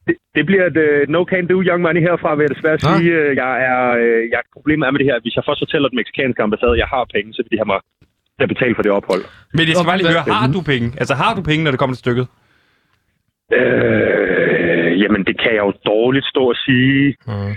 Det, 0.08 0.16
det 0.38 0.44
bliver 0.50 0.66
et 0.72 0.78
uh, 0.88 1.02
no 1.16 1.22
can 1.32 1.44
do 1.52 1.58
young 1.70 1.82
money 1.88 2.02
herfra, 2.08 2.30
vil 2.36 2.44
jeg 2.48 2.54
desværre 2.56 2.78
Nå. 2.84 2.90
sige. 2.90 3.12
Øh, 3.20 3.30
Jeg 3.44 3.52
er, 3.72 3.82
uh, 4.04 4.22
jeg, 4.34 4.42
problemet 4.58 4.84
er 4.88 4.92
med 4.94 5.00
det 5.02 5.08
her, 5.12 5.18
hvis 5.26 5.36
jeg 5.38 5.44
først 5.48 5.62
fortæller 5.66 5.88
den 5.92 5.98
meksikanske 6.02 6.40
ambassade, 6.48 6.74
at 6.76 6.82
jeg 6.84 6.90
har 6.96 7.04
penge, 7.16 7.30
så 7.36 7.40
vil 7.44 7.52
de 7.54 7.60
have 7.62 7.72
mig 7.74 7.80
til 8.38 8.44
at 8.48 8.52
betale 8.56 8.74
for 8.78 8.84
det 8.86 8.92
ophold. 9.00 9.22
Men 9.58 9.64
jeg 9.70 9.76
skal 9.76 9.90
bare 9.92 9.98
lige 10.02 10.14
høre, 10.16 10.26
har 10.44 10.50
du 10.58 10.62
penge? 10.74 10.88
Altså, 11.02 11.14
har 11.22 11.32
du 11.38 11.42
penge, 11.50 11.62
når 11.64 11.72
det 11.74 11.80
kommer 11.82 11.96
til 11.96 12.04
stykket? 12.06 12.26
Øh, 13.60 14.92
jamen, 15.02 15.22
det 15.30 15.36
kan 15.44 15.52
jeg 15.58 15.64
jo 15.68 15.74
dårligt 15.92 16.26
stå 16.34 16.44
og 16.54 16.58
sige. 16.66 17.16
Mm. 17.32 17.54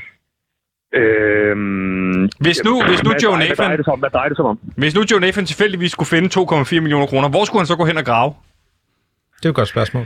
Øhm, 1.01 2.23
Hvis 2.45 2.59
nu, 2.65 2.73
hvis 2.91 3.03
nu 3.07 3.11
Joe 3.23 3.33
drejer- 3.33 3.47
Hvad 3.47 3.57
drejer 3.57 3.69
Nathan, 3.71 3.77
det 3.79 3.85
sig 3.85 3.93
om? 3.93 3.99
Hvad 3.99 4.11
drejer 4.11 4.29
det 4.29 4.37
sig 4.37 4.45
om? 4.45 4.59
hvis 4.77 4.95
nu 4.97 5.03
Joe 5.11 5.21
Nathan 5.21 5.45
tilfældigvis 5.45 5.93
skulle 5.93 6.09
finde 6.15 6.29
2,4 6.29 6.81
millioner 6.81 7.07
kroner, 7.07 7.29
hvor 7.29 7.45
skulle 7.45 7.61
han 7.61 7.67
så 7.67 7.77
gå 7.77 7.85
hen 7.85 7.97
og 7.97 8.05
grave? 8.05 8.31
Det 9.37 9.45
er 9.45 9.49
jo 9.49 9.51
et 9.51 9.57
godt 9.57 9.69
spørgsmål. 9.69 10.05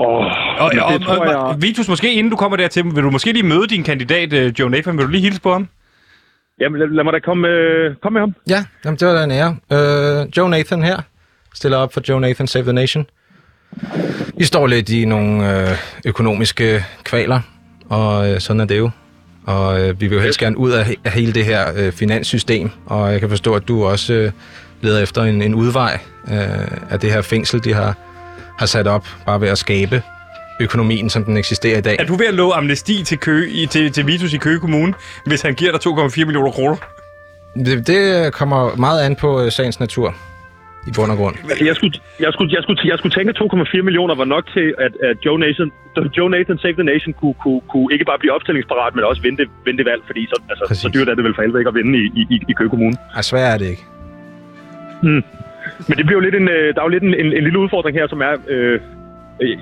Åh, 0.00 0.06
Og, 0.06 0.26
og, 0.58 0.72
tror 1.02 1.16
og, 1.16 1.52
jeg... 1.52 1.62
Vitus, 1.62 1.88
måske 1.88 2.12
inden 2.14 2.30
du 2.30 2.36
kommer 2.36 2.56
dertil, 2.56 2.84
vil 2.84 3.02
du 3.02 3.10
måske 3.10 3.32
lige 3.32 3.42
møde 3.46 3.66
din 3.66 3.84
kandidat, 3.84 4.32
øh, 4.32 4.52
Joe 4.58 4.70
Nathan? 4.70 4.98
Vil 4.98 5.06
du 5.06 5.10
lige 5.10 5.22
hilse 5.22 5.40
på 5.40 5.52
ham? 5.52 5.68
Jamen, 6.60 6.78
lad, 6.78 6.88
lad 6.88 7.04
mig 7.04 7.12
da 7.12 7.18
komme, 7.18 7.48
øh, 7.48 7.96
komme 8.02 8.14
med 8.14 8.20
ham. 8.20 8.34
Ja, 8.48 8.64
jamen, 8.84 8.98
det 8.98 9.08
var 9.08 9.14
da 9.14 9.24
en 9.24 9.30
ære. 9.30 9.56
Øh, 9.72 10.28
Joe 10.36 10.50
Nathan 10.50 10.82
her. 10.82 10.96
Stiller 11.54 11.78
op 11.78 11.92
for 11.94 12.00
Joe 12.08 12.20
Nathan 12.20 12.46
Save 12.46 12.62
the 12.62 12.72
Nation. 12.72 13.06
Vi 14.36 14.44
står 14.44 14.66
lidt 14.66 14.88
i 14.88 15.04
nogle 15.04 15.60
øh, 15.60 15.76
økonomiske 16.04 16.84
kvaler, 17.04 17.40
og 17.88 18.30
øh, 18.30 18.40
sådan 18.40 18.60
er 18.60 18.64
det 18.64 18.78
jo. 18.78 18.90
Og 19.46 19.80
øh, 19.80 20.00
vi 20.00 20.06
vil 20.06 20.16
jo 20.16 20.22
helst 20.22 20.38
gerne 20.40 20.58
ud 20.58 20.70
af, 20.70 20.94
af 21.04 21.10
hele 21.12 21.32
det 21.32 21.44
her 21.44 21.72
øh, 21.76 21.92
finanssystem, 21.92 22.70
og 22.86 23.12
jeg 23.12 23.20
kan 23.20 23.28
forstå, 23.28 23.54
at 23.54 23.68
du 23.68 23.84
også 23.84 24.14
øh, 24.14 24.32
leder 24.80 25.02
efter 25.02 25.22
en, 25.22 25.42
en 25.42 25.54
udvej 25.54 25.98
øh, 26.28 26.90
af 26.90 27.00
det 27.00 27.12
her 27.12 27.22
fængsel, 27.22 27.64
de 27.64 27.74
har, 27.74 27.94
har 28.58 28.66
sat 28.66 28.86
op, 28.86 29.06
bare 29.26 29.40
ved 29.40 29.48
at 29.48 29.58
skabe 29.58 30.02
økonomien, 30.60 31.10
som 31.10 31.24
den 31.24 31.36
eksisterer 31.36 31.78
i 31.78 31.80
dag. 31.80 31.96
Er 31.98 32.04
du 32.04 32.14
ved 32.14 32.26
at 32.26 32.34
love 32.34 32.54
amnesti 32.54 33.04
til, 33.04 33.18
Køge, 33.18 33.50
i, 33.50 33.66
til, 33.66 33.92
til 33.92 34.06
Vitus 34.06 34.32
i 34.32 34.38
Køge 34.38 34.60
Kommune, 34.60 34.94
hvis 35.26 35.42
han 35.42 35.54
giver 35.54 35.72
dig 35.72 35.80
2,4 35.86 36.24
millioner 36.24 36.50
kroner? 36.50 36.76
Det, 37.54 37.86
det 37.86 38.32
kommer 38.32 38.76
meget 38.76 39.02
an 39.06 39.16
på 39.16 39.42
øh, 39.42 39.52
sagens 39.52 39.80
natur, 39.80 40.14
i 40.88 40.90
bund 40.96 41.10
og 41.10 41.16
grund. 41.16 41.36
Altså, 41.50 41.64
jeg 41.64 41.76
skulle, 41.76 41.94
jeg 42.20 42.32
skulle, 42.32 42.50
jeg 42.56 42.62
skulle, 42.62 42.80
jeg 42.84 42.98
skulle 42.98 43.14
tænke, 43.16 43.30
at 43.30 43.36
2,4 43.76 43.82
millioner 43.82 44.14
var 44.14 44.24
nok 44.24 44.44
til, 44.56 44.74
at, 44.84 44.92
at 45.08 45.16
Joe, 45.26 45.38
Nathan, 45.38 45.72
Joe 46.16 46.30
Nathan 46.30 46.58
Save 46.58 46.76
the 46.80 46.84
Nation 46.92 47.12
kunne, 47.20 47.34
kunne, 47.42 47.60
kunne 47.72 47.88
ikke 47.94 48.04
bare 48.04 48.18
blive 48.18 48.32
opstillingsparat, 48.36 48.94
men 48.94 49.04
også 49.04 49.22
vinde 49.22 49.38
det, 49.42 49.48
vinde 49.64 49.78
det 49.78 49.86
valg, 49.92 50.02
fordi 50.06 50.26
så, 50.32 50.36
altså, 50.50 50.64
Præcis. 50.68 50.82
så 50.82 50.88
dyrt 50.94 51.08
er 51.08 51.14
det 51.14 51.24
vel 51.24 51.34
for 51.34 51.42
helvede 51.42 51.60
ikke 51.60 51.72
at 51.72 51.78
vinde 51.80 51.92
i, 51.98 52.04
i, 52.34 52.40
i, 52.50 52.52
Køge 52.58 52.70
Kommune. 52.70 52.96
Ej, 53.16 53.22
svært 53.22 53.54
er 53.54 53.58
det 53.58 53.68
ikke. 53.74 53.84
Men 55.88 55.94
det 55.98 56.04
bliver 56.06 56.18
jo 56.20 56.24
lidt 56.26 56.34
en, 56.34 56.48
øh, 56.48 56.74
der 56.74 56.80
er 56.80 56.84
jo 56.84 56.94
lidt 56.96 57.02
en, 57.02 57.14
en, 57.14 57.26
en 57.38 57.42
lille 57.46 57.58
udfordring 57.58 57.96
her, 57.98 58.06
som 58.08 58.20
er, 58.20 58.34
øh, 58.48 58.80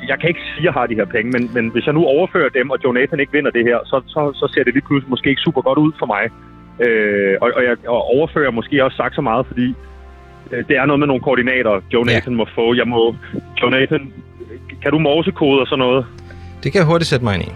jeg 0.08 0.16
kan 0.20 0.28
ikke 0.28 0.40
sige, 0.40 0.58
at 0.58 0.64
jeg 0.64 0.72
har 0.72 0.86
de 0.86 0.94
her 0.94 1.04
penge, 1.04 1.28
men, 1.36 1.50
men 1.54 1.64
hvis 1.72 1.86
jeg 1.86 1.94
nu 1.94 2.04
overfører 2.04 2.48
dem, 2.48 2.70
og 2.70 2.78
Joe 2.84 2.94
Nathan 2.94 3.20
ikke 3.20 3.32
vinder 3.32 3.50
det 3.50 3.64
her, 3.64 3.78
så, 3.84 3.96
så, 4.06 4.20
så 4.40 4.52
ser 4.54 4.64
det 4.64 4.72
lige 4.74 4.86
pludselig 4.88 5.10
måske 5.10 5.30
ikke 5.30 5.42
super 5.42 5.60
godt 5.62 5.78
ud 5.78 5.92
for 5.98 6.06
mig. 6.14 6.24
Øh, 6.86 7.34
og, 7.40 7.50
og 7.56 7.62
jeg 7.64 7.76
og 7.88 8.02
overfører 8.16 8.50
måske 8.50 8.84
også 8.84 8.96
sagt 8.96 9.14
så 9.14 9.20
meget, 9.20 9.46
fordi 9.46 9.74
øh, 10.52 10.64
det 10.68 10.76
er 10.76 10.86
noget 10.86 10.98
med 11.00 11.06
nogle 11.06 11.22
koordinater, 11.22 11.80
Joe 11.92 12.04
Ja. 12.10 12.30
Må 12.30 12.46
få. 12.54 12.74
Jeg 12.74 12.88
må, 12.88 13.14
Joe 13.62 13.70
Nathan, 13.70 14.12
kan 14.82 14.90
du 14.92 14.98
morsekode 14.98 15.60
og 15.60 15.66
sådan 15.66 15.78
noget? 15.78 16.06
Det 16.62 16.72
kan 16.72 16.78
jeg 16.78 16.86
hurtigt 16.86 17.08
sætte 17.08 17.24
mig 17.24 17.34
ind 17.34 17.44
i. 17.44 17.52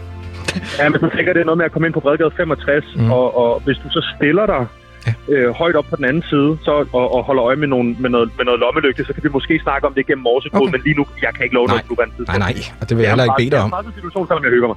Ja, 0.79 0.89
men 0.89 1.01
så 1.01 1.09
tænker 1.17 1.33
det 1.33 1.41
er 1.41 1.45
noget 1.45 1.59
med 1.59 1.65
at 1.65 1.73
komme 1.73 1.87
ind 1.87 1.95
på 1.95 2.01
Bredgade 2.01 2.31
65, 2.37 2.85
Mm. 2.97 3.03
mm. 3.03 3.11
og, 3.13 3.27
og 3.43 3.61
hvis 3.65 3.77
du 3.77 3.89
så 3.91 4.07
stiller 4.17 4.47
dig 4.47 4.67
Ja. 5.07 5.13
øh, 5.35 5.51
højt 5.55 5.77
op 5.77 5.85
på 5.91 5.97
den 5.97 6.05
anden 6.05 6.23
side, 6.31 6.59
så, 6.65 6.71
og, 6.93 7.15
og 7.15 7.25
holder 7.25 7.45
øje 7.45 7.57
med, 7.57 7.69
nogle, 7.69 7.97
med, 7.99 8.11
noget, 8.11 8.31
med 8.37 8.45
noget 8.45 8.61
lommelygte, 8.61 9.05
så 9.05 9.13
kan 9.13 9.23
vi 9.25 9.29
måske 9.29 9.61
snakke 9.63 9.87
om 9.87 9.95
det 9.95 10.07
gennem 10.07 10.23
morsekode, 10.23 10.63
Okay. 10.63 10.73
men 10.73 10.81
lige 10.85 10.97
nu, 10.97 11.07
jeg 11.23 11.31
kan 11.35 11.43
ikke 11.45 11.55
love 11.55 11.67
Nej. 11.67 11.73
noget 11.75 11.85
på 11.87 11.93
nuværende 11.93 12.15
Nej, 12.15 12.19
tidspunkt. 12.19 12.39
nej, 12.39 12.79
og 12.81 12.89
det 12.89 12.97
vil 12.97 13.03
jeg 13.03 13.11
heller 13.13 13.25
ikke 13.25 13.35
bede 13.43 13.51
dig 13.51 13.61
om. 13.67 13.71
Det 13.71 13.79
er 13.85 13.89
en 13.89 13.95
situation, 14.01 14.27
selvom 14.29 14.45
jeg 14.45 14.53
hygger 14.53 14.69
mig. 14.73 14.77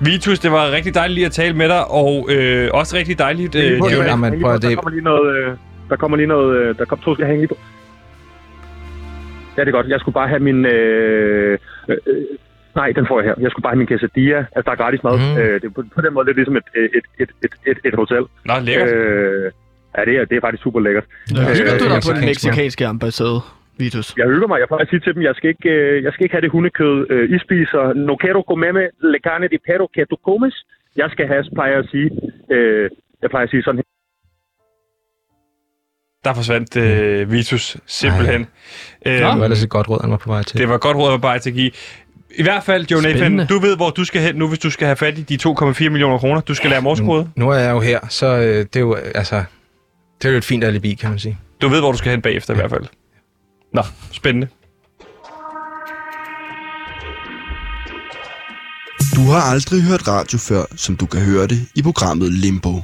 Vitus, 0.00 0.38
det 0.38 0.52
var 0.52 0.70
rigtig 0.70 0.94
dejligt 0.94 1.14
lige 1.14 1.26
at 1.26 1.32
tale 1.32 1.54
med 1.56 1.68
dig, 1.68 1.90
og 1.90 2.26
øh, 2.30 2.68
også 2.72 2.96
rigtig 2.96 3.18
dejligt, 3.18 3.54
øh, 3.54 3.62
Jamen, 3.62 4.32
lige 4.32 4.42
prøv 4.42 4.50
på, 4.50 4.56
at 4.56 4.62
Der 4.62 4.68
det- 4.68 4.78
kommer 4.78 4.90
lige 4.90 5.04
noget... 5.04 5.36
Øh, 5.36 5.56
der 5.90 5.96
kommer 5.96 6.16
lige 6.16 6.26
noget... 6.26 6.56
Øh, 6.56 6.78
der 6.78 6.84
kommer 6.84 7.04
to, 7.04 7.14
skal 7.14 7.22
jeg 7.22 7.28
hænge 7.28 7.40
lige 7.42 7.48
på. 7.48 7.58
Ja, 9.56 9.60
det 9.60 9.68
er 9.68 9.72
godt. 9.72 9.88
Jeg 9.88 10.00
skulle 10.00 10.12
bare 10.12 10.28
have 10.28 10.40
min... 10.40 10.66
Øh, 10.66 11.58
øh, 11.88 11.96
øh, 12.06 12.14
nej, 12.80 12.88
den 12.98 13.04
får 13.10 13.16
jeg 13.20 13.26
her. 13.28 13.34
Jeg 13.44 13.50
skulle 13.50 13.64
bare 13.66 13.74
have 13.74 13.82
min 13.84 13.90
quesadilla. 13.92 14.38
Altså, 14.56 14.66
der 14.66 14.72
er 14.76 14.80
gratis 14.84 15.02
mad. 15.06 15.14
Mm. 15.18 15.38
Øh, 15.40 15.54
det 15.60 15.66
er 15.70 15.74
på, 15.78 15.82
på 15.96 16.00
den 16.04 16.12
måde 16.14 16.26
lidt 16.26 16.36
ligesom 16.40 16.56
et, 16.62 16.68
et, 16.98 17.06
et, 17.22 17.30
et, 17.44 17.54
et, 17.70 17.78
et 17.88 17.94
hotel. 18.02 18.22
Nå, 18.48 18.54
lækkert. 18.68 18.88
Øh, 18.94 19.44
ja, 19.96 20.00
det 20.08 20.14
er, 20.20 20.24
det 20.30 20.34
er 20.36 20.42
faktisk 20.46 20.62
super 20.66 20.80
lækkert. 20.86 21.04
Hygger 21.30 21.74
Øh, 21.74 21.80
du 21.80 21.86
dig 21.94 22.00
på 22.08 22.12
den 22.16 22.24
meksikanske 22.32 22.82
ambassade, 22.86 23.40
Vitus? 23.78 24.08
Jeg 24.20 24.26
hygger 24.32 24.48
mig. 24.52 24.58
Jeg 24.62 24.68
plejer 24.68 24.84
at 24.86 24.90
sige 24.92 25.00
til 25.00 25.14
dem, 25.14 25.22
jeg 25.28 25.34
skal 25.38 25.48
ikke, 25.54 25.70
øh, 25.70 26.04
jeg 26.04 26.12
skal 26.12 26.22
ikke 26.24 26.34
have 26.36 26.44
det 26.46 26.50
hundekød, 26.56 26.96
øh, 27.12 27.34
I 27.34 27.38
spiser. 27.46 27.82
No 28.08 28.14
quiero 28.22 28.42
comerme 28.52 28.82
le 29.12 29.18
carne 29.26 29.46
de 29.54 29.58
perro 29.66 29.86
que 29.94 30.04
tu 30.10 30.16
comes. 30.28 30.54
Jeg 31.02 31.08
skal 31.14 31.26
have, 31.32 31.44
plejer 31.54 31.72
jeg 31.76 31.82
at 31.84 31.88
sige. 31.94 32.08
Øh, 32.54 32.90
jeg 33.22 33.30
plejer 33.30 33.44
at 33.48 33.50
sige 33.50 33.62
sådan 33.62 33.78
her. 33.80 33.84
Der 36.24 36.34
forsvandt 36.34 36.76
øh, 36.76 37.32
Vitus 37.32 37.76
simpelthen. 37.86 38.40
Nå. 38.40 38.46
Det 39.12 39.22
var 39.24 39.44
ellers 39.44 39.64
et 39.64 39.70
godt 39.70 39.88
råd, 39.90 40.00
han 40.02 40.10
var 40.10 40.16
på 40.16 40.30
vej 40.30 40.42
til. 40.42 40.60
det 40.60 40.68
var 40.68 40.78
godt 40.78 40.96
råd 40.96 41.14
at 41.14 41.20
bare 41.20 41.38
til 41.38 41.50
at 41.50 41.56
give. 41.56 41.70
I 42.38 42.42
hvert 42.42 42.64
fald, 42.64 42.86
Joe 42.90 43.02
Nathan, 43.02 43.46
du 43.46 43.58
ved, 43.58 43.76
hvor 43.76 43.90
du 43.90 44.04
skal 44.04 44.22
hen 44.22 44.34
nu, 44.34 44.48
hvis 44.48 44.58
du 44.58 44.70
skal 44.70 44.86
have 44.86 44.96
fat 44.96 45.18
i 45.18 45.22
de 45.22 45.38
2,4 45.48 45.88
millioner 45.88 46.18
kroner. 46.18 46.40
Du 46.40 46.54
skal 46.54 46.70
lære 46.70 46.82
morsekode. 46.82 47.30
Nu 47.36 47.50
er 47.50 47.58
jeg 47.58 47.70
jo 47.70 47.80
her, 47.80 48.00
så 48.08 48.26
øh, 48.26 48.58
det 48.58 48.76
er 48.76 48.80
jo, 48.80 48.94
altså, 48.94 49.44
det 50.22 50.28
er 50.28 50.32
jo 50.32 50.38
et 50.38 50.44
fint 50.44 50.64
alibi, 50.64 50.94
kan 50.94 51.10
man 51.10 51.18
sige. 51.18 51.38
Du 51.60 51.68
ved, 51.68 51.80
hvor 51.80 51.92
du 51.92 51.98
skal 51.98 52.10
hen 52.10 52.22
bagefter 52.22 52.54
i 52.54 52.56
hvert 52.56 52.70
fald. 52.70 52.84
Nå, 53.74 53.82
spændende. 54.12 54.48
Du 59.14 59.20
har 59.20 59.40
aldrig 59.40 59.82
hørt 59.82 60.08
radio 60.08 60.38
før, 60.38 60.64
som 60.76 60.96
du 60.96 61.06
kan 61.06 61.20
høre 61.20 61.46
det 61.46 61.58
i 61.74 61.82
programmet 61.82 62.32
Limbo. 62.32 62.82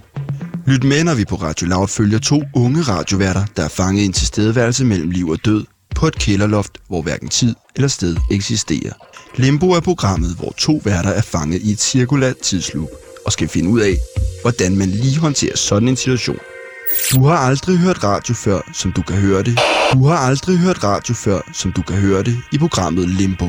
Lyt 0.66 0.84
med, 0.84 1.04
når 1.04 1.14
vi 1.14 1.24
på 1.24 1.34
Radio 1.34 1.66
Loud 1.66 1.88
følger 1.88 2.18
to 2.18 2.42
unge 2.54 2.82
radioværter, 2.82 3.44
der 3.56 3.64
er 3.64 3.68
fanget 3.68 4.02
i 4.02 4.04
en 4.04 4.12
tilstedeværelse 4.12 4.84
mellem 4.84 5.10
liv 5.10 5.28
og 5.28 5.38
død 5.44 5.64
på 5.96 6.06
et 6.06 6.18
kælderloft, 6.18 6.78
hvor 6.88 7.02
hverken 7.02 7.28
tid 7.28 7.54
eller 7.76 7.88
sted 7.88 8.16
eksisterer. 8.30 8.92
Limbo 9.36 9.70
er 9.70 9.80
programmet, 9.80 10.34
hvor 10.38 10.54
to 10.58 10.80
værter 10.84 11.10
er 11.10 11.22
fanget 11.22 11.62
i 11.62 11.72
et 11.72 11.80
cirkulært 11.80 12.36
tidsloop 12.36 12.88
og 13.26 13.32
skal 13.32 13.48
finde 13.48 13.70
ud 13.70 13.80
af, 13.80 13.96
hvordan 14.42 14.76
man 14.76 14.88
lige 14.88 15.18
håndterer 15.18 15.56
sådan 15.56 15.88
en 15.88 15.96
situation. 15.96 16.38
Du 17.12 17.24
har 17.24 17.36
aldrig 17.36 17.78
hørt 17.78 18.04
radio 18.04 18.34
før, 18.34 18.60
som 18.72 18.92
du 18.92 19.02
kan 19.02 19.16
høre 19.16 19.42
det. 19.42 19.58
Du 19.92 20.06
har 20.06 20.16
aldrig 20.16 20.58
hørt 20.58 20.84
radio 20.84 21.14
før, 21.14 21.40
som 21.52 21.72
du 21.72 21.82
kan 21.82 21.96
høre 21.96 22.22
det 22.22 22.36
i 22.52 22.58
programmet 22.58 23.08
Limbo. 23.08 23.48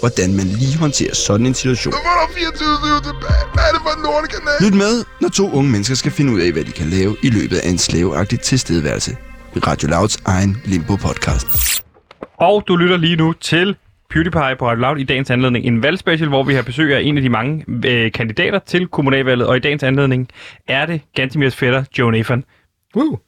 hvordan 0.00 0.36
man 0.36 0.46
lige 0.46 0.78
håndterer 0.78 1.14
sådan 1.14 1.46
en 1.46 1.54
situation. 1.54 1.94
Lyt 4.60 4.74
med, 4.74 5.04
når 5.20 5.28
to 5.28 5.50
unge 5.50 5.70
mennesker 5.70 5.94
skal 5.94 6.12
finde 6.12 6.32
ud 6.32 6.40
af, 6.40 6.52
hvad 6.52 6.64
de 6.64 6.72
kan 6.72 6.86
lave 6.86 7.16
i 7.22 7.30
løbet 7.30 7.56
af 7.56 7.68
en 7.68 7.78
slaveagtig 7.78 8.40
tilstedeværelse. 8.40 9.16
Radio 9.66 9.88
Louds 9.88 10.16
egen 10.24 10.62
Limbo-podcast. 10.64 11.82
Og 12.36 12.64
du 12.68 12.76
lytter 12.76 12.96
lige 12.96 13.16
nu 13.16 13.32
til 13.32 13.76
PewDiePie 14.10 14.56
på 14.58 14.68
Radio 14.68 14.80
Loud 14.80 14.98
i 14.98 15.04
dagens 15.04 15.30
anledning. 15.30 15.66
En 15.66 15.82
valgspecial, 15.82 16.28
hvor 16.28 16.42
vi 16.42 16.54
har 16.54 16.62
besøg 16.62 16.96
af 16.96 17.00
en 17.00 17.16
af 17.16 17.22
de 17.22 17.28
mange 17.28 17.64
øh, 17.84 18.12
kandidater 18.12 18.58
til 18.58 18.86
kommunalvalget. 18.86 19.46
Og 19.46 19.56
i 19.56 19.60
dagens 19.60 19.82
anledning 19.82 20.28
er 20.68 20.86
det 20.86 21.00
Gantemirs 21.14 21.56
fætter, 21.56 21.84
Joe 21.98 22.12
Nathan. 22.12 22.44
Woo. 22.96 23.18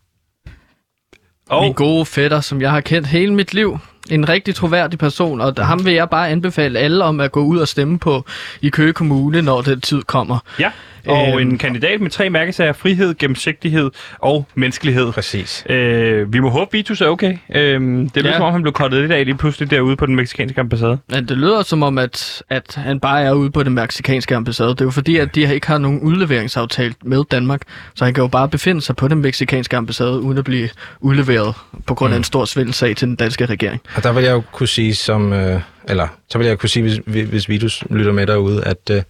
Og 1.48 1.62
Min 1.62 1.72
gode 1.72 2.06
fætter, 2.06 2.40
som 2.40 2.60
jeg 2.60 2.70
har 2.70 2.80
kendt 2.80 3.08
hele 3.08 3.34
mit 3.34 3.54
liv. 3.54 3.78
En 4.10 4.28
rigtig 4.28 4.54
troværdig 4.54 4.98
person, 4.98 5.40
og 5.40 5.66
ham 5.66 5.84
vil 5.84 5.94
jeg 5.94 6.10
bare 6.10 6.28
anbefale 6.28 6.78
alle 6.78 7.04
om 7.04 7.20
at 7.20 7.32
gå 7.32 7.40
ud 7.40 7.58
og 7.58 7.68
stemme 7.68 7.98
på 7.98 8.24
i 8.60 8.68
Køge 8.68 8.92
Kommune, 8.92 9.42
når 9.42 9.62
den 9.62 9.80
tid 9.80 10.02
kommer. 10.02 10.38
Ja, 10.58 10.70
og 11.06 11.28
Øhm. 11.40 11.50
en 11.50 11.58
kandidat 11.58 12.00
med 12.00 12.10
tre 12.10 12.30
mærkesager, 12.30 12.72
frihed, 12.72 13.14
gennemsigtighed 13.18 13.90
og 14.18 14.46
menneskelighed. 14.54 15.12
Præcis. 15.12 15.64
Øh, 15.70 16.32
vi 16.32 16.40
må 16.40 16.48
håbe, 16.48 16.68
Vitus 16.72 17.00
er 17.00 17.06
okay. 17.06 17.36
Øh, 17.54 17.80
det 17.80 18.10
lyder 18.16 18.28
Ja. 18.30 18.36
som 18.36 18.42
om, 18.46 18.52
han 18.52 18.62
blev 18.62 18.72
kottet 18.72 19.00
lidt 19.00 19.12
af 19.12 19.24
lige 19.24 19.36
pludselig 19.36 19.70
derude 19.70 19.96
på 19.96 20.06
den 20.06 20.16
meksikanske 20.16 20.60
ambassade. 20.60 20.98
Men 21.08 21.28
det 21.28 21.38
lyder 21.38 21.62
som 21.62 21.82
om, 21.82 21.98
at, 21.98 22.42
at 22.50 22.74
han 22.74 23.00
bare 23.00 23.22
er 23.22 23.32
ude 23.32 23.50
på 23.50 23.62
den 23.62 23.74
meksikanske 23.74 24.36
ambassade. 24.36 24.68
Det 24.70 24.80
er 24.80 24.84
jo 24.84 24.90
fordi, 24.90 25.16
at 25.16 25.34
de 25.34 25.54
ikke 25.54 25.66
har 25.66 25.78
nogen 25.78 26.00
udleveringsaftale 26.00 26.94
med 27.04 27.22
Danmark, 27.30 27.60
så 27.94 28.04
han 28.04 28.14
kan 28.14 28.22
jo 28.22 28.28
bare 28.28 28.48
befinde 28.48 28.80
sig 28.82 28.96
på 28.96 29.08
den 29.08 29.18
meksikanske 29.18 29.76
ambassade, 29.76 30.20
uden 30.20 30.38
at 30.38 30.44
blive 30.44 30.68
udleveret 31.00 31.54
på 31.86 31.94
grund 31.94 32.12
af 32.12 32.16
en 32.16 32.24
stor 32.24 32.44
svindelsag 32.44 32.96
til 32.96 33.08
den 33.08 33.16
danske 33.16 33.46
regering. 33.46 33.80
Og 33.96 34.02
der 34.02 34.12
vil 34.12 34.24
jeg 34.24 34.32
jo 34.32 34.42
kunne 34.52 34.68
sige 34.68 34.94
som, 34.94 35.32
øh, 35.32 35.60
eller 35.88 36.08
så 36.28 36.38
vil 36.38 36.46
jeg 36.46 36.58
kunne 36.58 36.68
sige, 36.68 36.82
hvis, 36.82 37.24
hvis 37.28 37.48
Vitus 37.48 37.84
lytter 37.90 38.12
med 38.12 38.26
derude, 38.26 38.64
at 38.64 38.90
øh, 38.90 39.02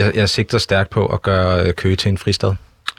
jeg, 0.00 0.16
jeg 0.16 0.28
sigter 0.28 0.58
stærkt 0.58 0.90
på 0.90 1.06
at 1.06 1.22
gøre 1.22 1.66
øh, 1.66 1.74
Køge 1.74 1.96
til 1.96 2.08
en 2.08 2.18
fristad. 2.18 2.54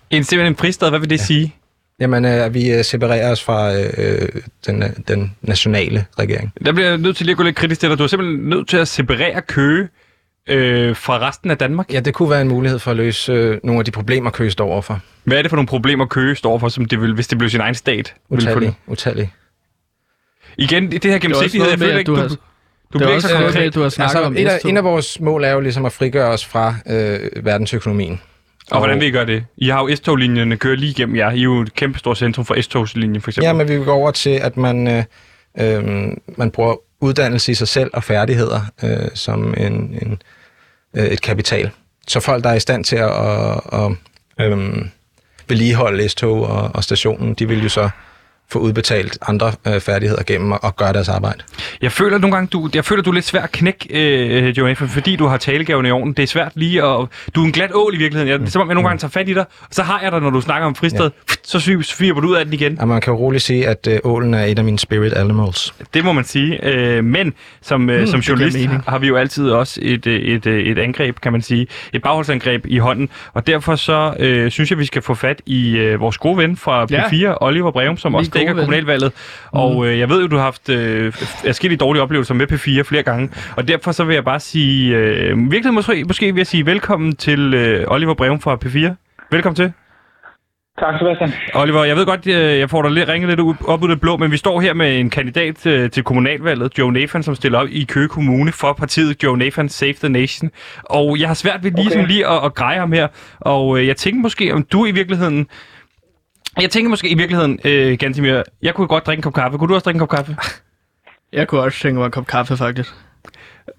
En 0.09 0.23
simpelthen 0.23 0.53
en 0.53 0.57
fristad, 0.57 0.89
hvad 0.89 0.99
vil 0.99 1.09
det 1.09 1.17
ja. 1.19 1.23
sige? 1.23 1.55
Jamen, 1.99 2.25
øh, 2.25 2.53
vi 2.53 2.71
øh, 2.71 2.83
separerer 2.83 3.31
os 3.31 3.43
fra 3.43 3.73
øh, 3.75 4.29
den, 4.65 4.83
øh, 4.83 4.89
den 5.07 5.35
nationale 5.41 6.05
regering. 6.19 6.53
Der 6.65 6.71
bliver 6.71 6.87
jeg 6.89 6.97
nødt 6.97 7.17
til 7.17 7.25
lige 7.25 7.33
at 7.33 7.37
gå 7.37 7.43
lidt 7.43 7.55
kritisk 7.55 7.81
til 7.81 7.89
dig. 7.89 7.97
Du 7.97 8.03
er 8.03 8.07
simpelthen 8.07 8.49
nødt 8.49 8.67
til 8.69 8.77
at 8.77 8.87
separere 8.87 9.41
Køge 9.41 9.87
øh, 10.49 10.95
fra 10.95 11.27
resten 11.27 11.51
af 11.51 11.57
Danmark. 11.57 11.93
Ja, 11.93 11.99
det 11.99 12.13
kunne 12.13 12.29
være 12.29 12.41
en 12.41 12.47
mulighed 12.47 12.79
for 12.79 12.91
at 12.91 12.97
løse 12.97 13.31
øh, 13.31 13.57
nogle 13.63 13.79
af 13.79 13.85
de 13.85 13.91
problemer, 13.91 14.29
Køge 14.29 14.51
står 14.51 14.67
overfor. 14.67 14.99
Hvad 15.23 15.37
er 15.37 15.41
det 15.41 15.49
for 15.49 15.55
nogle 15.55 15.67
problemer, 15.67 16.05
Køge 16.05 16.35
står 16.35 16.57
for, 16.59 16.69
som 16.69 16.85
det 16.85 17.01
vil, 17.01 17.13
hvis 17.13 17.27
det 17.27 17.37
blev 17.37 17.49
sin 17.49 17.59
egen 17.61 17.75
stat? 17.75 18.13
Utallige. 18.29 18.67
det? 18.67 18.75
Utallige. 18.87 19.31
Igen, 20.57 20.91
det 20.91 21.05
her 21.05 21.19
gennemsigtighed, 21.19 21.69
jeg 21.69 21.79
føler 21.79 21.97
ikke, 21.97 22.09
du 22.09 22.15
du, 22.15 22.21
har- 22.21 22.35
du, 22.93 22.99
Det 22.99 23.09
er 23.09 23.15
også 23.15 23.27
så 23.27 23.35
konkret. 23.35 23.61
at 23.67 23.75
du 23.75 23.81
har 23.81 23.89
snakket 23.89 24.15
Altså, 24.15 24.27
om 24.27 24.37
et, 24.37 24.47
af, 24.47 24.57
S2. 24.57 24.67
en 24.69 24.77
af 24.77 24.83
vores 24.83 25.19
mål 25.19 25.43
er 25.43 25.51
jo 25.51 25.59
ligesom 25.59 25.85
at 25.85 25.91
frigøre 25.91 26.27
os 26.27 26.45
fra 26.45 26.75
øh, 26.89 27.19
verdensøkonomien. 27.45 28.21
Og 28.71 28.79
hvordan 28.79 28.99
vil 28.99 29.07
I 29.07 29.11
gøre 29.11 29.25
det? 29.25 29.45
I 29.57 29.69
har 29.69 29.81
jo 29.81 29.95
S-toglinjerne 29.95 30.57
kører 30.57 30.75
lige 30.75 30.89
igennem 30.89 31.15
jer. 31.15 31.31
I 31.31 31.39
er 31.39 31.43
jo 31.43 31.61
et 31.61 31.73
kæmpe 31.75 31.99
stort 31.99 32.17
centrum 32.17 32.45
for 32.45 32.61
S-togslinjen, 32.61 33.21
for 33.21 33.29
eksempel. 33.31 33.45
Ja, 33.47 33.53
men 33.53 33.67
vi 33.67 33.75
vil 33.75 33.85
gå 33.85 33.91
over 33.91 34.11
til, 34.11 34.29
at 34.29 34.57
man, 34.57 34.87
øh, 34.87 35.03
øh, 35.59 35.83
man 36.37 36.51
bruger 36.51 36.75
uddannelse 37.01 37.51
i 37.51 37.55
sig 37.55 37.67
selv 37.67 37.89
og 37.93 38.03
færdigheder 38.03 38.61
øh, 38.83 39.07
som 39.13 39.53
en, 39.57 39.73
en, 39.73 40.21
øh, 40.95 41.05
et 41.05 41.21
kapital. 41.21 41.69
Så 42.07 42.19
folk, 42.19 42.43
der 42.43 42.49
er 42.49 42.55
i 42.55 42.59
stand 42.59 42.83
til 42.83 42.95
at, 42.95 43.11
at, 43.73 43.91
at 44.37 44.51
øh, 44.51 44.85
vedligeholde 45.47 46.09
S-tog 46.09 46.43
og, 46.47 46.71
og 46.73 46.83
stationen, 46.83 47.33
de 47.33 47.47
vil 47.47 47.63
jo 47.63 47.69
så 47.69 47.89
få 48.51 48.59
udbetalt 48.59 49.17
andre 49.27 49.51
øh, 49.67 49.79
færdigheder 49.79 50.23
gennem 50.23 50.53
at, 50.53 50.59
at 50.63 50.75
gøre 50.75 50.93
deres 50.93 51.09
arbejde. 51.09 51.37
Jeg 51.81 51.91
føler 51.91 52.17
nogle 52.17 52.35
gange, 52.35 52.47
du, 52.47 52.69
jeg 52.75 52.85
føler, 52.85 53.03
du 53.03 53.09
er 53.09 53.13
lidt 53.13 53.25
svær 53.25 53.41
at 53.41 53.51
knække, 53.51 53.87
øh, 53.91 54.57
Joanne, 54.57 54.75
for- 54.75 54.85
fordi 54.87 55.15
du 55.15 55.25
har 55.25 55.37
talegaven 55.37 55.85
i 55.85 55.91
orden. 55.91 56.13
Det 56.13 56.23
er 56.23 56.27
svært 56.27 56.51
lige 56.55 56.83
at... 56.83 57.05
Du 57.35 57.41
er 57.41 57.45
en 57.45 57.51
glat 57.51 57.71
ål 57.73 57.93
i 57.95 57.97
virkeligheden. 57.97 58.31
Jeg, 58.31 58.39
det 58.39 58.45
er 58.45 58.49
som 58.51 58.61
om, 58.61 58.67
jeg 58.67 58.75
nogle 58.75 58.87
gange 58.89 58.99
tager 58.99 59.09
fat 59.11 59.29
i 59.29 59.33
dig, 59.33 59.45
og 59.61 59.67
så 59.71 59.83
har 59.83 59.99
jeg 60.03 60.11
dig, 60.11 60.21
når 60.21 60.29
du 60.29 60.41
snakker 60.41 60.67
om 60.67 60.75
fristed. 60.75 61.09
Ja. 61.29 61.33
Så 61.43 61.79
sviber 61.83 62.21
du 62.21 62.27
ud 62.27 62.35
af 62.35 62.45
den 62.45 62.53
igen. 62.53 62.79
Og 62.81 62.87
man 62.87 63.01
kan 63.01 63.13
jo 63.13 63.19
roligt 63.19 63.43
sige, 63.43 63.67
at 63.67 63.87
øh, 63.87 63.99
ålen 64.03 64.33
er 64.33 64.43
et 64.43 64.57
af 64.59 64.65
mine 64.65 64.79
spirit 64.79 65.13
animals. 65.13 65.73
Det 65.93 66.03
må 66.05 66.13
man 66.13 66.23
sige. 66.23 66.65
Øh, 66.65 67.03
men 67.03 67.33
som, 67.61 67.89
øh, 67.89 68.07
som 68.07 68.19
det 68.19 68.25
giver 68.25 68.37
journalist 68.37 68.69
har 68.87 68.99
vi 68.99 69.07
jo 69.07 69.15
altid 69.17 69.49
også 69.49 69.79
et, 69.83 70.07
øh, 70.07 70.19
et, 70.21 70.45
øh, 70.45 70.63
et 70.65 70.79
angreb, 70.79 71.19
kan 71.19 71.31
man 71.31 71.41
sige. 71.41 71.67
Et 71.93 72.01
bagholdsangreb 72.01 72.65
i 72.67 72.77
hånden. 72.77 73.09
Og 73.33 73.47
derfor 73.47 73.75
så 73.75 74.13
øh, 74.19 74.51
synes 74.51 74.69
jeg, 74.71 74.79
vi 74.79 74.85
skal 74.85 75.01
få 75.01 75.13
fat 75.13 75.41
i 75.45 75.77
øh, 75.77 75.99
vores 75.99 76.17
gode 76.17 76.37
ven 76.37 76.57
fra 76.57 76.85
P4, 76.85 77.15
Ja. 77.15 77.33
Oliver 77.43 77.71
Breum, 77.71 77.97
som 77.97 78.11
Min 78.11 78.19
også 78.19 78.31
dækker 78.47 78.61
kommunalvalget. 78.61 79.11
Og 79.51 79.87
øh, 79.87 79.99
jeg 79.99 80.09
ved 80.09 80.21
jo, 80.21 80.27
du 80.27 80.35
har 80.35 80.43
haft 80.43 80.69
øh, 80.69 81.13
forskellige 81.13 81.77
dårlige 81.77 82.03
oplevelser 82.03 82.33
med 82.33 82.51
P4 82.51 82.81
flere 82.81 83.03
gange. 83.03 83.29
Og 83.57 83.67
derfor 83.67 83.91
så 83.91 84.03
vil 84.03 84.13
jeg 84.13 84.23
bare 84.25 84.39
sige, 84.39 84.95
øh, 84.97 85.51
virkelig 85.51 85.73
måske, 85.73 86.03
måske 86.03 86.25
vil 86.25 86.39
jeg 86.39 86.47
sige 86.47 86.65
velkommen 86.65 87.15
til 87.15 87.53
øh, 87.53 87.85
Oliver 87.87 88.13
Breum 88.13 88.39
fra 88.41 88.57
P4. 88.65 89.27
Velkommen 89.31 89.55
til. 89.55 89.73
Tak, 90.79 90.93
Sebastian. 90.99 91.31
Oliver, 91.53 91.83
jeg 91.83 91.95
ved 91.95 92.05
godt, 92.05 92.27
øh, 92.27 92.59
jeg 92.59 92.69
får 92.69 92.81
dig 92.81 92.91
lidt 92.91 93.09
ringet 93.09 93.29
lidt 93.29 93.39
op 93.67 93.83
ud 93.83 93.89
af 93.89 93.95
det 93.95 94.01
blå, 94.01 94.17
men 94.17 94.31
vi 94.31 94.37
står 94.37 94.61
her 94.61 94.73
med 94.73 94.99
en 94.99 95.09
kandidat 95.09 95.65
øh, 95.65 95.91
til 95.91 96.03
kommunalvalget, 96.03 96.77
Joe 96.77 96.91
Nathan, 96.91 97.23
som 97.23 97.35
stiller 97.35 97.59
op 97.59 97.67
i 97.69 97.83
Køge 97.83 98.07
Kommune 98.07 98.51
for 98.51 98.73
partiet 98.73 99.23
Joe 99.23 99.37
Nathan 99.37 99.69
Save 99.69 99.93
the 99.93 100.09
Nation. 100.09 100.49
Og 100.83 101.19
jeg 101.19 101.27
har 101.27 101.33
svært 101.33 101.63
ved 101.63 101.71
lige, 101.71 101.87
Okay. 101.87 102.07
lige 102.07 102.27
at, 102.27 102.45
at 102.45 102.55
greje 102.55 102.79
ham 102.79 102.91
her, 102.91 103.07
og 103.39 103.79
øh, 103.79 103.87
jeg 103.87 103.97
tænker 103.97 104.21
måske, 104.21 104.53
om 104.53 104.63
du 104.63 104.85
i 104.85 104.91
virkeligheden... 104.91 105.47
Jeg 106.61 106.69
tænker 106.69 106.89
måske 106.89 107.09
i 107.09 107.17
virkeligheden, 107.17 107.59
øh, 107.65 107.97
Gantimir, 107.97 108.41
jeg 108.61 108.73
kunne 108.73 108.87
godt 108.87 109.05
drikke 109.05 109.19
en 109.19 109.23
kop 109.23 109.33
kaffe. 109.33 109.57
Kunne 109.57 109.67
du 109.69 109.73
også 109.73 109.83
drikke 109.83 109.95
en 109.95 110.07
kop 110.07 110.09
kaffe? 110.09 110.35
Jeg 111.33 111.47
kunne 111.47 111.61
også 111.61 111.79
tænke 111.79 111.97
mig 111.99 112.05
en 112.05 112.11
kop 112.11 112.27
kaffe, 112.27 112.57
faktisk. 112.57 112.93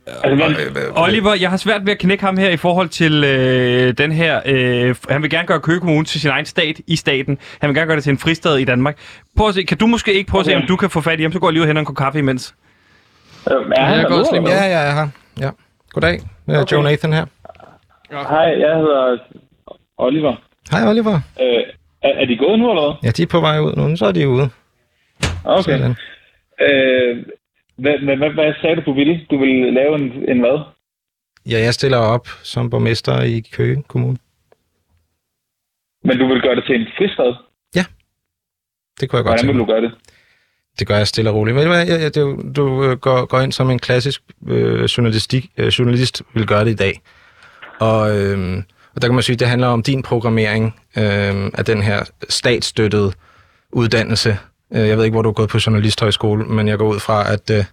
Altså, 0.07 0.91
Oliver, 0.95 1.35
jeg 1.35 1.51
har 1.51 1.57
svært 1.57 1.87
ved 1.87 1.93
at 1.93 1.99
knække 1.99 2.25
ham 2.25 2.37
her 2.37 2.51
i 2.51 2.57
forhold 2.57 2.89
til 2.89 3.25
øh, 3.25 3.93
den 3.99 4.13
her... 4.13 4.41
Øh, 4.47 4.97
han 5.09 5.23
vil 5.23 5.31
gerne 5.31 5.47
gøre 5.47 5.61
Køge 5.61 5.81
Kommune 5.81 6.05
til 6.05 6.21
sin 6.21 6.31
egen 6.31 6.47
stat 6.47 6.81
i 6.87 6.97
staten. 6.97 7.39
Han 7.61 7.69
vil 7.69 7.75
gerne 7.77 7.87
gøre 7.87 7.97
det 7.97 8.05
til 8.05 8.11
en 8.11 8.19
fristad 8.19 8.57
i 8.57 8.65
Danmark. 8.65 8.99
Prøv 9.37 9.49
at 9.49 9.55
se, 9.55 9.63
kan 9.63 9.79
du 9.79 9.87
måske 9.87 10.13
ikke 10.15 10.31
prøve 10.31 10.41
at 10.41 10.47
se, 10.47 10.53
Okay. 10.53 10.63
om 10.63 10.69
du 10.69 10.77
kan 10.77 10.91
få 10.91 11.01
fat 11.01 11.21
i 11.21 11.23
ham? 11.23 11.33
Så 11.33 11.39
går 11.39 11.47
jeg 11.49 11.53
lige 11.53 11.63
og 11.63 11.67
henter 11.67 11.81
en 11.81 11.87
kop 11.87 11.97
kaffe 11.97 12.19
imens. 12.19 12.55
øh, 13.51 13.57
er 13.77 13.85
han 13.85 13.99
jeg 13.99 14.07
går 14.09 14.15
også 14.19 14.33
lige 14.33 14.43
derude, 14.45 14.55
med. 14.61 14.63
Ja, 14.63 14.65
ja, 14.67 14.79
jeg 14.81 14.89
er 14.91 14.95
her. 14.95 15.09
Ja. 15.41 15.51
Goddag. 15.91 16.21
Okay. 16.49 16.59
Okay. 16.61 16.73
Joe 16.73 16.83
Nathan 16.83 17.13
her. 17.13 17.27
eller? 18.11 18.23
Hej, 18.29 18.61
jeg 18.69 18.77
hedder 18.77 19.19
Oliver. 19.99 20.35
Hej, 20.71 20.89
Oliver. 20.89 21.21
Øh, 21.41 21.63
er, 22.03 22.13
er 22.21 22.25
de 22.25 22.37
gået 22.37 22.59
nu, 22.59 22.71
eller 22.71 22.83
hvad? 22.83 22.95
Ja, 23.05 23.11
de 23.11 23.23
er 23.23 23.27
på 23.27 23.41
vej 23.41 23.59
ud 23.59 23.73
nu, 23.77 23.97
så 23.97 24.07
er 24.07 24.13
de 24.13 24.29
ude. 24.29 24.51
Okay. 25.45 25.63
Sådan. 25.63 25.95
Øh, 26.61 27.27
hvad, 27.77 27.99
hvad, 28.05 28.17
hvad, 28.17 28.31
hvad 28.31 28.55
sagde 28.61 28.77
du, 28.77 28.83
du 28.87 28.93
ville? 28.93 29.27
Du 29.31 29.39
ville 29.39 29.71
lave 29.71 29.95
en, 29.95 30.31
en 30.31 30.41
hvad? 30.41 30.59
Ja, 31.51 31.59
jeg 31.59 31.75
stiller 31.75 31.99
op 31.99 32.29
som 32.43 32.71
borgmester 32.71 33.23
i 33.23 33.41
Køge 33.53 33.83
Kommune. 33.89 34.19
Men 36.05 36.19
du 36.19 36.27
vil 36.27 36.43
gøre 36.43 36.57
det 36.57 36.65
til 36.65 36.81
en 36.81 36.87
fristad? 36.99 37.35
Det 39.01 39.11
kunne 39.11 39.17
jeg 39.17 39.25
godt 39.25 39.41
Hvordan 39.41 39.55
vil 39.55 39.59
du 39.59 39.73
gøre 39.73 39.81
det? 39.81 39.93
Det 40.79 40.87
gør 40.87 40.97
jeg 40.97 41.07
stille 41.07 41.31
og 41.31 41.37
roligt. 41.37 41.57
Hvad, 41.57 41.87
jeg, 41.87 42.01
jeg, 42.03 42.15
du, 42.15 42.43
du 42.57 42.85
øh, 42.85 42.97
går, 42.99 43.25
går 43.27 43.41
ind 43.41 43.53
som 43.53 43.71
en 43.71 43.79
klassisk 43.79 44.23
øh, 44.49 44.85
journalistik, 44.85 45.51
øh, 45.57 45.67
journalist 45.67 46.23
vil 46.35 46.47
gøre 46.47 46.65
det 46.65 46.71
i 46.71 46.75
dag. 46.75 47.01
Og, 47.81 48.19
øh, 48.19 48.63
og 48.95 49.03
der 49.03 49.09
kan 49.09 49.15
man 49.15 49.23
sige, 49.23 49.35
at 49.35 49.41
det 49.41 49.49
handler 49.49 49.67
om 49.69 49.83
din 49.83 50.03
programmering 50.03 50.75
øh, 50.99 51.51
af 51.55 51.65
den 51.65 51.83
her 51.83 52.05
statsstøttede 52.29 53.13
uddannelse. 53.73 54.39
Øh, 54.75 54.89
jeg 54.89 54.97
ved 54.97 55.05
ikke, 55.05 55.15
hvor 55.15 55.23
du 55.23 55.29
er 55.29 55.33
gået 55.33 55.49
på 55.49 55.59
journalisthøjskole, 55.67 56.45
men 56.45 56.69
jeg 56.69 56.79
går 56.79 56.89
ud 56.89 57.01
fra, 57.01 57.33
at, 57.33 57.51
øh, 57.51 57.65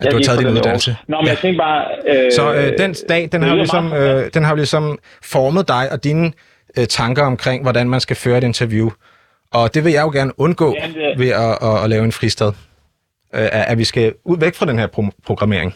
at 0.00 0.10
du 0.10 0.16
har 0.16 0.22
taget 0.22 0.38
din 0.38 0.48
uddannelse. 0.48 0.96
Nå, 1.08 1.16
men 1.20 1.26
jeg 1.28 1.38
tænkte 1.38 1.58
bare... 1.58 1.84
Øh, 2.08 2.32
Så 2.32 2.54
øh, 2.54 2.78
den 2.78 2.94
dag, 3.08 3.28
den 3.32 3.42
har, 3.42 3.54
ligesom, 3.54 3.92
øh, 3.92 4.30
den 4.34 4.44
har 4.44 4.54
ligesom 4.54 4.98
formet 5.22 5.68
dig 5.68 5.92
og 5.92 6.04
dine 6.04 6.32
øh, 6.78 6.86
tanker 6.86 7.22
omkring, 7.24 7.62
hvordan 7.62 7.88
man 7.88 8.00
skal 8.00 8.16
føre 8.16 8.38
et 8.38 8.44
interview. 8.44 8.90
Og 9.52 9.74
det 9.74 9.84
vil 9.84 9.92
jeg 9.92 10.02
jo 10.02 10.10
gerne 10.10 10.40
undgå 10.40 10.74
Jamen, 10.80 10.96
det- 10.96 11.18
ved 11.18 11.28
at, 11.28 11.58
at, 11.62 11.84
at 11.84 11.90
lave 11.90 12.04
en 12.04 12.12
fristad. 12.12 12.46
Øh, 12.48 12.52
at 13.42 13.50
at 13.52 13.78
vi 13.78 13.84
skal 13.84 14.14
ud 14.24 14.38
væk 14.38 14.54
fra 14.54 14.66
den 14.66 14.78
her 14.78 14.86
pro- 14.86 15.10
programmering. 15.26 15.74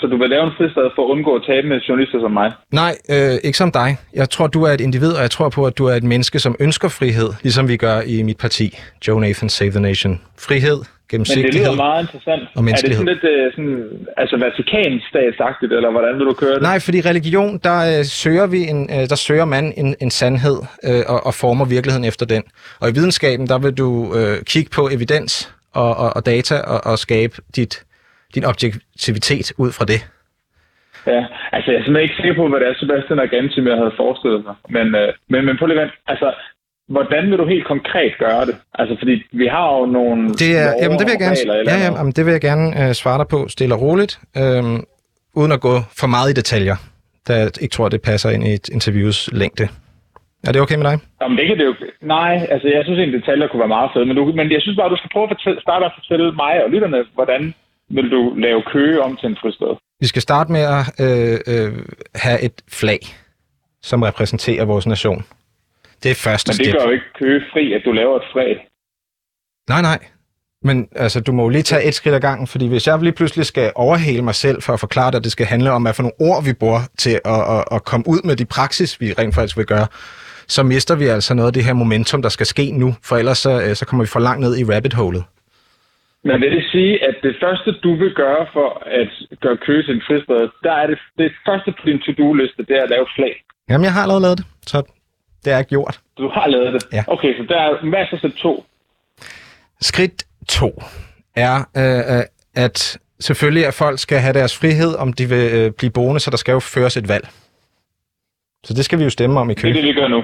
Så 0.00 0.06
du 0.06 0.16
vil 0.18 0.28
lave 0.30 0.44
en 0.44 0.52
fristad 0.58 0.86
for 0.96 1.02
at 1.06 1.10
undgå 1.14 1.34
at 1.34 1.42
tabe 1.50 1.66
med 1.68 1.80
journalister 1.80 2.20
som 2.20 2.30
mig? 2.40 2.52
Nej, 2.72 2.92
øh, 3.14 3.34
ikke 3.44 3.58
som 3.58 3.72
dig. 3.72 3.90
Jeg 4.14 4.30
tror, 4.30 4.46
du 4.46 4.62
er 4.62 4.70
et 4.70 4.80
individ, 4.80 5.12
og 5.12 5.22
jeg 5.22 5.30
tror 5.30 5.48
på, 5.48 5.66
at 5.66 5.78
du 5.78 5.84
er 5.86 5.94
et 5.94 6.02
menneske, 6.02 6.38
som 6.38 6.56
ønsker 6.60 6.88
frihed, 6.88 7.30
ligesom 7.42 7.68
vi 7.68 7.76
gør 7.76 8.00
i 8.06 8.22
mit 8.22 8.38
parti, 8.38 8.66
Joe 9.08 9.20
Nathan 9.20 9.48
Save 9.48 9.70
the 9.70 9.80
Nation. 9.80 10.20
Frihed, 10.48 10.76
Men 10.76 10.84
det 10.84 11.10
gennemsigtighed. 11.10 11.66
lyder 11.66 11.76
meget 11.76 12.02
interessant. 12.02 12.42
og 12.56 12.62
er 12.64 12.72
det 12.74 12.94
sådan 12.94 13.06
lidt 13.06 13.24
øh, 13.24 13.52
sådan, 13.52 13.84
altså 14.16 14.36
Vatikan-statsagtigt, 14.36 15.72
eller 15.72 15.90
hvordan 15.90 16.18
vil 16.18 16.26
du 16.26 16.32
køre 16.32 16.54
det? 16.54 16.62
Nej, 16.62 16.78
fordi 16.80 17.00
religion, 17.00 17.60
der 17.64 17.98
øh, 17.98 18.04
søger 18.04 18.46
vi 18.46 18.58
en, 18.72 18.90
øh, 18.92 19.08
der 19.08 19.14
søger 19.16 19.44
man 19.44 19.72
en, 19.76 19.94
en 20.00 20.10
sandhed 20.10 20.58
øh, 20.84 21.02
og, 21.08 21.26
og 21.26 21.34
former 21.34 21.64
virkeligheden 21.64 22.04
efter 22.04 22.26
den. 22.26 22.42
Og 22.80 22.88
i 22.88 22.92
videnskaben, 22.92 23.46
der 23.46 23.58
vil 23.58 23.74
du 23.74 24.14
øh, 24.18 24.42
kigge 24.44 24.70
på 24.70 24.88
evidens 24.92 25.54
og, 25.72 25.96
og, 25.96 26.16
og 26.16 26.26
data 26.26 26.54
og, 26.60 26.80
og 26.92 26.98
skabe 26.98 27.34
dit, 27.56 27.82
din 28.34 28.44
objektivitet 28.44 29.52
ud 29.58 29.70
fra 29.72 29.84
det. 29.84 30.00
Ja, 31.06 31.22
altså 31.52 31.70
jeg 31.70 31.78
er 31.78 31.84
simpelthen 31.84 32.08
ikke 32.08 32.20
sikker 32.20 32.36
på, 32.40 32.48
hvad 32.48 32.60
det 32.60 32.68
er, 32.68 32.74
Sebastian 32.80 33.18
og 33.24 33.28
Gantim, 33.28 33.66
jeg 33.66 33.76
havde 33.82 33.98
forestillet 34.02 34.40
mig. 34.48 34.54
Men, 34.76 34.86
øh, 35.00 35.08
men, 35.32 35.40
men 35.46 35.56
prøv 35.58 35.66
lige 35.66 35.80
at 35.80 35.82
vente. 35.82 35.96
altså, 36.12 36.28
hvordan 36.88 37.30
vil 37.30 37.38
du 37.38 37.46
helt 37.46 37.66
konkret 37.66 38.12
gøre 38.18 38.46
det? 38.46 38.56
Altså, 38.80 38.96
fordi 38.98 39.14
vi 39.32 39.46
har 39.46 39.66
jo 39.78 39.86
nogle... 39.86 40.28
Det 40.42 40.50
er, 40.62 40.70
jamen, 40.82 40.98
det 40.98 41.04
vil 41.06 41.14
jeg 41.16 41.22
gerne, 41.26 41.36
ja, 41.70 41.76
ja, 41.84 41.90
jamen, 41.98 42.12
det 42.12 42.22
vil 42.26 42.32
jeg 42.32 42.40
gerne 42.40 42.66
øh, 42.80 42.92
svare 43.00 43.18
dig 43.18 43.28
på 43.28 43.48
stille 43.48 43.74
og 43.74 43.80
roligt, 43.80 44.12
øh, 44.36 44.62
uden 45.40 45.52
at 45.56 45.60
gå 45.60 45.74
for 46.00 46.06
meget 46.06 46.30
i 46.30 46.34
detaljer, 46.40 46.76
da 47.28 47.32
jeg 47.40 47.62
ikke 47.62 47.72
tror, 47.72 47.88
det 47.88 48.02
passer 48.02 48.30
ind 48.30 48.44
i 48.46 48.52
et 48.58 48.68
interviews 48.68 49.18
længde. 49.32 49.68
Er 50.46 50.52
det 50.52 50.60
okay 50.64 50.76
med 50.76 50.86
dig? 50.90 50.96
Jamen, 51.22 51.38
det 51.38 51.46
kan 51.46 51.58
det 51.58 51.64
jo... 51.64 51.74
Nej, 52.16 52.32
altså 52.50 52.66
jeg 52.68 52.82
synes 52.84 52.98
egentlig, 52.98 53.20
detaljer 53.20 53.46
kunne 53.48 53.64
være 53.64 53.76
meget 53.78 53.90
fede, 53.92 54.06
men, 54.06 54.16
du, 54.16 54.24
men 54.40 54.52
jeg 54.56 54.62
synes 54.62 54.76
bare, 54.78 54.92
du 54.94 55.00
skal 55.00 55.10
prøve 55.12 55.26
at 55.26 55.32
fortælle, 55.34 55.60
starte 55.60 55.84
at 55.84 55.96
fortælle 55.98 56.26
mig 56.42 56.54
og 56.64 56.70
lytterne, 56.70 57.00
hvordan 57.14 57.54
vil 57.90 58.10
du 58.10 58.34
lave 58.34 58.62
køge 58.72 59.02
om 59.02 59.16
til 59.16 59.26
en 59.28 59.36
fristed? 59.40 59.76
Vi 60.00 60.06
skal 60.06 60.22
starte 60.22 60.52
med 60.52 60.60
at 60.60 60.84
øh, 61.00 61.38
øh, 61.46 61.72
have 62.14 62.40
et 62.42 62.62
flag, 62.68 63.00
som 63.82 64.02
repræsenterer 64.02 64.64
vores 64.64 64.86
nation. 64.86 65.24
Det 66.02 66.10
er 66.10 66.14
første 66.14 66.50
Men 66.50 66.58
det 66.58 66.66
step. 66.66 66.74
gør 66.74 66.84
jo 66.84 66.90
ikke 66.90 67.12
køge 67.18 67.40
fri, 67.52 67.72
at 67.72 67.82
du 67.84 67.92
laver 67.92 68.16
et 68.16 68.26
flag. 68.32 68.68
Nej, 69.68 69.82
nej. 69.82 69.98
Men 70.62 70.88
altså, 70.96 71.20
du 71.20 71.32
må 71.32 71.42
jo 71.42 71.48
lige 71.48 71.62
tage 71.62 71.84
et 71.84 71.94
skridt 71.94 72.14
ad 72.14 72.20
gangen, 72.20 72.46
fordi 72.46 72.68
hvis 72.68 72.86
jeg 72.86 72.98
lige 72.98 73.12
pludselig 73.12 73.46
skal 73.46 73.72
overhale 73.74 74.22
mig 74.22 74.34
selv 74.34 74.62
for 74.62 74.72
at 74.72 74.80
forklare 74.80 75.10
dig, 75.10 75.18
at 75.18 75.24
det 75.24 75.32
skal 75.32 75.46
handle 75.46 75.70
om, 75.70 75.82
hvad 75.82 75.94
for 75.94 76.02
nogle 76.02 76.20
ord 76.20 76.44
vi 76.44 76.52
bruger 76.52 76.80
til 76.98 77.20
at, 77.24 77.56
at, 77.56 77.64
at 77.72 77.84
komme 77.84 78.08
ud 78.08 78.20
med 78.24 78.36
de 78.36 78.44
praksis, 78.44 79.00
vi 79.00 79.12
rent 79.12 79.34
faktisk 79.34 79.56
vil 79.56 79.66
gøre, 79.66 79.86
så 80.48 80.62
mister 80.62 80.94
vi 80.94 81.06
altså 81.06 81.34
noget 81.34 81.46
af 81.46 81.52
det 81.52 81.64
her 81.64 81.72
momentum, 81.72 82.22
der 82.22 82.28
skal 82.28 82.46
ske 82.46 82.72
nu, 82.72 82.94
for 83.04 83.16
ellers 83.16 83.38
så, 83.38 83.62
øh, 83.62 83.76
så 83.76 83.86
kommer 83.86 84.04
vi 84.04 84.08
for 84.08 84.20
langt 84.20 84.40
ned 84.40 84.58
i 84.58 84.64
rabbit-holet. 84.64 85.24
Men 86.28 86.40
vil 86.40 86.50
det 86.56 86.64
sige, 86.74 86.92
at 87.08 87.16
det 87.22 87.34
første, 87.42 87.68
du 87.84 87.90
vil 88.02 88.12
gøre 88.14 88.46
for 88.52 88.68
at 89.00 89.10
gøre 89.40 89.56
køge 89.66 89.82
til 89.82 89.94
en 89.94 90.02
fristed, 90.06 90.48
der 90.66 90.72
er 90.82 90.86
det, 90.86 90.98
det 91.18 91.32
første 91.46 91.70
på 91.78 91.82
din 91.88 92.00
to-do-liste, 92.04 92.60
det 92.68 92.74
er 92.78 92.82
at 92.82 92.90
lave 92.90 93.06
flag. 93.16 93.34
Jamen, 93.70 93.84
jeg 93.84 93.92
har 93.92 94.02
allerede 94.02 94.22
lavet 94.26 94.38
det, 94.38 94.46
så 94.66 94.78
det 95.44 95.52
er 95.52 95.62
gjort. 95.62 96.00
Du 96.18 96.28
har 96.28 96.46
lavet 96.46 96.72
det? 96.74 96.82
Ja. 96.92 97.04
Okay, 97.06 97.36
så 97.38 97.42
der 97.48 97.60
er 97.66 97.84
masser 97.84 98.16
til 98.18 98.32
to. 98.32 98.64
Skridt 99.80 100.24
to 100.48 100.82
er, 101.36 101.56
øh, 101.76 102.16
øh, 102.16 102.24
at 102.64 102.98
selvfølgelig 103.20 103.66
at 103.66 103.74
folk 103.74 103.98
skal 103.98 104.18
have 104.18 104.34
deres 104.34 104.58
frihed, 104.58 104.92
om 104.96 105.12
de 105.12 105.28
vil 105.28 105.50
øh, 105.58 105.70
blive 105.78 105.90
boende, 105.90 106.20
så 106.20 106.30
der 106.30 106.36
skal 106.36 106.52
jo 106.52 106.60
føres 106.60 106.96
et 106.96 107.08
valg. 107.08 107.28
Så 108.64 108.74
det 108.74 108.84
skal 108.84 108.98
vi 108.98 109.04
jo 109.04 109.10
stemme 109.10 109.40
om 109.40 109.50
i 109.50 109.54
Det 109.54 109.68
er 109.70 109.72
det, 109.72 109.84
vi 109.84 109.92
gør 109.92 110.08
nu. 110.08 110.22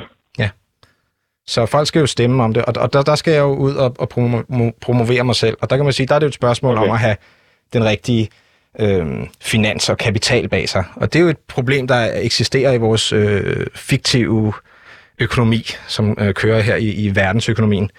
Så 1.46 1.66
folk 1.66 1.88
skal 1.88 2.00
jo 2.00 2.06
stemme 2.06 2.42
om 2.42 2.54
det, 2.54 2.64
og, 2.64 2.74
og 2.76 2.92
der, 2.92 3.02
der 3.02 3.14
skal 3.14 3.32
jeg 3.32 3.40
jo 3.40 3.54
ud 3.54 3.74
og, 3.74 3.94
og 3.98 4.08
promo, 4.08 4.40
promovere 4.80 5.24
mig 5.24 5.34
selv. 5.36 5.56
Og 5.60 5.70
der 5.70 5.76
kan 5.76 5.84
man 5.84 5.92
sige, 5.92 6.06
der 6.06 6.14
er 6.14 6.18
det 6.18 6.24
jo 6.26 6.28
et 6.28 6.34
spørgsmål 6.34 6.76
okay. 6.78 6.88
Om 6.88 6.94
at 6.94 6.98
have 7.00 7.16
den 7.72 7.84
rigtige 7.84 8.28
øh, 8.80 9.06
finans 9.42 9.88
og 9.88 9.98
kapital 9.98 10.48
bag 10.48 10.68
sig. 10.68 10.84
Og 10.96 11.12
det 11.12 11.18
er 11.18 11.22
jo 11.22 11.28
et 11.28 11.38
problem, 11.48 11.86
der 11.88 12.10
eksisterer 12.14 12.72
i 12.72 12.76
vores 12.78 13.12
øh, 13.12 13.66
fiktive 13.74 14.52
økonomi, 15.20 15.66
som 15.86 16.16
øh, 16.20 16.34
kører 16.34 16.60
her 16.60 16.76
i, 16.76 16.88
i 16.90 17.16
verdensøkonomien. 17.16 17.90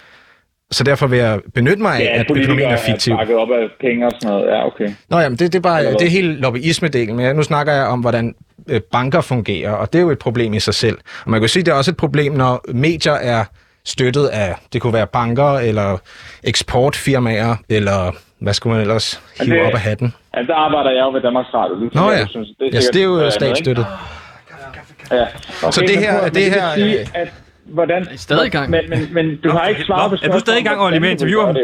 Så 0.71 0.83
derfor 0.83 1.07
vil 1.07 1.19
jeg 1.19 1.39
benytte 1.53 1.81
mig 1.81 1.95
af, 1.95 1.99
Ja, 1.99 2.19
at 2.19 2.31
økonomien 2.31 2.69
er 2.69 2.77
fiktiv. 2.77 3.15
bakket 3.17 3.35
op 3.35 3.51
af 3.51 3.67
penge 3.81 4.05
og 4.05 4.11
sådan 4.21 4.35
noget. 4.35 4.47
Ja, 4.51 4.65
okay. 4.67 4.89
Nå 5.09 5.19
jamen, 5.19 5.37
det, 5.39 5.53
det, 5.53 5.59
er 5.59 5.61
bare, 5.63 5.83
det 5.83 6.01
er 6.01 6.09
hele 6.09 6.35
lobbyisme-delen, 6.39 7.13
men 7.13 7.35
nu 7.35 7.43
snakker 7.43 7.73
jeg 7.73 7.85
om, 7.85 7.99
hvordan 7.99 8.35
banker 8.91 9.22
fungerer, 9.22 9.72
og 9.72 9.93
det 9.93 9.99
er 9.99 10.03
jo 10.03 10.09
et 10.11 10.20
problem 10.20 10.53
i 10.53 10.59
sig 10.59 10.74
selv. 10.74 10.97
Og 11.26 11.32
man 11.32 11.39
kan 11.39 11.49
sige, 11.49 11.63
det 11.63 11.72
er 11.72 11.76
også 11.76 11.91
et 11.91 11.97
problem, 11.97 12.34
når 12.34 12.61
medier 12.74 13.13
er 13.13 13.45
støttet 13.86 14.26
af, 14.28 14.55
det 14.74 14.82
kunne 14.82 14.93
være 14.93 15.07
banker, 15.07 15.49
eller 15.53 15.97
eksportfirmaer, 16.43 17.55
eller 17.70 18.11
hvad 18.39 18.53
skulle 18.53 18.74
man 18.74 18.82
ellers 18.82 19.22
Men 19.39 19.47
hive 19.47 19.57
det- 19.59 19.66
op 19.68 19.74
af 19.74 19.80
hatten? 19.80 20.13
Altså, 20.34 20.53
der 20.53 20.57
arbejder 20.59 20.91
jeg 20.91 20.99
jo 21.01 21.11
ved 21.11 21.22
Danmarks 21.22 21.49
Radio. 21.53 21.80
Det, 21.86 21.95
Nå 21.95 22.09
jeg, 22.09 22.18
ja, 22.20 22.24
du 22.24 22.30
synes, 22.30 22.47
det, 22.47 22.70
yes, 22.76 22.84
sikkert 22.84 22.93
det 22.93 23.01
er 23.01 23.05
jo 23.26 23.30
statsstøttet. 23.32 23.86
Ja. 25.11 25.22
Okay, 25.24 25.72
Så 25.72 25.82
det 25.82 25.89
men 25.89 25.99
her- 25.99 26.18
at- 26.20 26.34
det 26.36 26.43
men 26.43 26.53
her, 26.53 26.74
sige, 26.76 26.99
øh, 26.99 27.05
at, 27.13 27.28
hvordan, 27.66 28.07
I 28.13 28.18
stadig 28.18 28.45
i 28.47 28.49
gang. 28.49 28.70
Men, 28.70 28.89
men, 28.89 29.13
men 29.13 29.38
du 29.43 29.49
har 29.49 29.68
ikke 29.68 29.84
svaret 29.84 30.09
på 30.11 30.16
Nå, 30.26 30.30
er 30.30 30.34
du 30.34 30.39
stadig 30.39 30.59
i 30.59 30.63
gang, 30.63 30.82
Olli, 30.82 30.99
med 30.99 31.07
at 31.07 31.11
interviewe 31.11 31.45
ham? 31.45 31.55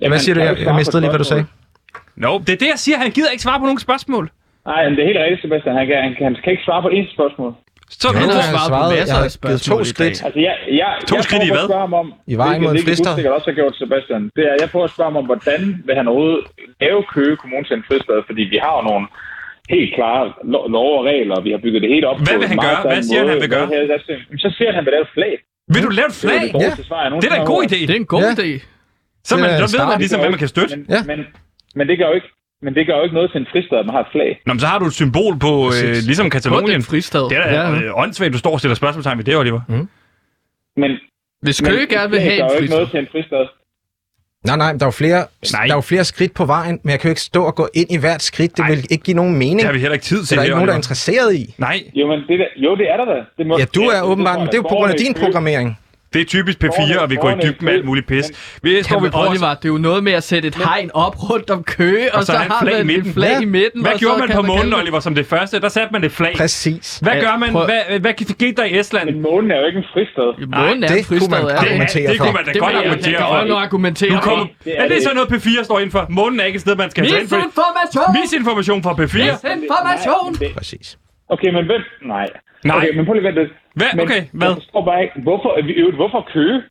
Ja, 0.00 0.08
hvad 0.08 0.18
siger 0.18 0.34
du? 0.34 0.40
Jeg, 0.40 0.58
jeg 0.60 0.74
mistede 0.74 1.00
lige, 1.00 1.10
hvad 1.10 1.18
du 1.18 1.24
sagde. 1.24 1.44
Nå, 2.16 2.38
det 2.38 2.52
er 2.52 2.56
det, 2.56 2.66
jeg 2.66 2.78
siger. 2.78 2.98
Han 2.98 3.10
gider 3.10 3.30
ikke 3.30 3.42
svare 3.42 3.58
på 3.58 3.64
nogen 3.64 3.78
spørgsmål. 3.78 4.30
Nej, 4.70 4.80
men 4.84 4.92
det 4.96 5.00
er 5.02 5.08
helt 5.10 5.22
rigtigt, 5.24 5.42
Sebastian. 5.44 5.74
Han 5.80 5.86
kan, 5.90 5.96
han, 6.06 6.12
kan, 6.16 6.24
han 6.28 6.34
kan 6.44 6.50
ikke 6.54 6.66
svare 6.68 6.82
på 6.86 6.90
et 6.98 7.08
spørgsmål. 7.16 7.50
Så 8.02 8.06
Han 8.18 8.28
du 8.28 8.34
svaret 8.54 8.70
på 8.72 8.80
masser 8.94 9.14
Jeg 9.14 9.16
har 9.18 9.24
af 9.28 9.30
to 9.30 9.38
spørgsmål 9.40 9.80
dag. 9.84 9.92
skridt. 9.94 10.16
Altså, 10.26 10.40
jeg, 10.48 10.54
jeg, 10.82 10.90
To 11.10 11.14
jeg 11.18 11.24
skridt 11.28 11.44
i 11.48 11.50
hvad? 11.56 11.66
ham 11.84 11.92
om, 12.02 12.06
I 12.34 12.36
vejen 12.42 12.50
hvilket- 12.50 12.64
mod 12.66 12.72
en 12.80 12.86
frister. 12.88 13.10
sikkert 13.16 13.34
også 13.38 13.48
har 13.50 13.56
gjort, 13.60 13.74
Sebastian. 13.82 14.22
Det 14.36 14.44
er, 14.50 14.54
jeg 14.62 14.68
prøver 14.72 14.86
at 14.88 14.92
spørge 14.96 15.10
ham 15.10 15.18
om, 15.22 15.26
hvordan 15.30 15.60
vil 15.86 15.94
han 16.00 16.06
overhovedet 16.10 16.44
lave 16.84 16.98
Køge 17.14 17.34
Kommune 17.42 17.64
til 17.68 17.74
en 17.80 17.84
fristad? 17.88 18.18
Fordi 18.28 18.42
vi 18.54 18.58
har 18.64 18.72
jo 18.78 18.82
nogle 18.90 19.04
helt 19.74 19.90
klare 19.96 20.22
lo- 20.52 20.68
love 20.76 20.92
og 21.00 21.04
regler, 21.12 21.34
og 21.38 21.42
vi 21.46 21.50
har 21.54 21.60
bygget 21.64 21.80
det 21.84 21.90
helt 21.94 22.06
op 22.10 22.16
Hvad 22.28 22.36
vil 22.42 22.48
han 22.54 22.58
gøre? 22.66 22.78
Hvad 22.92 23.02
siger 23.08 23.18
han, 23.20 23.26
måde. 23.26 23.34
han 23.34 23.42
vil 23.44 23.50
gøre? 23.56 23.66
Her- 23.74 24.38
Så 24.44 24.48
siger 24.56 24.68
han, 24.68 24.74
at 24.74 24.78
han 24.78 24.84
vil 24.86 24.92
lave 24.96 25.04
et 25.08 25.12
flag. 25.18 25.34
Vil 25.74 25.82
du 25.86 25.90
lave 25.98 26.08
et 26.12 26.16
Det 26.16 26.22
flag? 26.24 26.42
er 26.68 26.74
det 26.80 26.86
svar, 26.90 27.00
jeg 27.04 27.08
Det 27.22 27.26
er 27.30 27.34
da 27.36 27.40
en 27.46 27.50
god 27.54 27.62
idé. 27.68 27.78
Det 27.88 27.94
er 27.96 28.00
en 28.06 28.12
god 28.16 28.24
Ja. 28.28 28.32
idé. 28.38 28.48
Så, 29.28 29.32
man, 29.42 29.44
Det 29.62 29.72
ved 29.76 29.82
man 29.92 29.98
ligesom, 30.04 30.18
hvad 30.22 30.30
man 30.36 30.42
kan 30.44 30.52
støtte. 30.56 30.74
Men, 30.76 30.86
Ja. 30.94 31.00
men, 31.10 31.18
men 31.78 31.84
det 31.88 31.94
gør 32.00 32.06
jo 32.12 32.16
ikke 32.20 32.30
men 32.62 32.74
det 32.74 32.86
gør 32.86 32.96
jo 32.96 33.02
ikke 33.02 33.14
noget 33.14 33.30
til 33.32 33.40
en 33.40 33.46
fristad, 33.52 33.78
at 33.78 33.86
man 33.86 33.94
har 33.94 34.00
et 34.00 34.10
flag. 34.12 34.40
Nå, 34.46 34.52
men 34.52 34.60
så 34.60 34.66
har 34.66 34.78
du 34.78 34.86
et 34.86 34.92
symbol 35.02 35.38
på, 35.46 35.52
øh, 35.84 35.92
ligesom 36.10 36.30
Katalonien. 36.30 36.82
fristad. 36.82 37.20
Det 37.30 37.36
er 37.38 37.42
da 37.42 37.54
Ja. 37.60 37.70
øh, 37.84 37.98
åndssvagt, 38.02 38.32
du 38.32 38.38
står 38.38 38.52
og 38.52 38.58
stiller 38.58 38.74
spørgsmålstegn 38.74 39.18
ved 39.18 39.24
det, 39.24 39.36
Oliver. 39.36 39.60
Men, 40.76 40.90
Hvis 41.42 41.62
men 41.62 41.70
Køge 41.72 41.86
gerne 41.86 42.10
vil 42.10 42.20
have 42.20 42.36
flag 42.36 42.38
gør 42.40 42.46
en 42.48 42.54
jo 42.56 42.60
ikke 42.62 42.74
noget 42.74 42.88
fristad. 42.88 43.00
til 43.00 43.06
en 43.06 43.12
fristad. 43.12 43.46
Nej, 44.46 44.56
nej, 44.56 44.72
der 44.72 44.84
er 44.86 44.86
jo 44.86 44.90
flere, 45.02 45.20
Nej. 45.52 45.64
der 45.66 45.72
er 45.72 45.76
jo 45.76 45.80
flere 45.92 46.04
skridt 46.04 46.34
på 46.34 46.44
vejen, 46.44 46.80
men 46.84 46.90
jeg 46.90 47.00
kan 47.00 47.08
jo 47.08 47.12
ikke 47.12 47.20
stå 47.20 47.40
og 47.44 47.54
gå 47.54 47.68
ind 47.74 47.90
i 47.90 47.96
hvert 48.04 48.22
skridt. 48.22 48.50
Det 48.50 48.58
Nej. 48.58 48.68
vil 48.70 48.78
ikke 48.90 49.04
give 49.04 49.16
nogen 49.16 49.34
mening. 49.38 49.58
Det 49.58 49.66
har 49.66 49.72
vi 49.72 49.78
heller 49.78 49.92
ikke 49.98 50.04
tid 50.12 50.20
Så 50.22 50.26
til 50.28 50.36
der 50.36 50.42
er 50.42 50.44
her, 50.44 50.46
ikke 50.46 50.54
nogen, 50.54 50.68
der 50.68 50.72
er 50.72 50.76
Oliver. 50.76 50.78
interesseret 50.84 51.34
i. 51.34 51.54
Nej, 51.58 51.76
Jo, 51.94 52.06
men 52.06 52.18
det, 52.28 52.38
der, 52.42 52.46
jo, 52.56 52.70
det 52.76 52.86
er 52.92 52.96
der 52.96 53.04
da. 53.14 53.18
Det 53.38 53.46
må, 53.46 53.58
Ja, 53.58 53.64
du 53.74 53.82
er 53.82 54.00
åbenbart, 54.02 54.38
men 54.38 54.46
det 54.46 54.54
er 54.54 54.58
jo 54.58 54.62
på 54.62 54.76
grund 54.78 54.92
af 54.92 54.98
din 55.04 55.14
programmering. 55.22 55.78
Det 56.12 56.20
er 56.20 56.24
typisk 56.24 56.64
P4, 56.64 56.98
og 57.00 57.10
vi 57.10 57.16
går 57.16 57.30
i 57.30 57.34
dybden 57.34 57.64
med 57.64 57.72
alt 57.72 57.84
muligt 57.84 58.06
pis. 58.06 58.58
Vi 58.62 58.82
står 58.82 59.00
vi 59.00 59.08
på 59.10 59.18
Oliver, 59.20 59.54
det 59.54 59.64
er 59.64 59.68
jo 59.68 59.78
noget 59.78 60.04
med 60.04 60.12
at 60.12 60.22
sætte 60.22 60.48
et 60.48 60.54
hegn 60.54 60.90
op 60.94 61.30
rundt 61.30 61.50
om 61.50 61.62
Køge, 61.64 62.12
og, 62.14 62.18
Og 62.18 62.24
så 62.24 62.32
så, 62.32 62.38
har 62.38 62.58
flag 62.62 62.74
i 62.74 62.76
man 62.76 62.86
midten. 62.86 63.06
et 63.08 63.14
flag 63.14 63.30
Ja. 63.30 63.40
i 63.40 63.44
midten. 63.44 63.80
Hvad 63.82 63.98
gjorde 63.98 64.18
man 64.18 64.28
på 64.38 64.42
månen, 64.42 64.66
det- 64.72 64.78
Oliver, 64.80 65.00
som 65.00 65.14
det 65.14 65.26
første? 65.26 65.60
Der 65.60 65.68
satte 65.68 65.92
man 65.92 66.04
et 66.04 66.12
flag. 66.12 66.32
Præcis. 66.36 66.98
Hvad 67.02 67.12
gør 67.20 67.36
man? 67.42 67.50
Hvad, 67.52 68.00
hvad 68.00 68.12
skete 68.28 68.54
der 68.60 68.64
i 68.64 68.78
Estland? 68.78 69.10
Men 69.10 69.22
månen 69.22 69.50
er 69.50 69.58
jo 69.60 69.66
ikke 69.66 69.78
en 69.78 69.84
fristad. 69.92 70.28
Månen 70.58 70.84
er 70.84 70.88
det 70.88 70.98
en 70.98 71.04
fristad, 71.04 71.28
kunne 71.28 71.38
man 71.48 71.56
er 71.56 71.86
Det, 71.86 71.94
det? 71.94 72.08
det 72.10 72.18
kunne 72.20 72.32
man 72.32 72.44
da 72.44 72.52
Det 72.52 72.60
godt 72.60 72.74
argumentere 72.76 73.18
for. 73.20 73.48
godt 73.48 73.62
argumentere 73.64 74.10
for. 74.12 74.20
kommer, 74.20 74.46
Det 74.64 74.72
er 74.78 74.82
det 74.82 74.90
det 74.90 75.02
så 75.02 75.10
noget 75.14 75.28
P4 75.32 75.64
står 75.64 75.78
ind 75.78 75.90
for? 75.90 76.06
Månen 76.08 76.40
er 76.40 76.44
ikke 76.44 76.56
et 76.56 76.60
sted, 76.66 76.76
man 76.76 76.90
skal 76.90 77.04
tage 77.04 77.20
ind. 77.20 77.22
Misinformation! 77.22 78.08
Misinformation 78.22 78.82
fra 78.82 78.92
P4. 78.92 79.18
Misinformation! 79.18 80.34
Det- 80.40 80.54
Præcis. 80.56 80.98
Okay, 81.34 81.50
men 81.56 81.64
hvem? 81.70 81.82
Nej. 82.14 82.26
Nej. 82.64 82.76
Okay, 82.76 82.90
men 82.96 83.04
prøv 83.06 83.14
lige 83.14 83.28
at. 83.28 83.48
Hvad? 83.80 83.88
Men 83.94 84.04
Okay, 84.04 84.22
hvad? 84.32 84.48
Jeg 84.48 84.56
forstår 84.56 84.84
bare 84.84 85.02
ikke, 85.02 85.14
hvorfor, 85.22 85.50
hvorfor 85.96 86.28
køge? 86.32 86.62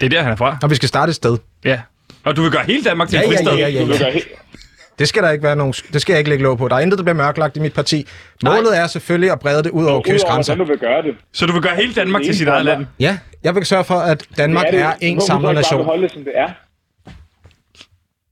Det 0.00 0.02
er 0.02 0.08
der, 0.10 0.22
han 0.22 0.32
er 0.32 0.36
fra. 0.36 0.58
Og 0.62 0.70
vi 0.70 0.74
skal 0.74 0.88
starte 0.88 1.10
et 1.10 1.16
sted. 1.16 1.38
Ja. 1.64 1.80
Og 2.24 2.36
du 2.36 2.42
vil 2.42 2.50
gøre 2.52 2.64
hele 2.64 2.82
Danmark 2.84 3.08
til 3.08 3.16
Ja, 3.16 3.22
en 3.24 3.30
ja, 3.32 3.36
fristad? 3.36 3.56
ja, 3.56 3.68
ja, 3.68 3.80
Du 3.80 3.86
vil 3.86 3.98
gøre 3.98 4.10
helt... 4.12 4.28
Det 4.98 5.08
skal 5.08 5.22
der 5.22 5.30
ikke 5.30 5.42
være 5.44 5.56
nogen, 5.56 5.72
det 5.72 6.00
skal 6.02 6.12
jeg 6.12 6.18
ikke 6.18 6.30
lægge 6.30 6.42
lov 6.44 6.58
på. 6.58 6.68
Der 6.68 6.76
er 6.76 6.80
intet, 6.80 6.98
der 6.98 7.02
bliver 7.04 7.16
mørklagt 7.16 7.56
i 7.56 7.60
mit 7.60 7.74
parti. 7.74 8.06
Målet 8.44 8.78
er 8.78 8.86
selvfølgelig 8.86 9.30
at 9.32 9.40
brede 9.40 9.62
det 9.62 9.70
ud 9.70 9.84
over 9.84 10.02
Køges 10.02 10.22
Udover, 10.22 10.34
grænser. 10.34 10.54
hvordan 10.54 10.66
du 10.66 10.72
vil 10.72 10.80
gøre 10.88 11.02
det. 11.02 11.14
Så 11.32 11.46
du 11.46 11.52
vil 11.52 11.62
gøre 11.62 11.76
hele 11.76 11.94
Danmark 11.94 12.22
til 12.22 12.30
er 12.30 12.34
sit 12.34 12.48
eget 12.48 12.64
land? 12.64 12.86
Ja, 13.00 13.18
jeg 13.44 13.54
vil 13.54 13.66
sørge 13.66 13.84
for, 13.84 13.94
at 13.94 14.24
Danmark 14.36 14.66
Det 14.70 14.80
er 14.80 14.92
det. 14.94 15.08
en 15.08 15.14
Hvorfor 15.14 15.26
samlet 15.26 15.54
nation. 15.54 15.78
beholde 15.80 16.02
det, 16.02 16.12
som 16.12 16.24
det 16.24 16.32
er? 16.36 16.48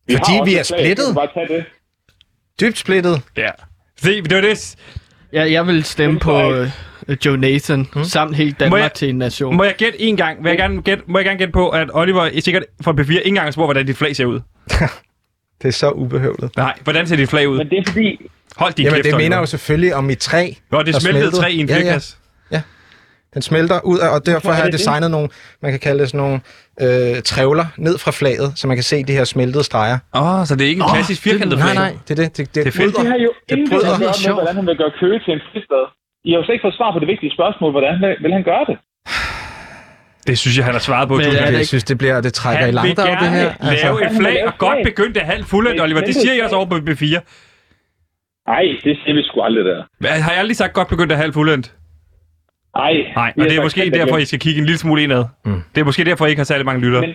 Vi 0.06 0.16
Fordi 0.16 0.50
vi 0.50 0.56
er 0.56 0.62
splittet. 0.62 1.14
Bare 1.14 1.28
tage 1.34 1.56
det. 1.56 1.64
Dybt 2.60 2.78
splittet. 2.78 3.22
Ja. 3.36 3.50
Se, 4.02 4.22
det 4.22 4.34
var 4.34 4.40
det. 4.40 4.76
Ja, 5.32 5.50
jeg 5.52 5.66
vil 5.66 5.84
stemme 5.84 6.18
på 6.20 6.30
Hvorfor 6.32 6.60
uh, 6.60 6.68
Joe 7.26 7.36
Nathan, 7.36 7.86
hmm? 7.92 8.04
samt 8.04 8.36
hele 8.36 8.52
Danmark 8.60 8.80
jeg- 8.82 8.92
til 8.92 9.08
en 9.08 9.18
nation. 9.18 9.56
Må 9.56 9.64
jeg 9.64 9.74
gætte 9.78 10.00
en 10.00 10.16
gang? 10.16 10.42
Må 10.42 10.48
jeg 10.48 10.58
gerne 10.58 10.82
gætte, 10.82 11.04
må 11.06 11.18
jeg 11.18 11.24
gerne 11.24 11.38
gætte 11.38 11.52
på, 11.52 11.68
at 11.68 11.88
Oliver 11.92 12.22
er 12.24 12.40
sikkert 12.40 12.62
fra 12.82 12.92
P4 12.92 13.00
ikke 13.10 13.22
engang 13.24 13.52
spurgt, 13.52 13.66
hvordan 13.66 13.86
dit 13.86 13.96
flag 13.96 14.16
ser 14.16 14.24
ud? 14.24 14.40
Det 15.62 15.68
er 15.68 15.72
så 15.72 15.90
ubehøvlet. 15.90 16.56
Nej, 16.56 16.74
hvordan 16.84 17.06
ser 17.06 17.16
dit 17.16 17.28
flag 17.28 17.48
ud? 17.48 17.56
Men 17.58 17.70
det 17.70 17.78
er 17.78 17.82
fordi... 17.86 18.30
Hold 18.56 18.72
din 18.72 18.84
Jamen, 18.84 18.96
kæft, 19.02 19.12
det 19.12 19.16
mener 19.22 19.38
jo 19.38 19.46
selvfølgelig 19.46 19.94
om 19.94 20.04
mit 20.04 20.18
træ. 20.18 20.50
Nå, 20.70 20.82
det 20.82 20.94
smeltede 20.94 21.30
træ 21.30 21.48
i 21.48 21.58
en 21.58 21.68
Ja, 21.68 21.76
ja. 21.78 21.94
Det 21.94 22.62
Den 23.34 23.42
smelter 23.42 23.80
ud 23.84 23.98
af, 23.98 24.08
og 24.08 24.26
derfor 24.26 24.48
er 24.48 24.52
har 24.52 24.62
jeg 24.62 24.66
det 24.66 24.72
det? 24.72 24.78
designet 24.80 25.10
nogle, 25.10 25.28
man 25.62 25.70
kan 25.70 25.80
kalde 25.80 26.00
det 26.00 26.08
sådan 26.08 26.18
nogle 26.20 26.40
øh, 27.16 27.22
trævler 27.22 27.66
ned 27.76 27.98
fra 27.98 28.10
flaget, 28.10 28.52
så 28.56 28.66
man 28.66 28.76
kan 28.76 28.84
se 28.84 29.02
de 29.04 29.12
her 29.12 29.24
smeltede 29.24 29.64
streger. 29.64 29.98
Åh, 30.14 30.40
oh, 30.40 30.46
så 30.46 30.56
det 30.56 30.64
er 30.64 30.68
ikke 30.68 30.82
en 30.82 30.88
klassisk 30.94 31.22
firkantet 31.22 31.58
Nej, 31.58 31.66
flag? 31.72 31.74
nej, 31.84 31.96
det 32.08 32.18
er 32.18 32.22
det. 32.24 32.36
Det, 32.36 32.54
det, 32.54 32.64
Det 32.64 32.66
er 32.66 32.70
fedt. 32.70 32.94
bryder. 32.94 33.02
Det 33.02 33.10
har 33.12 33.18
jo 33.18 33.32
Det 33.48 33.56
intet 33.58 33.70
bryder. 33.72 33.92
at 33.94 34.00
gøre 34.00 34.12
med, 34.26 34.32
hvordan 34.34 34.56
han 34.56 34.66
vil 34.66 34.76
gøre 34.76 34.92
Køge 35.00 35.18
til 35.24 35.32
en 35.36 35.40
fristad. 35.52 35.84
I 36.26 36.30
har 36.32 36.38
jo 36.38 36.44
slet 36.44 36.54
ikke 36.56 36.66
fået 36.68 36.78
svar 36.80 36.90
på 36.92 36.98
det 37.02 37.08
vigtige 37.12 37.32
spørgsmål. 37.36 37.70
Hvordan 37.76 37.94
vil- 38.22 38.32
han 38.38 38.42
gøre 38.52 38.64
det? 38.70 38.76
Det 40.28 40.38
synes 40.42 40.54
jeg, 40.56 40.64
han 40.64 40.74
har 40.78 40.84
svaret 40.88 41.08
på. 41.08 41.14
Men 41.16 41.24
det 41.24 41.52
Jeg 41.58 41.66
synes, 41.66 41.84
det, 41.84 41.98
bliver, 41.98 42.20
det 42.20 42.32
trækker 42.34 42.58
i 42.60 42.62
Han 42.64 42.66
vil 42.66 42.74
langdrag, 42.74 43.10
det 43.12 43.18
gerne 43.20 43.36
her. 43.40 43.50
Altså, 43.70 43.84
lave 43.86 43.94
et 44.02 44.06
Han 44.06 44.10
vil 44.14 44.20
flag, 44.22 44.34
lave 44.34 44.46
og 44.48 44.54
et 44.54 44.58
godt 44.58 44.76
flag. 44.76 44.84
begyndt 44.90 45.16
af 45.16 45.26
halvt 45.32 45.46
fuldendt, 45.52 45.80
Oliver. 45.82 46.00
Det 46.00 46.14
siger 46.14 46.30
det- 46.30 46.36
jeg 46.36 46.44
også 46.44 46.56
over 46.56 46.66
på 46.66 46.76
B4. 46.76 47.20
Nej, 48.52 48.62
det 48.84 48.94
siger 49.02 49.14
vi 49.14 49.22
sgu 49.22 49.40
aldrig 49.42 49.64
der. 49.64 49.82
Hvad, 50.00 50.10
Har 50.10 50.30
jeg 50.30 50.40
aldrig 50.40 50.56
sagt 50.56 50.72
godt 50.72 50.88
begyndt 50.88 51.12
af 51.12 51.18
halvt 51.18 51.34
fuldendt? 51.34 51.74
Nej, 52.76 52.92
Nej, 53.16 53.32
og 53.38 53.44
det 53.44 53.56
er 53.58 53.62
måske 53.62 53.82
og 53.86 53.94
derfor, 53.94 54.18
I 54.18 54.24
skal 54.24 54.38
kigge 54.38 54.58
en 54.60 54.66
lille 54.66 54.78
smule 54.78 55.02
indad. 55.02 55.24
Mm. 55.44 55.62
Det 55.74 55.80
er 55.80 55.84
måske 55.84 56.04
derfor, 56.04 56.26
I 56.26 56.28
ikke 56.30 56.40
har 56.40 56.44
særlig 56.44 56.66
mange 56.66 56.80
lyttere. 56.80 57.00
Men- 57.00 57.14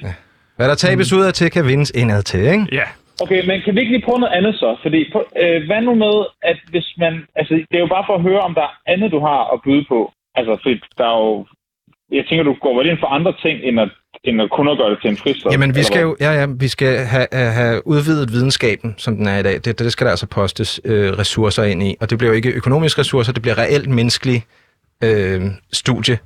hvad 0.55 0.67
der 0.69 0.75
tabes 0.75 1.13
ud 1.13 1.21
af 1.23 1.33
til, 1.33 1.51
kan 1.51 1.67
vindes 1.67 1.91
indad 1.95 2.23
til, 2.23 2.39
ikke? 2.39 2.67
Ja. 2.71 2.83
Okay, 3.23 3.41
men 3.47 3.61
kan 3.61 3.73
vi 3.75 3.79
ikke 3.79 3.93
lige 3.95 4.05
prøve 4.07 4.19
noget 4.19 4.37
andet 4.39 4.55
så? 4.55 4.69
Fordi, 4.81 4.99
øh, 5.41 5.59
hvad 5.67 5.81
nu 5.81 5.93
med, 6.05 6.15
at 6.41 6.57
hvis 6.71 6.87
man... 6.97 7.13
Altså, 7.35 7.53
det 7.69 7.75
er 7.77 7.85
jo 7.85 7.93
bare 7.95 8.05
for 8.07 8.15
at 8.15 8.21
høre, 8.21 8.39
om 8.39 8.53
der 8.53 8.61
er 8.61 8.73
andet, 8.93 9.11
du 9.11 9.19
har 9.19 9.41
at 9.53 9.59
byde 9.65 9.85
på. 9.93 9.99
Altså, 10.35 10.53
fordi 10.63 10.75
der 10.97 11.05
er 11.13 11.17
jo... 11.25 11.45
Jeg 12.11 12.23
tænker, 12.25 12.43
du 12.43 12.55
går 12.61 12.77
vel 12.77 12.89
ind 12.89 12.99
for 12.99 13.07
andre 13.07 13.33
ting, 13.43 13.55
end 13.63 13.79
at, 13.79 13.89
end 14.23 14.41
at 14.41 14.49
kun 14.49 14.67
at 14.69 14.77
gøre 14.77 14.89
det 14.89 14.99
til 15.01 15.09
en 15.09 15.17
fristad. 15.17 15.51
Jamen, 15.51 15.75
vi 15.75 15.83
skal 15.83 16.01
jo 16.01 16.17
ja, 16.19 16.31
ja, 16.39 16.45
vi 16.59 16.67
skal 16.67 16.97
have, 16.97 17.27
have- 17.31 17.51
have 17.51 17.87
udvidet 17.87 18.31
videnskaben, 18.31 18.95
som 18.97 19.15
den 19.15 19.27
er 19.27 19.37
i 19.39 19.43
dag. 19.43 19.53
Det, 19.65 19.79
det 19.79 19.91
skal 19.91 20.05
der 20.05 20.11
altså 20.11 20.27
postes 20.27 20.81
øh, 20.85 21.09
ressourcer 21.21 21.63
ind 21.63 21.83
i. 21.83 21.95
Og 22.01 22.09
det 22.09 22.17
bliver 22.17 22.31
jo 22.31 22.35
ikke 22.35 22.51
økonomiske 22.51 22.99
ressourcer, 23.01 23.33
det 23.33 23.41
bliver 23.41 23.57
reelt 23.57 23.89
menneskelige 23.89 24.43
øh, 25.03 25.41
studie. 25.73 26.17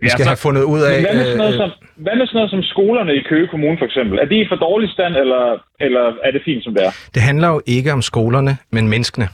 Vi 0.00 0.06
Ja, 0.06 0.08
skal 0.08 0.24
så- 0.24 0.30
have 0.30 0.36
fundet 0.46 0.62
ud 0.62 0.80
af... 0.90 1.00
Hvad 1.00 1.14
med, 1.14 1.24
sådan 1.24 1.38
noget 1.38 1.52
øh, 1.54 1.58
som, 1.60 1.70
hvad 2.04 2.16
med 2.16 2.26
sådan 2.26 2.36
noget 2.38 2.50
som 2.50 2.62
skolerne 2.62 3.12
i 3.14 3.22
Køge 3.30 3.46
Kommune, 3.48 3.76
for 3.78 3.84
eksempel? 3.84 4.18
Er 4.18 4.24
de 4.24 4.36
i 4.40 4.46
for 4.48 4.56
dårlig 4.56 4.88
stand, 4.90 5.16
eller, 5.16 5.42
eller 5.80 6.04
er 6.26 6.30
det 6.30 6.42
fint, 6.44 6.64
som 6.64 6.74
det 6.74 6.82
er? 6.86 6.90
det 7.14 7.22
handler 7.22 7.48
jo 7.48 7.60
ikke 7.66 7.92
om 7.92 8.02
skolerne, 8.02 8.56
men 8.70 8.88
menneskene. 8.88 9.28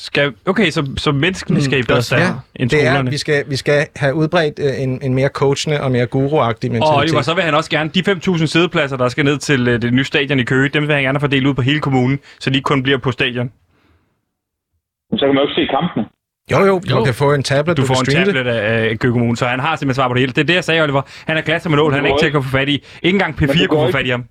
Skal, 0.00 0.32
okay, 0.46 0.70
så, 0.70 0.90
så 0.96 1.12
menneskene 1.12 1.60
skal 1.62 1.78
i 1.78 1.82
bedre 1.82 2.02
stand 2.02 2.22
end 2.56 2.70
det 2.70 2.78
er, 2.86 2.90
skolerne. 2.90 3.10
vi 3.10 3.16
skal, 3.16 3.44
vi 3.48 3.56
skal 3.56 3.86
have 3.96 4.14
udbredt 4.14 4.58
øh, 4.58 4.82
en, 4.82 4.98
en 5.02 5.14
mere 5.14 5.28
coachende 5.28 5.80
og 5.82 5.90
mere 5.92 6.06
guru-agtig 6.06 6.68
mentalitet. 6.72 6.82
Og 6.94 6.96
Oliver, 6.96 7.22
så 7.22 7.34
vil 7.34 7.42
han 7.44 7.54
også 7.54 7.70
gerne 7.70 7.90
de 7.94 8.00
5.000 8.10 8.46
sædepladser, 8.46 8.96
der 8.96 9.08
skal 9.08 9.24
ned 9.24 9.38
til 9.38 9.68
øh, 9.68 9.82
det 9.82 9.94
nye 9.94 10.04
stadion 10.04 10.38
i 10.40 10.42
Køge, 10.44 10.68
dem 10.68 10.82
vil 10.86 10.94
han 10.94 11.02
gerne 11.04 11.20
fordele 11.20 11.48
ud 11.48 11.54
på 11.54 11.62
hele 11.62 11.80
kommunen, 11.80 12.18
så 12.40 12.50
de 12.50 12.54
ikke 12.56 12.64
kun 12.72 12.82
bliver 12.82 12.98
på 12.98 13.10
stadion. 13.12 13.52
Så 15.12 15.26
kan 15.26 15.34
man 15.34 15.36
jo 15.36 15.42
ikke 15.48 15.54
se 15.60 15.66
kampene. 15.76 16.04
Jo, 16.52 16.58
jo, 16.70 16.80
du 16.90 16.96
Jo. 16.96 17.04
kan 17.04 17.14
få 17.14 17.34
en 17.34 17.42
tablet, 17.42 17.76
Du 17.76 17.82
du, 17.82 17.86
får 17.86 17.94
kan 17.94 18.18
en 18.18 18.24
tablet 18.24 18.46
af, 18.46 18.90
af 18.90 18.98
Køge 18.98 19.12
Kommune, 19.12 19.36
så 19.36 19.46
han 19.46 19.60
har 19.60 19.76
simpelthen 19.76 19.94
svar 20.00 20.08
på 20.08 20.14
det 20.14 20.20
hele. 20.20 20.32
Det 20.32 20.42
er 20.42 20.44
det, 20.50 20.54
jeg 20.54 20.64
sagde, 20.64 20.82
Oliver. 20.82 21.02
Han 21.26 21.36
er 21.36 21.40
glas 21.42 21.62
som 21.62 21.72
en 21.72 21.78
ål, 21.78 21.92
han 21.92 22.04
er 22.04 22.08
ikke 22.08 22.18
til 22.20 22.26
at 22.26 22.32
kunne 22.32 22.44
få 22.44 22.50
fat 22.50 22.68
i. 22.68 22.72
Ikke 23.02 23.16
engang 23.16 23.36
Men 23.40 23.50
P4 23.50 23.62
du 23.62 23.68
kunne 23.68 23.86
få 23.88 23.92
fat 23.98 24.06
i 24.06 24.10
ham. 24.10 24.24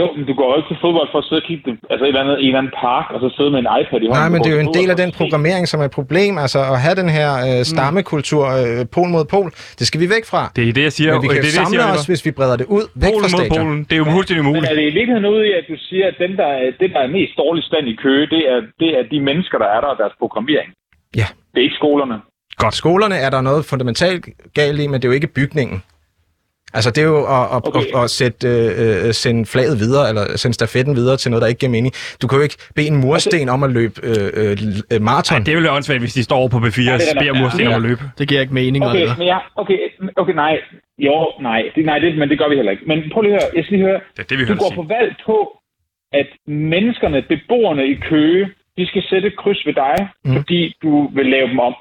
Jo, 0.00 0.06
men 0.16 0.24
du 0.30 0.34
går 0.40 0.50
ikke 0.58 0.68
til 0.72 0.78
fodbold 0.84 1.08
for 1.12 1.18
at 1.22 1.26
sidde 1.28 1.40
og 1.42 1.46
kigge 1.50 1.62
det, 1.68 1.74
altså 1.92 2.02
et 2.04 2.08
eller 2.12 2.22
andet, 2.24 2.36
i 2.38 2.42
en 2.42 2.46
eller 2.48 2.58
anden 2.62 2.74
park, 2.86 3.06
og 3.14 3.18
så 3.24 3.28
sidde 3.36 3.50
med 3.54 3.60
en 3.64 3.70
iPad 3.80 3.98
i 4.04 4.06
hånden. 4.06 4.20
Nej, 4.22 4.28
men 4.32 4.38
det 4.44 4.48
er 4.52 4.56
jo 4.58 4.62
en 4.68 4.74
del 4.80 4.88
af 4.94 4.98
den 5.02 5.10
programmering, 5.20 5.64
som 5.72 5.78
er 5.82 5.86
et 5.92 5.96
problem. 6.00 6.32
Altså 6.44 6.60
at 6.74 6.78
have 6.84 6.94
den 7.02 7.10
her 7.18 7.30
øh, 7.48 7.60
stammekultur, 7.72 8.44
øh, 8.60 8.80
pol 8.94 9.08
mod 9.16 9.24
pol, 9.34 9.46
det 9.78 9.84
skal 9.90 9.98
vi 10.04 10.08
væk 10.16 10.24
fra. 10.32 10.42
Det 10.56 10.62
er 10.68 10.72
det, 10.78 10.84
jeg 10.88 10.94
siger. 10.98 11.10
Men 11.12 11.22
vi 11.22 11.26
det 11.26 11.34
kan 11.34 11.40
er 11.42 11.46
det, 11.46 11.52
jeg 11.56 11.64
samle 11.66 11.80
siger, 11.82 11.98
os, 12.02 12.06
hvis 12.10 12.22
vi 12.28 12.30
breder 12.38 12.56
det 12.62 12.66
ud, 12.78 12.84
væk 13.04 13.12
Polen 13.12 13.22
fra 13.24 13.30
mod 13.36 13.40
stadion. 13.44 13.66
Polen. 13.66 13.78
Det 13.88 13.94
er 13.96 14.00
jo 14.04 14.08
fuldstændig 14.16 14.42
Men 14.44 14.50
umuligt. 14.50 14.70
er 14.72 14.76
det 14.80 14.86
i 14.92 14.94
virkeligheden 14.98 15.26
ude 15.34 15.42
i, 15.50 15.52
at 15.60 15.64
du 15.72 15.76
siger, 15.88 16.04
at 16.10 16.16
dem, 16.24 16.32
der, 16.40 16.48
er- 16.62 16.74
det, 16.80 16.88
der 16.96 17.00
er 17.06 17.10
mest 17.18 17.32
dårlig 17.42 17.62
stand 17.70 17.84
i 17.92 17.94
Køge, 18.04 18.24
det 18.34 18.42
er, 18.52 18.58
det 18.82 18.90
er 18.98 19.02
de 19.12 19.18
mennesker, 19.28 19.56
der 19.62 19.68
er 19.76 19.80
der, 19.84 19.90
og 19.94 19.98
deres 20.02 20.14
programmering? 20.22 20.70
Ja. 21.16 21.26
Det 21.54 21.60
er 21.60 21.64
ikke 21.64 21.74
skolerne. 21.76 22.20
Godt. 22.56 22.74
Skolerne 22.74 23.14
er 23.14 23.30
der 23.30 23.40
noget 23.40 23.64
fundamentalt 23.64 24.26
galt 24.54 24.80
i, 24.80 24.86
men 24.86 24.94
det 24.94 25.04
er 25.04 25.08
jo 25.08 25.12
ikke 25.14 25.26
bygningen. 25.26 25.82
Altså, 26.74 26.90
det 26.90 26.98
er 26.98 27.06
jo 27.06 27.18
at, 27.18 27.44
at, 27.56 27.60
Okay. 27.68 27.80
at, 27.94 28.04
at 28.04 28.10
sætte, 28.10 28.48
øh, 28.48 29.06
øh, 29.06 29.12
sende 29.14 29.46
flaget 29.46 29.78
videre, 29.78 30.08
eller 30.08 30.36
sende 30.36 30.54
stafetten 30.54 30.96
videre 30.96 31.16
til 31.16 31.30
noget, 31.30 31.42
der 31.42 31.48
ikke 31.48 31.58
giver 31.58 31.70
mening. 31.72 31.92
Du 32.22 32.26
kan 32.26 32.36
jo 32.38 32.42
ikke 32.42 32.56
bede 32.74 32.86
en 32.86 32.96
mursten 32.96 33.48
om 33.48 33.62
at 33.62 33.70
løbe 33.78 33.94
øh, 34.10 34.56
øh, 34.92 35.02
maraton. 35.02 35.36
Ej, 35.38 35.44
det 35.44 35.54
er 35.54 35.60
jo 35.60 35.72
åndssvagt, 35.76 36.00
hvis 36.00 36.14
de 36.14 36.22
står 36.22 36.36
over 36.36 36.48
på 36.48 36.56
B4 36.56 36.60
og 36.92 36.98
det 37.00 37.08
er 37.10 37.14
da 37.14 37.20
beder 37.20 37.40
mursten 37.42 37.66
om 37.66 37.72
at 37.72 37.82
løbe. 37.82 38.02
Det 38.18 38.28
giver 38.28 38.40
ikke 38.40 38.54
mening, 38.54 38.84
Okay, 38.86 39.06
men 39.18 39.26
ja, 39.26 39.38
okay, 39.56 39.78
okay, 40.16 40.34
nej. 40.34 40.54
Jo, 40.98 41.16
nej, 41.40 41.62
det, 41.74 41.84
nej 41.84 41.98
det, 41.98 42.18
men 42.18 42.28
det 42.30 42.38
gør 42.38 42.48
vi 42.48 42.56
heller 42.56 42.72
ikke. 42.72 42.84
Men 42.86 42.98
prøv 43.12 43.22
lige 43.22 43.34
at 43.34 43.42
høre, 43.42 43.50
jeg 43.56 43.64
skal 43.64 43.76
lige 43.78 43.86
høre. 43.88 44.00
Det 44.16 44.22
er 44.24 44.28
det, 44.30 44.38
vi 44.38 44.44
Du 44.44 44.54
går 44.54 44.68
sige. 44.70 44.76
på 44.80 44.84
valg 44.96 45.10
på, 45.26 45.36
at 46.12 46.26
menneskerne, 46.46 47.22
beboerne 47.32 47.82
i 47.92 47.94
Køge, 48.10 48.44
de 48.76 48.86
skal 48.86 49.02
sætte 49.10 49.28
et 49.28 49.36
kryds 49.36 49.66
ved 49.66 49.74
dig, 49.74 50.08
Mm. 50.24 50.36
fordi 50.36 50.74
du 50.82 51.08
vil 51.14 51.26
lave 51.26 51.48
dem 51.48 51.58
om. 51.58 51.74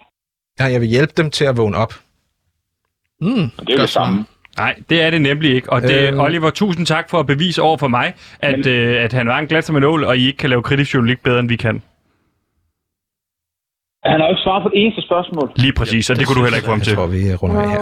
Ja, 0.59 0.65
jeg 0.65 0.81
vil 0.81 0.89
hjælpe 0.89 1.13
dem 1.17 1.31
til 1.31 1.45
at 1.45 1.57
vågne 1.57 1.77
op. 1.77 1.93
Mm, 3.21 3.27
Det 3.59 3.69
er 3.69 3.77
det 3.77 3.89
samme. 3.89 4.25
Nej, 4.57 4.75
det 4.89 5.01
er 5.01 5.09
det 5.09 5.21
nemlig 5.21 5.55
ikke. 5.55 5.71
Og 5.73 5.81
det, 5.81 6.07
Øhm. 6.07 6.19
Oliver, 6.19 6.49
tusind 6.49 6.85
tak 6.85 7.09
for 7.09 7.19
at 7.19 7.27
bevise 7.27 7.61
over 7.61 7.77
for 7.77 7.87
mig, 7.87 8.13
at, 8.39 8.65
øh, 8.67 9.03
at 9.03 9.13
han 9.13 9.27
var 9.27 9.39
en 9.39 9.47
glat 9.47 9.63
som 9.63 9.75
en 9.77 9.83
ål, 9.83 10.03
og 10.03 10.17
I 10.17 10.25
ikke 10.27 10.37
kan 10.37 10.49
lave 10.49 10.63
kritisk 10.63 10.93
journalistik 10.93 11.23
bedre, 11.23 11.39
end 11.39 11.47
vi 11.49 11.55
kan. 11.55 11.81
Han 14.03 14.19
har 14.19 14.27
jo 14.27 14.33
ikke 14.33 14.41
svaret 14.41 14.63
på 14.63 14.69
det 14.69 14.81
eneste 14.83 15.01
spørgsmål. 15.01 15.51
Lige 15.55 15.73
præcis, 15.73 16.09
og 16.09 16.15
det 16.15 16.27
kunne 16.27 16.37
du 16.39 16.43
heller 16.43 16.57
ikke 16.57 16.65
få 16.65 16.71
ham 16.71 16.79
Jeg 16.79 16.85
til. 16.87 16.95
tror, 16.95 17.07
vi 17.07 17.35
runder 17.35 17.61
af 17.61 17.69
her. 17.69 17.81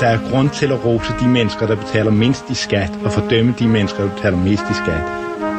Der 0.00 0.06
er 0.06 0.18
grund 0.30 0.50
til 0.50 0.72
at 0.72 0.84
rose 0.84 1.12
de 1.20 1.28
mennesker, 1.28 1.66
der 1.66 1.76
betaler 1.76 2.10
mindst 2.10 2.50
i 2.50 2.54
skat, 2.54 2.98
og 3.04 3.12
fordømme 3.12 3.54
de 3.58 3.68
mennesker, 3.68 4.02
der 4.02 4.14
betaler 4.14 4.36
mest 4.36 4.62
i 4.70 4.74
skat. 4.74 5.02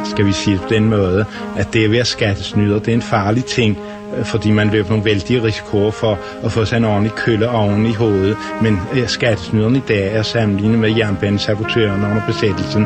Skal 0.06 0.26
vi 0.26 0.32
sige 0.32 0.54
det 0.54 0.62
på 0.62 0.68
den 0.70 0.89
måde, 0.89 1.26
at 1.58 1.74
det 1.74 1.86
at 1.86 1.92
være 1.92 2.06
skattesnyder, 2.06 2.80
det 2.80 2.88
er 2.88 2.94
en 2.94 3.02
farlig 3.02 3.46
ting, 3.46 3.78
øh, 4.18 4.26
fordi 4.26 4.52
man 4.52 4.70
løber 4.70 4.89
nogle 4.89 5.06
vældige 5.06 5.44
risikoer 5.44 5.92
for 5.92 6.20
at 6.44 6.52
få 6.52 6.66
sig 6.66 6.78
en 6.78 6.86
ordentlig 6.86 7.14
kølle 7.16 7.50
oven 7.50 7.86
i 7.86 7.94
hovedet. 7.94 8.38
Men 8.62 8.80
øh, 8.94 9.08
skattesnyderne 9.08 9.78
i 9.78 9.84
dag 9.88 10.14
er 10.16 10.22
sammenlignet 10.24 10.80
med 10.80 10.96
jernbanesabotørerne 10.98 12.08
under 12.08 12.26
besættelsen. 12.28 12.86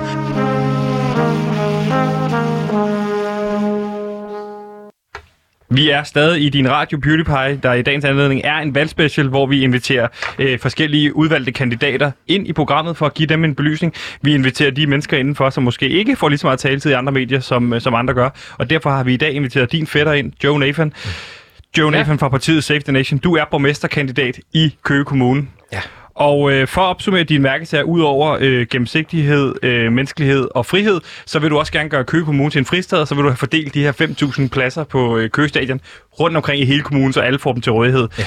Vi 5.75 5.89
er 5.89 6.03
stadig 6.03 6.41
i 6.45 6.49
din 6.49 6.71
radio 6.71 6.97
PewDiePie, 6.99 7.59
der 7.63 7.73
i 7.73 7.81
dagens 7.81 8.05
anledning 8.05 8.41
er 8.43 8.55
en 8.57 8.75
valgspecial, 8.75 9.27
hvor 9.27 9.45
vi 9.45 9.61
inviterer 9.63 10.07
øh, 10.39 10.59
forskellige 10.59 11.15
udvalgte 11.15 11.51
kandidater 11.51 12.11
ind 12.27 12.47
i 12.47 12.53
programmet 12.53 12.97
for 12.97 13.05
at 13.05 13.13
give 13.13 13.27
dem 13.27 13.43
en 13.43 13.55
belysning. 13.55 13.93
Vi 14.21 14.33
inviterer 14.33 14.71
de 14.71 14.87
mennesker 14.87 15.17
indenfor, 15.17 15.49
som 15.49 15.63
måske 15.63 15.89
ikke 15.89 16.15
får 16.15 16.29
lige 16.29 16.37
så 16.39 16.47
meget 16.47 16.59
taletid 16.59 16.91
i 16.91 16.93
andre 16.93 17.11
medier, 17.11 17.39
som, 17.39 17.73
øh, 17.73 17.81
som 17.81 17.93
andre 17.95 18.13
gør. 18.13 18.29
Og 18.57 18.69
derfor 18.69 18.89
har 18.89 19.03
vi 19.03 19.13
i 19.13 19.17
dag 19.17 19.33
inviteret 19.33 19.71
din 19.71 19.87
fætter 19.87 20.13
ind, 20.13 20.33
Joe 20.43 20.59
Nathan. 20.59 20.93
Joe 21.77 21.91
Ja. 21.91 21.97
Nathan 21.97 22.19
fra 22.19 22.29
partiet 22.29 22.63
Save 22.63 22.79
the 22.79 22.91
Nation. 22.91 23.17
Du 23.19 23.35
er 23.35 23.43
borgmesterkandidat 23.51 24.39
i 24.53 24.75
Køge 24.83 25.05
Kommune. 25.05 25.47
Ja. 25.73 25.81
Og 26.15 26.51
øh, 26.51 26.67
for 26.67 26.81
at 26.81 26.85
opsummere 26.85 27.23
dine 27.23 27.43
mærkesager, 27.43 27.83
ud 27.83 28.01
over 28.01 28.37
øh, 28.41 28.67
gennemsigtighed, 28.71 29.55
øh, 29.63 29.91
menneskelighed 29.91 30.47
og 30.55 30.65
frihed, 30.65 31.01
så 31.25 31.39
vil 31.39 31.49
du 31.49 31.57
også 31.57 31.71
gerne 31.71 31.89
gøre 31.89 32.03
Køge 32.03 32.25
Kommune 32.25 32.49
til 32.49 32.59
en 32.59 32.65
fristad, 32.65 32.99
og 32.99 33.07
så 33.07 33.15
vil 33.15 33.23
du 33.23 33.29
have 33.29 33.37
fordelt 33.37 33.73
de 33.73 33.81
her 33.83 33.91
5.000 33.91 34.47
pladser 34.47 34.83
på 34.83 35.17
øh, 35.17 35.29
Køge 35.29 35.49
Stadion 35.49 35.81
rundt 36.19 36.37
omkring 36.37 36.61
i 36.61 36.65
hele 36.65 36.81
kommunen, 36.81 37.13
så 37.13 37.21
alle 37.21 37.39
får 37.39 37.53
dem 37.53 37.61
til 37.61 37.71
rådighed. 37.71 38.07
Ja. 38.19 38.23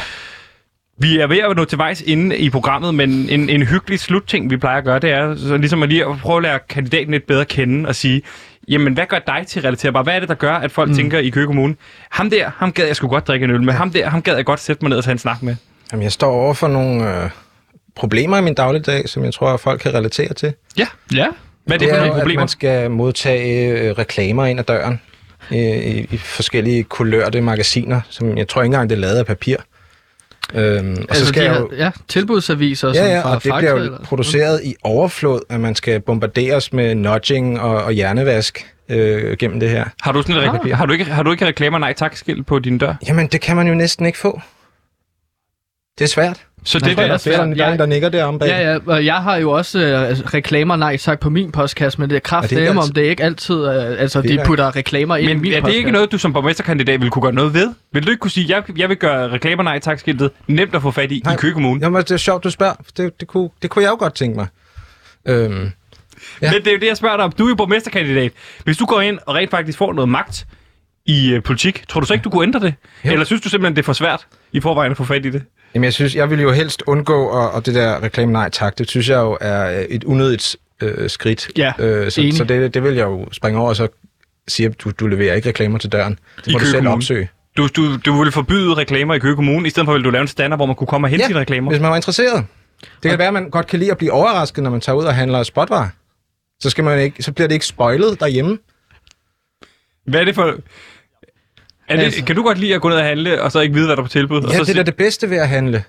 Vi 1.00 1.18
er 1.18 1.26
ved 1.26 1.38
at 1.38 1.56
nå 1.56 1.64
til 1.64 1.78
vejs 1.78 2.00
inde 2.00 2.36
i 2.36 2.50
programmet, 2.50 2.94
men 2.94 3.10
en, 3.10 3.48
en 3.48 3.62
hyggelig 3.62 4.00
slutting, 4.00 4.50
vi 4.50 4.56
plejer 4.56 4.78
at 4.78 4.84
gøre, 4.84 4.98
det 4.98 5.10
er 5.10 5.36
så 5.36 5.56
ligesom 5.56 5.82
at 5.82 5.88
lige 5.88 6.06
at 6.06 6.16
prøve 6.22 6.36
at 6.36 6.42
lære 6.42 6.58
kandidaten 6.68 7.10
lidt 7.10 7.26
bedre 7.26 7.40
at 7.40 7.48
kende 7.48 7.88
og 7.88 7.94
sige, 7.94 8.22
jamen 8.68 8.92
hvad 8.94 9.06
gør 9.06 9.18
dig 9.18 9.44
til 9.46 9.62
relaterbar? 9.62 10.02
Hvad 10.02 10.14
er 10.14 10.20
det, 10.20 10.28
der 10.28 10.34
gør, 10.34 10.54
at 10.54 10.70
folk 10.70 10.88
mm. 10.88 10.96
tænker 10.96 11.18
i 11.18 11.28
Køge 11.28 11.46
Kommune, 11.46 11.74
ham 12.10 12.30
der, 12.30 12.50
ham 12.56 12.72
gad 12.72 12.86
jeg 12.86 12.96
sgu 12.96 13.08
godt 13.08 13.28
drikke 13.28 13.44
en 13.44 13.50
øl 13.50 13.62
med, 13.62 13.72
ham 13.72 13.90
der, 13.90 14.08
ham 14.08 14.22
gad 14.22 14.36
jeg 14.36 14.44
godt 14.44 14.60
sætte 14.60 14.84
mig 14.84 14.88
ned 14.88 14.98
og 14.98 15.04
tage 15.04 15.12
en 15.12 15.18
snak 15.18 15.42
med. 15.42 15.56
Jamen, 15.92 16.02
jeg 16.02 16.12
står 16.12 16.32
over 16.32 16.54
for 16.54 16.68
nogle 16.68 17.22
øh, 17.24 17.30
problemer 17.98 18.38
i 18.38 18.40
min 18.42 18.54
dagligdag, 18.54 19.08
som 19.08 19.24
jeg 19.24 19.34
tror, 19.34 19.48
at 19.48 19.60
folk 19.60 19.80
kan 19.80 19.94
relatere 19.94 20.34
til. 20.34 20.52
Ja. 20.78 20.86
Ja. 21.14 21.26
Hvad 21.64 21.76
er 21.76 21.78
det, 21.78 21.88
det 21.88 21.88
for 21.88 21.94
er 21.96 22.00
nogle 22.00 22.06
jo, 22.06 22.14
at 22.14 22.20
problemer? 22.20 22.40
man 22.40 22.48
skal 22.48 22.90
modtage 22.90 23.68
øh, 23.80 23.90
reklamer 23.98 24.46
ind 24.46 24.58
ad 24.58 24.64
døren 24.64 25.00
i, 25.50 25.56
i, 25.74 26.06
i 26.10 26.16
forskellige 26.16 26.82
kulørte 26.84 27.40
magasiner, 27.40 28.00
som 28.10 28.38
jeg 28.38 28.48
tror 28.48 28.62
ikke 28.62 28.66
engang, 28.66 28.90
det 28.90 28.96
er 28.96 29.00
lavet 29.00 29.14
af 29.16 29.26
papir. 29.26 29.56
Øhm, 30.54 30.92
og 30.92 30.98
Altså, 31.08 31.24
så 31.24 31.28
skal 31.28 31.42
de 31.42 31.46
jeg 31.48 31.54
her, 31.54 31.60
jo, 31.60 31.70
ja, 31.76 31.90
tilbudsaviser 32.08 32.92
ja, 32.94 33.04
ja, 33.14 33.20
fra 33.22 33.28
og 33.34 33.34
det 33.34 33.42
Fakta, 33.42 33.58
bliver 33.58 33.70
jo 33.70 33.76
eller- 33.76 34.04
produceret 34.04 34.60
i 34.64 34.74
overflod, 34.82 35.40
at 35.50 35.60
man 35.60 35.74
skal 35.74 36.00
bombarderes 36.00 36.72
med 36.72 36.94
nudging 36.94 37.60
og, 37.60 37.84
og 37.84 37.92
hjernevask 37.92 38.66
øh, 38.88 39.36
gennem 39.36 39.60
det 39.60 39.70
her. 39.70 39.84
Har 40.02 40.12
du, 40.12 40.22
sådan 40.22 40.36
et, 40.36 40.40
ah. 40.72 40.78
har, 40.78 40.86
du 40.86 40.92
ikke, 40.92 41.04
har 41.04 41.22
du 41.22 41.30
ikke 41.30 41.46
reklamer 41.46 41.78
nej 41.78 41.92
tak 41.92 42.16
skilt 42.16 42.46
på 42.46 42.58
din 42.58 42.78
dør? 42.78 42.94
Jamen, 43.08 43.26
det 43.26 43.40
kan 43.40 43.56
man 43.56 43.68
jo 43.68 43.74
næsten 43.74 44.06
ikke 44.06 44.18
få. 44.18 44.40
Det 45.98 46.04
er 46.04 46.08
svært. 46.08 46.40
Så 46.64 46.78
Nej, 46.78 46.88
det 46.88 46.98
det 46.98 47.04
er 47.04 47.08
der, 47.08 47.16
svært. 47.16 47.34
Der 47.34 47.40
er 47.40 47.44
en 47.46 47.58
dreng, 47.58 47.78
der 47.78 47.86
nikker 47.86 48.08
derom 48.08 48.38
bag. 48.38 48.48
Ja, 48.48 48.72
ja, 48.72 48.78
og 48.86 49.04
jeg 49.04 49.14
har 49.16 49.36
jo 49.36 49.50
også 49.50 49.78
øh, 49.80 50.08
altså, 50.08 50.24
reklamer 50.34 50.76
nej 50.76 50.96
tak 50.96 51.20
på 51.20 51.30
min 51.30 51.52
postkasse, 51.52 52.00
men 52.00 52.10
det 52.10 52.16
er 52.16 52.20
kraft 52.20 52.52
ikke 52.52 52.66
dem, 52.66 52.78
om 52.78 52.88
det 52.94 53.06
er 53.06 53.10
ikke 53.10 53.22
altid, 53.24 53.54
øh, 53.66 54.00
altså 54.00 54.22
Det 54.22 54.30
de 54.30 54.36
der- 54.36 54.44
putter 54.44 54.76
reklamer 54.76 55.16
ind 55.16 55.30
i 55.30 55.32
men 55.34 55.42
min 55.42 55.52
er 55.52 55.60
det 55.60 55.72
ikke 55.74 55.90
noget, 55.90 56.12
du 56.12 56.18
som 56.18 56.32
borgmesterkandidat 56.32 57.00
vil 57.00 57.10
kunne 57.10 57.22
gøre 57.22 57.32
noget 57.32 57.54
ved? 57.54 57.74
Vil 57.92 58.04
du 58.06 58.10
ikke 58.10 58.20
kunne 58.20 58.30
sige, 58.30 58.56
jeg, 58.56 58.78
jeg 58.78 58.88
vil 58.88 58.96
gøre 58.96 59.30
reklamer 59.32 59.62
nej 59.62 59.78
tak 59.78 59.98
skiltet 59.98 60.30
nemt 60.46 60.74
at 60.74 60.82
få 60.82 60.90
fat 60.90 61.12
i 61.12 61.22
Nej. 61.24 61.34
i 61.34 61.36
Køge 61.36 61.52
Kommune? 61.54 61.80
Jamen, 61.82 62.02
det 62.02 62.10
er 62.10 62.16
sjovt, 62.16 62.44
du 62.44 62.50
spørger. 62.50 62.74
Det, 62.96 63.20
det, 63.20 63.28
kunne, 63.28 63.48
det 63.62 63.70
kunne 63.70 63.82
jeg 63.84 63.90
jo 63.90 63.96
godt 63.98 64.14
tænke 64.14 64.36
mig. 64.38 64.46
Øhm, 65.28 65.70
Ja. 66.42 66.52
Men 66.52 66.60
det 66.60 66.66
er 66.68 66.72
jo 66.72 66.78
det, 66.78 66.86
jeg 66.86 66.96
spørger 66.96 67.16
dig 67.16 67.24
om. 67.24 67.32
Du 67.32 67.44
er 67.44 67.48
jo 67.48 67.54
borgmesterkandidat. 67.54 68.32
Hvis 68.64 68.76
du 68.76 68.86
går 68.86 69.00
ind 69.00 69.18
og 69.26 69.34
rent 69.34 69.50
faktisk 69.50 69.78
får 69.78 69.92
noget 69.92 70.08
magt 70.08 70.46
i 71.06 71.32
øh, 71.32 71.42
politik. 71.42 71.84
Tror 71.88 72.00
du 72.00 72.06
så 72.06 72.12
ikke, 72.14 72.24
du 72.24 72.30
kunne 72.30 72.42
ændre 72.42 72.60
det? 72.60 72.74
Jo. 73.04 73.12
Eller 73.12 73.24
synes 73.24 73.42
du 73.42 73.48
simpelthen, 73.48 73.76
det 73.76 73.82
er 73.82 73.84
for 73.86 73.92
svært 73.92 74.26
i 74.52 74.60
forvejen 74.60 74.90
at 74.90 74.96
få 74.96 75.04
fat 75.04 75.26
i 75.26 75.30
det? 75.30 75.42
Jamen, 75.74 75.84
jeg 75.84 75.92
synes, 75.92 76.14
jeg 76.14 76.30
vil 76.30 76.40
jo 76.40 76.52
helst 76.52 76.82
undgå, 76.86 77.26
og, 77.28 77.50
og 77.50 77.66
det 77.66 77.74
der 77.74 78.02
reklame 78.02 78.32
nej 78.32 78.50
tak, 78.50 78.78
det 78.78 78.90
synes 78.90 79.08
jeg 79.08 79.16
jo 79.18 79.38
er 79.40 79.84
et 79.88 80.04
unødigt 80.04 80.56
øh, 80.82 81.10
skridt. 81.10 81.48
Ja, 81.58 81.72
øh, 81.78 82.10
så, 82.10 82.20
enig. 82.20 82.36
så 82.36 82.44
det, 82.44 82.74
det 82.74 82.82
vil 82.82 82.94
jeg 82.94 83.04
jo 83.04 83.28
springe 83.32 83.60
over, 83.60 83.68
og 83.68 83.76
så 83.76 83.88
sige, 84.48 84.66
at 84.66 84.80
du, 84.84 84.90
du 84.90 85.06
leverer 85.06 85.34
ikke 85.34 85.48
reklamer 85.48 85.78
til 85.78 85.92
døren. 85.92 86.18
Det 86.36 86.46
I 86.46 86.52
må 86.52 86.58
du 86.58 86.64
selv 86.64 86.74
Kommune. 86.76 86.94
opsøge. 86.94 87.28
Du, 87.56 87.68
du, 87.76 87.96
du 87.96 88.18
ville 88.18 88.32
forbyde 88.32 88.74
reklamer 88.74 89.14
i 89.14 89.18
Køge 89.18 89.36
Kommune, 89.36 89.66
i 89.66 89.70
stedet 89.70 89.86
for 89.86 89.92
ville 89.92 90.04
du 90.04 90.10
lave 90.10 90.22
en 90.22 90.28
standard, 90.28 90.58
hvor 90.58 90.66
man 90.66 90.74
kunne 90.76 90.86
komme 90.86 91.06
og 91.06 91.08
hente 91.10 91.22
Ja, 91.22 91.26
sine 91.26 91.40
reklamer. 91.40 91.70
hvis 91.70 91.80
man 91.80 91.90
var 91.90 91.96
interesseret. 91.96 92.46
Det 93.02 93.10
kan 93.10 93.18
være, 93.18 93.28
at 93.28 93.34
man 93.34 93.50
godt 93.50 93.66
kan 93.66 93.78
lide 93.78 93.90
at 93.90 93.98
blive 93.98 94.12
overrasket, 94.12 94.62
når 94.64 94.70
man 94.70 94.80
tager 94.80 94.96
ud 94.96 95.04
og 95.04 95.14
handler 95.14 95.42
spotvarer. 95.42 95.88
Så, 96.60 96.70
skal 96.70 96.84
man 96.84 96.98
ikke, 97.00 97.22
så 97.22 97.32
bliver 97.32 97.48
det 97.48 97.54
ikke 97.54 97.66
spoilet 97.66 98.20
derhjemme. 98.20 98.58
Hvad 100.06 100.20
er 100.20 100.24
det 100.24 100.34
for... 100.34 100.54
Er 101.88 101.96
det, 101.96 102.02
Altså- 102.04 102.24
Kan 102.24 102.36
du 102.36 102.42
godt 102.42 102.58
lide 102.58 102.74
at 102.74 102.80
gå 102.80 102.88
ned 102.88 102.96
og 102.96 103.04
handle, 103.04 103.42
og 103.42 103.52
så 103.52 103.60
ikke 103.60 103.74
vide, 103.74 103.86
hvad 103.86 103.96
der 103.96 104.02
er 104.02 104.06
på 104.06 104.12
tilbud? 104.12 104.42
og 104.42 104.52
Ja, 104.52 104.58
så 104.58 104.64
det 104.64 104.78
er 104.78 104.82
det 104.82 104.96
bedste 104.96 105.30
ved 105.30 105.36
at 105.36 105.48
handle. 105.48 105.84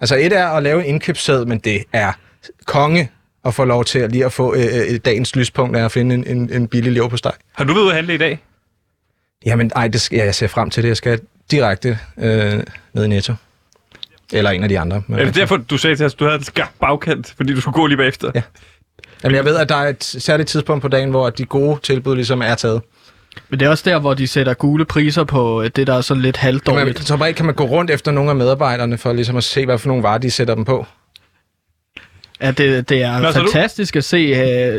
Altså, 0.00 0.16
et 0.16 0.32
er 0.32 0.48
at 0.48 0.62
lave 0.62 0.80
en 0.80 0.86
indkøbssæd, 0.86 1.44
men 1.44 1.58
det 1.58 1.84
er 1.92 2.12
konge 2.64 3.10
at 3.44 3.54
få 3.54 3.64
lov 3.64 3.84
til 3.84 3.98
at 3.98 4.12
lige 4.12 4.24
at 4.24 4.32
få 4.32 4.54
øh, 4.54 4.60
øh, 4.90 4.98
dagens 5.04 5.36
lyspunkt 5.36 5.76
af 5.76 5.84
at 5.84 5.92
finde 5.92 6.14
en, 6.14 6.26
en, 6.26 6.52
en 6.52 6.68
billig 6.68 6.92
lever 6.92 7.08
på 7.08 7.16
steg. 7.16 7.32
Har 7.54 7.64
du 7.64 7.72
været 7.72 7.82
ude 7.84 7.90
at 7.90 7.96
handle 7.96 8.14
i 8.14 8.18
dag? 8.18 8.38
Jamen, 9.46 9.70
ej, 9.76 9.88
det 9.88 10.00
skal, 10.00 10.16
ja, 10.16 10.24
jeg 10.24 10.34
ser 10.34 10.46
frem 10.46 10.70
til 10.70 10.82
det. 10.82 10.88
Jeg 10.88 10.96
skal 10.96 11.20
direkte 11.50 11.98
øh, 12.18 12.62
ned 12.92 13.04
i 13.04 13.08
Netto. 13.08 13.34
Eller 14.32 14.50
en 14.50 14.62
af 14.62 14.68
de 14.68 14.78
andre. 14.78 15.02
Er 15.12 15.24
det 15.24 15.34
derfor, 15.34 15.56
du 15.56 15.78
sagde 15.78 15.96
til 15.96 16.06
os, 16.06 16.12
at 16.14 16.20
du 16.20 16.24
havde 16.24 16.36
en 16.38 16.44
skarp 16.44 16.70
bagkant, 16.80 17.34
fordi 17.36 17.54
du 17.54 17.60
skulle 17.60 17.74
gå 17.74 17.86
lige 17.86 17.96
bagefter? 17.96 18.30
Ja. 18.34 18.42
Jamen, 19.24 19.36
jeg 19.36 19.44
ved, 19.44 19.56
at 19.56 19.68
der 19.68 19.76
er 19.76 19.88
et 19.88 20.04
særligt 20.04 20.48
tidspunkt 20.48 20.82
på 20.82 20.88
dagen, 20.88 21.10
hvor 21.10 21.30
de 21.30 21.44
gode 21.44 21.78
tilbud 21.82 22.14
ligesom 22.16 22.42
er 22.42 22.54
taget. 22.54 22.82
Men 23.48 23.60
det 23.60 23.66
er 23.66 23.70
også 23.70 23.90
der, 23.90 23.98
hvor 23.98 24.14
de 24.14 24.26
sætter 24.26 24.54
gule 24.54 24.84
priser 24.84 25.24
på 25.24 25.62
øh, 25.62 25.70
det, 25.76 25.86
der 25.86 25.94
er 25.94 26.00
sådan 26.00 26.22
lidt 26.22 26.36
Kan 26.36 26.44
man, 26.46 26.52
halvdårligt. 26.52 27.06
så 27.06 27.16
bare 27.16 27.32
kan 27.32 27.46
man 27.46 27.54
gå 27.54 27.64
rundt 27.64 27.90
efter 27.90 28.12
nogle 28.12 28.30
af 28.30 28.36
medarbejderne, 28.36 28.98
for 28.98 29.12
ligesom 29.12 29.36
at 29.36 29.44
se, 29.44 29.64
hvad 29.64 29.78
for 29.78 29.88
nogle 29.88 30.02
varer, 30.02 30.18
de 30.18 30.30
sætter 30.30 30.54
dem 30.54 30.64
på. 30.64 30.86
Ja, 32.40 32.50
det, 32.50 32.88
det 32.88 33.02
er 33.02 33.18
Nå, 33.20 33.32
så 33.32 33.40
du- 33.40 33.46
fantastisk 33.46 33.96
at 33.96 34.04
se 34.04 34.32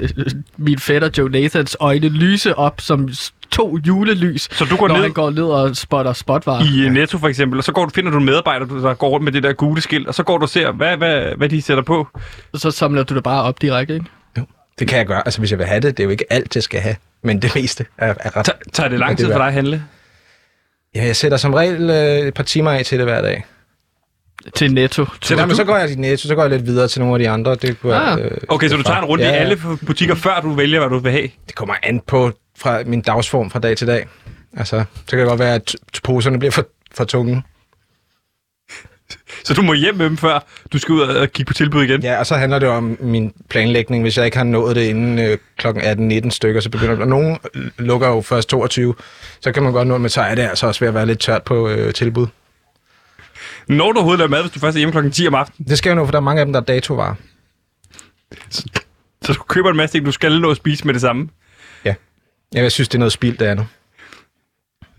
uh, 0.03 0.09
min 0.57 0.79
fætter 0.79 1.09
Joe 1.17 1.29
Nathans 1.29 1.77
øjne 1.79 2.09
lyse 2.09 2.55
op 2.55 2.81
som 2.81 3.09
to 3.51 3.77
julelys, 3.87 4.57
Så 4.57 4.65
du 4.65 4.75
går 4.75 4.87
når 4.87 4.95
ned 4.95 5.01
han 5.03 5.11
går 5.13 5.29
ned 5.29 5.43
og 5.43 5.75
spotter 5.75 6.13
spotvarer. 6.13 6.63
i 6.75 6.85
øh, 6.85 6.91
Netto 6.91 7.17
for 7.17 7.27
eksempel, 7.27 7.57
og 7.57 7.63
så 7.63 7.71
går 7.71 7.85
du, 7.85 7.91
finder 7.95 8.11
du 8.11 8.17
en 8.17 8.25
medarbejder, 8.25 8.65
der 8.65 8.93
går 8.93 9.09
rundt 9.09 9.23
med 9.23 9.31
det 9.31 9.43
der 9.43 9.53
gule 9.53 9.81
skilt, 9.81 10.07
og 10.07 10.15
så 10.15 10.23
går 10.23 10.37
du 10.37 10.43
og 10.43 10.49
ser, 10.49 10.71
hvad, 10.71 10.97
hvad, 10.97 11.35
hvad 11.37 11.49
de 11.49 11.61
sætter 11.61 11.83
på. 11.83 12.07
Og 12.53 12.59
så 12.59 12.71
samler 12.71 13.03
du 13.03 13.15
det 13.15 13.23
bare 13.23 13.43
op 13.43 13.61
direkte, 13.61 13.93
ikke? 13.93 14.05
Det 14.79 14.87
kan 14.87 14.97
jeg 14.97 15.05
gøre, 15.07 15.21
altså 15.25 15.39
hvis 15.39 15.51
jeg 15.51 15.59
vil 15.59 15.67
have 15.67 15.79
det. 15.81 15.97
Det 15.97 16.03
er 16.03 16.05
jo 16.05 16.09
ikke 16.11 16.25
alt, 16.33 16.55
jeg 16.55 16.63
skal 16.63 16.79
have, 16.79 16.95
men 17.23 17.41
det 17.41 17.55
meste 17.55 17.85
er, 17.97 18.13
er 18.19 18.37
ret... 18.37 18.45
Ta- 18.45 18.51
tager 18.73 18.89
det 18.89 18.99
lang 18.99 19.17
tid 19.17 19.25
for 19.31 19.37
dig 19.37 19.47
at 19.47 19.53
handle? 19.53 19.83
Ja, 20.95 21.05
jeg 21.05 21.15
sætter 21.15 21.37
som 21.37 21.53
regel 21.53 21.89
øh, 21.89 22.27
et 22.27 22.33
par 22.33 22.43
timer 22.43 22.71
af 22.71 22.85
til 22.85 22.97
det 22.97 23.05
hver 23.05 23.21
dag. 23.21 23.45
Til 24.55 24.73
Netto. 24.73 25.05
Så, 25.21 25.35
jamen, 25.35 25.55
så 25.55 25.63
går 25.63 25.77
jeg 25.77 25.91
i 25.91 25.95
Netto, 25.95 26.27
så 26.27 26.35
går 26.35 26.41
jeg 26.41 26.51
lidt 26.51 26.65
videre 26.65 26.87
til 26.87 27.01
nogle 27.01 27.15
af 27.15 27.19
de 27.19 27.29
andre. 27.29 27.55
Det, 27.55 27.79
kunne, 27.81 27.95
Ah. 27.95 28.19
øh, 28.25 28.31
Okay, 28.47 28.67
så 28.69 28.75
du 28.77 28.83
tager 28.83 28.99
en 28.99 29.05
runde 29.05 29.23
Ja, 29.23 29.31
i 29.33 29.35
alle 29.37 29.57
butikker, 29.85 30.15
før 30.15 30.39
du 30.41 30.53
vælger, 30.53 30.79
hvad 30.79 30.89
du 30.89 30.97
vil 30.99 31.11
have? 31.11 31.29
Det 31.47 31.55
kommer 31.55 31.75
an 31.83 31.99
på 32.07 32.31
fra 32.57 32.81
min 32.85 33.01
dagsform 33.01 33.49
fra 33.51 33.59
dag 33.59 33.77
til 33.77 33.87
dag. 33.87 34.07
Altså, 34.57 34.83
så 34.95 35.09
kan 35.09 35.19
det 35.19 35.27
godt 35.27 35.39
være, 35.39 35.55
at 35.55 35.75
poserne 36.03 36.39
bliver 36.39 36.51
for, 36.51 36.65
for 36.95 37.03
tunge. 37.03 37.43
Så 39.45 39.53
du 39.53 39.61
må 39.61 39.73
hjem 39.73 39.95
med 39.95 40.05
dem, 40.05 40.17
før 40.17 40.39
du 40.73 40.79
skal 40.79 40.93
ud 40.93 41.01
og 41.01 41.31
kigge 41.31 41.47
på 41.47 41.53
tilbud 41.53 41.83
igen? 41.83 42.03
Ja, 42.03 42.19
og 42.19 42.25
så 42.25 42.35
handler 42.35 42.59
det 42.59 42.69
om 42.69 42.97
min 42.99 43.33
planlægning. 43.49 44.03
Hvis 44.03 44.17
jeg 44.17 44.25
ikke 44.25 44.37
har 44.37 44.43
nået 44.43 44.75
det 44.75 44.81
inden 44.83 45.19
øh, 45.19 45.37
kl. 45.57 45.67
18-19 45.67 46.29
stykker, 46.29 46.61
så 46.61 46.69
begynder 46.69 46.99
og 46.99 47.07
Nogle 47.07 47.37
lukker 47.77 48.07
jo 48.07 48.21
først 48.21 48.49
22, 48.49 48.95
så 49.41 49.51
kan 49.51 49.63
man 49.63 49.73
godt 49.73 49.87
nå 49.87 49.97
det, 49.97 50.11
så 50.11 50.21
er 50.21 50.35
det 50.35 50.41
altså 50.41 50.67
også 50.67 50.79
ved 50.79 50.87
at 50.87 50.93
være 50.93 51.05
lidt 51.05 51.19
tørt 51.19 51.43
på 51.43 51.69
øh, 51.69 51.93
tilbud. 51.93 52.27
Når 53.67 53.91
du 53.91 53.97
overhovedet 53.97 54.19
laver 54.19 54.29
mad, 54.29 54.41
hvis 54.41 54.51
du 54.51 54.59
først 54.59 54.75
er 54.75 54.79
hjemme 54.79 54.91
klokken 54.91 55.11
10 55.11 55.27
om 55.27 55.35
aftenen, 55.35 55.67
Det 55.67 55.77
skal 55.77 55.89
jo 55.89 55.95
nå, 55.95 56.05
for 56.05 56.11
der 56.11 56.17
er 56.17 56.21
mange 56.21 56.39
af 56.39 56.45
dem, 56.45 56.53
der 56.53 56.59
er 56.59 56.65
datovarer. 56.65 57.15
så 59.21 59.33
du 59.33 59.43
køber 59.47 59.69
en 59.69 59.77
masse 59.77 59.97
ting, 59.97 60.05
du 60.05 60.11
skal 60.11 60.41
nå 60.41 60.51
at 60.51 60.57
spise 60.57 60.85
med 60.85 60.93
det 60.93 61.01
samme. 61.01 61.29
Ja, 61.85 61.93
jeg 62.53 62.71
synes, 62.71 62.89
det 62.89 62.95
er 62.95 62.99
noget 62.99 63.11
spild, 63.11 63.37
det 63.37 63.47
er 63.47 63.53
nu. 63.53 63.65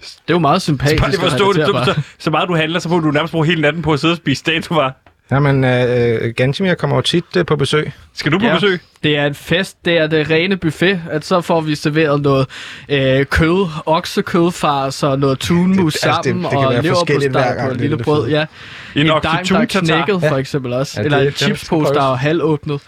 Det 0.00 0.08
er 0.28 0.34
jo 0.34 0.38
meget 0.38 0.62
sympatisk. 0.62 1.00
Bare 1.02 1.10
lige 1.10 1.20
forstå 1.20 1.52
det, 1.52 1.66
så, 1.66 1.82
så, 1.94 2.00
så 2.18 2.30
meget 2.30 2.48
du 2.48 2.54
handler, 2.56 2.78
så 2.80 2.88
må 2.88 2.98
du 3.00 3.10
nærmest 3.10 3.32
bruge 3.32 3.46
hele 3.46 3.60
natten 3.60 3.82
på 3.82 3.92
at 3.92 4.00
sidde 4.00 4.12
og 4.12 4.16
spise 4.16 4.44
datovarer. 4.46 4.90
Jamen, 5.30 5.64
øh, 5.64 6.34
Gantimir 6.36 6.74
kommer 6.74 6.96
jo 6.96 7.02
tit 7.02 7.24
øh, 7.36 7.46
på 7.46 7.56
besøg. 7.56 7.92
Skal 8.14 8.32
du 8.32 8.38
på 8.38 8.44
Ja. 8.46 8.54
besøg? 8.54 8.80
Det 9.02 9.16
er 9.16 9.26
en 9.26 9.34
fest, 9.34 9.76
det 9.84 9.98
er 9.98 10.06
det 10.06 10.30
rene 10.30 10.56
buffet, 10.56 11.00
at 11.10 11.24
så 11.24 11.40
får 11.40 11.60
vi 11.60 11.74
serveret 11.74 12.22
noget 12.22 12.46
øh, 12.88 13.26
kød, 13.26 13.66
oksekødfars 13.86 15.02
og 15.02 15.18
noget 15.18 15.38
tunmus 15.38 15.94
Det- 15.94 16.04
altså, 16.06 16.20
det- 16.22 16.24
sammen, 16.24 16.42
det 16.44 16.50
kan 16.50 16.58
og 16.58 16.72
være 16.72 16.82
forskelligt 16.94 17.30
hver 17.32 17.40
leverpostej 17.40 17.54
gang, 17.56 17.66
på 17.68 17.70
et 17.70 17.72
det 17.74 17.80
lille 17.80 17.96
det 17.96 18.04
brød, 18.04 18.28
ja. 18.28 18.40
En 18.40 18.46
En 18.94 19.02
dime, 19.06 19.14
oksetun 19.14 19.56
der 19.56 19.62
er 19.62 19.66
knækket, 19.66 20.22
Ja. 20.22 20.30
for 20.30 20.36
eksempel 20.36 20.72
også. 20.72 21.00
Ja, 21.00 21.04
Eller 21.04 21.18
det- 21.18 21.26
en 21.26 21.32
det 21.32 21.38
chipspose, 21.40 21.94
der 21.94 22.12
er 22.12 22.16
halvåbnet. 22.16 22.80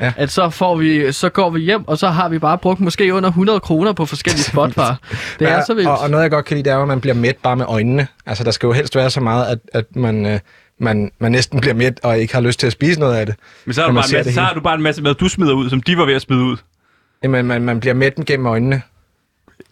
Ja. 0.00 0.12
At 0.16 0.30
så, 0.30 0.50
får 0.50 0.76
vi, 0.76 1.12
så 1.12 1.28
går 1.28 1.50
vi 1.50 1.60
hjem, 1.60 1.88
og 1.88 1.98
så 1.98 2.08
har 2.08 2.28
vi 2.28 2.38
bare 2.38 2.58
brugt 2.58 2.80
måske 2.80 3.14
under 3.14 3.28
100 3.28 3.60
kroner 3.60 3.92
på 3.92 4.06
forskellige 4.06 4.44
spotvarer. 4.52 4.94
Det 5.38 5.48
er 5.48 5.52
Ja, 5.56 5.64
så 5.64 5.74
vildt. 5.74 5.88
Og, 5.88 5.98
og 5.98 6.10
noget, 6.10 6.22
jeg 6.22 6.30
godt 6.30 6.44
kan 6.44 6.56
lide, 6.56 6.64
det 6.70 6.72
er, 6.76 6.82
at 6.82 6.88
man 6.88 7.00
bliver 7.00 7.14
mæt 7.14 7.36
bare 7.42 7.56
med 7.56 7.64
øjnene. 7.68 8.06
Altså, 8.26 8.44
der 8.44 8.50
skal 8.50 8.66
jo 8.66 8.72
helst 8.72 8.96
være 8.96 9.10
så 9.10 9.20
meget, 9.20 9.46
at, 9.46 9.58
at 9.72 9.96
man, 9.96 10.26
øh, 10.26 10.40
man, 10.80 11.10
man 11.18 11.32
næsten 11.32 11.60
bliver 11.60 11.74
mæt 11.74 12.00
og 12.02 12.18
ikke 12.18 12.34
har 12.34 12.40
lyst 12.40 12.60
til 12.60 12.66
at 12.66 12.72
spise 12.72 13.00
noget 13.00 13.16
af 13.16 13.26
det. 13.26 13.34
Men 13.64 13.74
så 13.74 13.80
har, 13.80 13.88
du 13.88 13.94
bare 13.94 14.04
en 14.08 14.14
masse, 14.16 14.32
så 14.34 14.40
har 14.40 14.54
du 14.54 14.60
bare 14.60 14.74
en 14.74 14.82
masse 14.82 15.02
mad, 15.02 15.14
du 15.14 15.28
smider 15.28 15.52
ud, 15.54 15.70
som 15.70 15.82
de 15.82 15.98
var 15.98 16.04
ved 16.04 16.14
at 16.14 16.22
smide 16.22 16.42
ud. 16.42 16.56
Jamen, 17.22 17.46
man, 17.46 17.62
man 17.62 17.80
bliver 17.80 17.94
mæt 17.94 18.14
gennem 18.26 18.46
øjnene. 18.46 18.82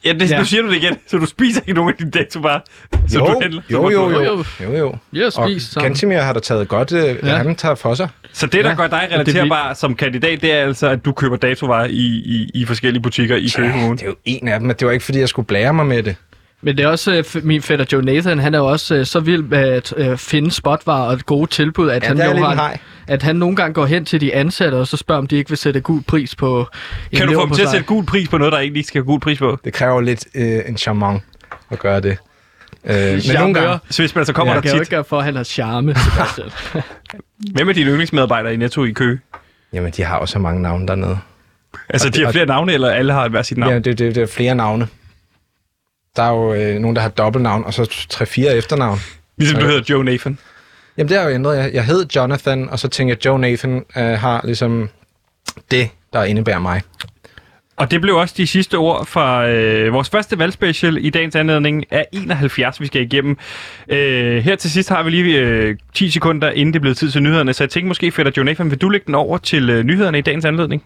Ja, 0.05 0.13
det, 0.13 0.31
Ja. 0.31 0.39
nu 0.39 0.45
siger 0.45 0.63
du 0.63 0.69
det 0.69 0.77
igen, 0.77 0.97
så 1.07 1.17
du 1.19 1.27
spiser 1.27 1.61
ikke 1.61 1.73
nogen 1.73 1.91
af 1.93 1.97
dine 1.99 2.11
datovarer. 2.11 2.61
Så 3.09 3.19
Jo, 3.19 3.27
du 3.27 3.39
handler, 3.43 3.63
jo, 3.71 3.91
jo, 3.91 4.11
jo. 4.11 4.45
Jo, 4.65 4.73
jo. 4.77 4.95
Ja, 5.13 5.29
Og. 5.37 5.51
Gantimir 5.81 6.19
har 6.21 6.33
da 6.33 6.41
taget 6.41 6.69
godt, 6.69 6.93
øh. 6.93 7.17
Ja. 7.23 7.37
han 7.37 7.57
tager 7.57 7.75
for 7.75 7.95
sig. 7.95 8.09
Så 8.37 8.47
det, 8.47 8.65
der 8.65 8.71
Ja, 8.71 8.77
gør 8.77 8.87
dig 8.87 9.07
det 9.11 9.15
er 9.15 9.19
relaterbar 9.21 9.75
som 9.75 9.95
kandidat, 9.95 10.41
det 10.43 10.53
er 10.53 10.57
altså, 10.63 10.89
at 10.89 11.05
du 11.05 11.13
køber 11.13 11.37
datovarer 11.37 11.87
i, 11.87 11.91
i, 12.25 12.51
i 12.55 12.65
forskellige 12.65 13.03
butikker 13.03 13.37
i 13.37 13.49
Køge 13.57 13.73
Kommune. 13.73 13.97
Det 13.97 14.03
er 14.03 14.07
jo 14.07 14.15
en 14.25 14.49
af 14.49 14.59
dem, 14.61 14.67
men 14.67 14.77
det 14.79 14.87
var 14.87 14.93
ikke, 14.93 15.05
fordi 15.05 15.19
jeg 15.19 15.29
skulle 15.29 15.47
blære 15.47 15.75
mig 15.75 15.87
med 15.87 16.03
det. 16.03 16.17
Men 16.63 16.77
det 16.77 16.85
er 16.85 16.89
også, 16.89 17.13
øh, 17.15 17.25
f- 17.27 17.41
min 17.47 17.63
fætter 17.63 17.85
Joe 17.93 18.03
Nathan, 18.03 18.39
han 18.39 18.55
er 18.55 18.59
jo 18.59 18.67
også 18.67 18.95
øh, 18.95 19.07
så 19.07 19.21
vild 19.21 19.43
med 19.43 19.59
at 19.59 19.95
øh, 19.97 20.19
finde 20.19 20.51
spotvarer 20.51 21.11
og 21.11 21.21
gode 21.27 21.51
tilbud, 21.51 21.91
at, 21.91 22.03
Ja, 22.03 22.09
han 22.09 22.17
det 22.17 22.25
jo 22.25 22.37
hej. 22.37 22.79
at 23.07 23.23
han 23.23 23.37
nogle 23.37 23.57
gange 23.57 23.75
går 23.75 23.87
hen 23.87 24.05
til 24.05 24.21
de 24.21 24.35
ansatte, 24.35 24.75
og 24.77 24.87
så 24.87 24.97
spørger, 24.97 25.19
om 25.19 25.27
de 25.27 25.37
ikke 25.37 25.51
vil 25.51 25.59
sætte 25.59 25.81
gul 25.81 26.03
pris 26.03 26.35
på 26.35 26.67
en 27.13 27.19
Kan 27.19 27.29
du 27.29 27.35
få 27.35 27.47
dem 27.47 27.55
til 27.55 27.63
at 27.63 27.69
sætte 27.69 27.87
gul 27.87 28.05
pris 28.07 28.29
på 28.29 28.39
noget, 28.39 28.53
der 28.53 28.59
egentlig 28.59 28.79
ikke 28.81 28.89
skal 28.89 28.99
have 28.99 29.07
gul 29.07 29.21
pris 29.21 29.39
på? 29.39 29.59
Det 29.65 29.73
kræver 29.73 30.01
lidt 30.01 30.25
øh, 30.35 30.61
en 30.67 30.77
charmant 30.77 31.23
at 31.71 31.79
gøre 31.79 32.01
det. 32.01 32.19
Øh, 32.87 32.95
men 32.97 33.07
nogle 33.09 33.21
Charmeur. 33.23 33.61
gange, 33.61 33.79
Så 33.91 34.03
hvis 34.03 34.15
man 34.15 34.27
så 34.27 34.33
kommer 34.33 34.55
Jeg 34.55 34.57
ja, 34.57 34.61
kan 34.63 34.71
der 34.71 34.77
tit. 34.77 34.81
ikke 34.81 34.91
gøre 34.97 35.05
for, 35.05 35.19
at 35.19 35.25
han 35.25 35.37
har 35.37 35.45
charme, 35.45 35.95
Sebastian. 36.11 36.49
Hvem 37.53 37.69
er 37.69 37.73
dine 37.73 37.91
yndlingsmedarbejdere 37.91 38.55
i 38.55 38.57
Netto 38.57 38.85
i 38.85 38.91
Køge? 38.93 39.21
jamen, 39.73 39.93
de 39.93 40.03
har 40.03 40.19
jo 40.19 40.27
så 40.27 40.39
mange 40.39 40.63
navne 40.63 40.87
dernede. 40.89 41.19
Altså, 41.89 42.09
Og 42.09 42.15
de 42.15 42.19
det- 42.19 42.27
har 42.27 42.33
flere 42.33 42.47
navne, 42.47 42.73
eller 42.73 42.91
alle 42.91 43.13
har 43.13 43.29
hver 43.29 43.43
sit 43.43 43.59
navn? 43.59 43.73
Ja, 43.73 43.79
det, 43.79 43.99
det, 43.99 44.15
det 44.15 44.23
er 44.23 44.27
flere 44.27 44.55
navne. 44.55 44.89
Der 46.17 46.23
er 46.23 46.31
jo 46.31 46.55
øh, 46.55 46.79
nogen, 46.79 46.97
der 46.97 47.03
har 47.03 47.09
dobbeltnavn, 47.09 47.65
og 47.65 47.75
så 47.75 48.07
tre-fire 48.09 48.57
efternavn. 48.57 48.99
Ligesom 49.39 49.61
du 49.61 49.67
hedder 49.67 49.83
Joe 49.91 50.05
Nathan. 50.05 50.39
Jamen, 50.97 51.09
det 51.09 51.17
har 51.17 51.25
jo 51.29 51.35
ændret. 51.35 51.57
Jeg, 51.59 51.75
jeg 51.75 51.85
hed 51.85 52.07
Jonathan, 52.17 52.69
og 52.71 52.79
så 52.79 52.89
tænkte 52.89 53.11
jeg, 53.11 53.25
Joe 53.27 53.39
Nathan 53.39 53.85
øh, 53.97 54.03
har 54.05 54.41
ligesom 54.45 54.89
det, 55.71 55.89
der 56.13 56.25
indebærer 56.25 56.59
mig. 56.59 56.83
Og 57.77 57.91
det 57.91 58.01
blev 58.01 58.15
også 58.17 58.35
de 58.37 58.47
sidste 58.47 58.79
ord 58.79 59.07
fra 59.07 59.49
øh, 59.49 59.93
vores 59.93 60.11
første 60.11 60.39
valgspecial 60.39 61.05
i 61.05 61.11
dagens 61.11 61.37
anledning 61.37 61.93
af 61.93 62.07
71, 62.13 62.81
vi 62.81 62.87
skal 62.87 63.03
igennem. 63.03 63.39
Øh, 63.89 64.45
her 64.45 64.57
til 64.57 64.71
sidst 64.71 64.89
har 64.89 65.03
vi 65.03 65.11
lige 65.11 65.39
øh, 65.39 65.77
10 65.95 66.11
sekunder, 66.11 66.51
inden 66.51 66.73
det 66.73 66.79
er 66.79 66.81
blevet 66.81 66.97
tid 66.97 67.11
til 67.11 67.23
nyhederne, 67.23 67.53
så 67.53 67.65
jeg 67.65 67.71
tænker 67.71 67.89
måske, 67.89 68.13
Fætter 68.13 68.33
Jonathan, 68.37 68.71
vil 68.71 68.79
du 68.79 68.89
lægge 68.89 69.07
den 69.07 69.15
over 69.15 69.39
til 69.39 69.71
øh, 69.71 69.85
nyhederne 69.85 70.19
i 70.19 70.23
dagens 70.23 70.45
anledning? 70.45 70.85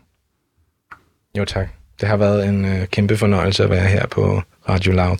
Jo, 1.38 1.44
tak. 1.44 1.68
Det 2.00 2.08
har 2.08 2.16
været 2.16 2.48
en 2.48 2.64
øh, 2.64 2.86
kæmpe 2.86 3.16
fornøjelse 3.16 3.64
at 3.64 3.70
være 3.70 3.88
her 3.88 4.06
på 4.06 4.42
Radio 4.68 4.92
Loud 4.92 5.16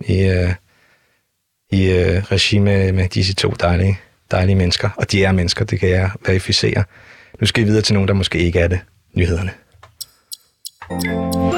i, 0.00 0.22
øh, 0.22 0.50
i 1.70 1.90
øh, 1.90 2.22
regi 2.22 2.58
med, 2.58 2.92
med 2.92 3.08
disse 3.08 3.34
to 3.34 3.54
dejlige, 3.60 3.98
dejlige 4.30 4.56
mennesker. 4.56 4.90
Og 4.96 5.12
de 5.12 5.24
er 5.24 5.32
mennesker, 5.32 5.64
det 5.64 5.80
kan 5.80 5.88
jeg 5.88 6.10
verificere. 6.26 6.84
Nu 7.40 7.46
skal 7.46 7.62
I 7.62 7.66
videre 7.66 7.82
til 7.82 7.94
nogen, 7.94 8.08
der 8.08 8.14
måske 8.14 8.38
ikke 8.38 8.58
er 8.58 8.68
det. 8.68 8.80
Nyhederne. 9.14 9.50
Thank 10.88 11.04
you. 11.04 11.57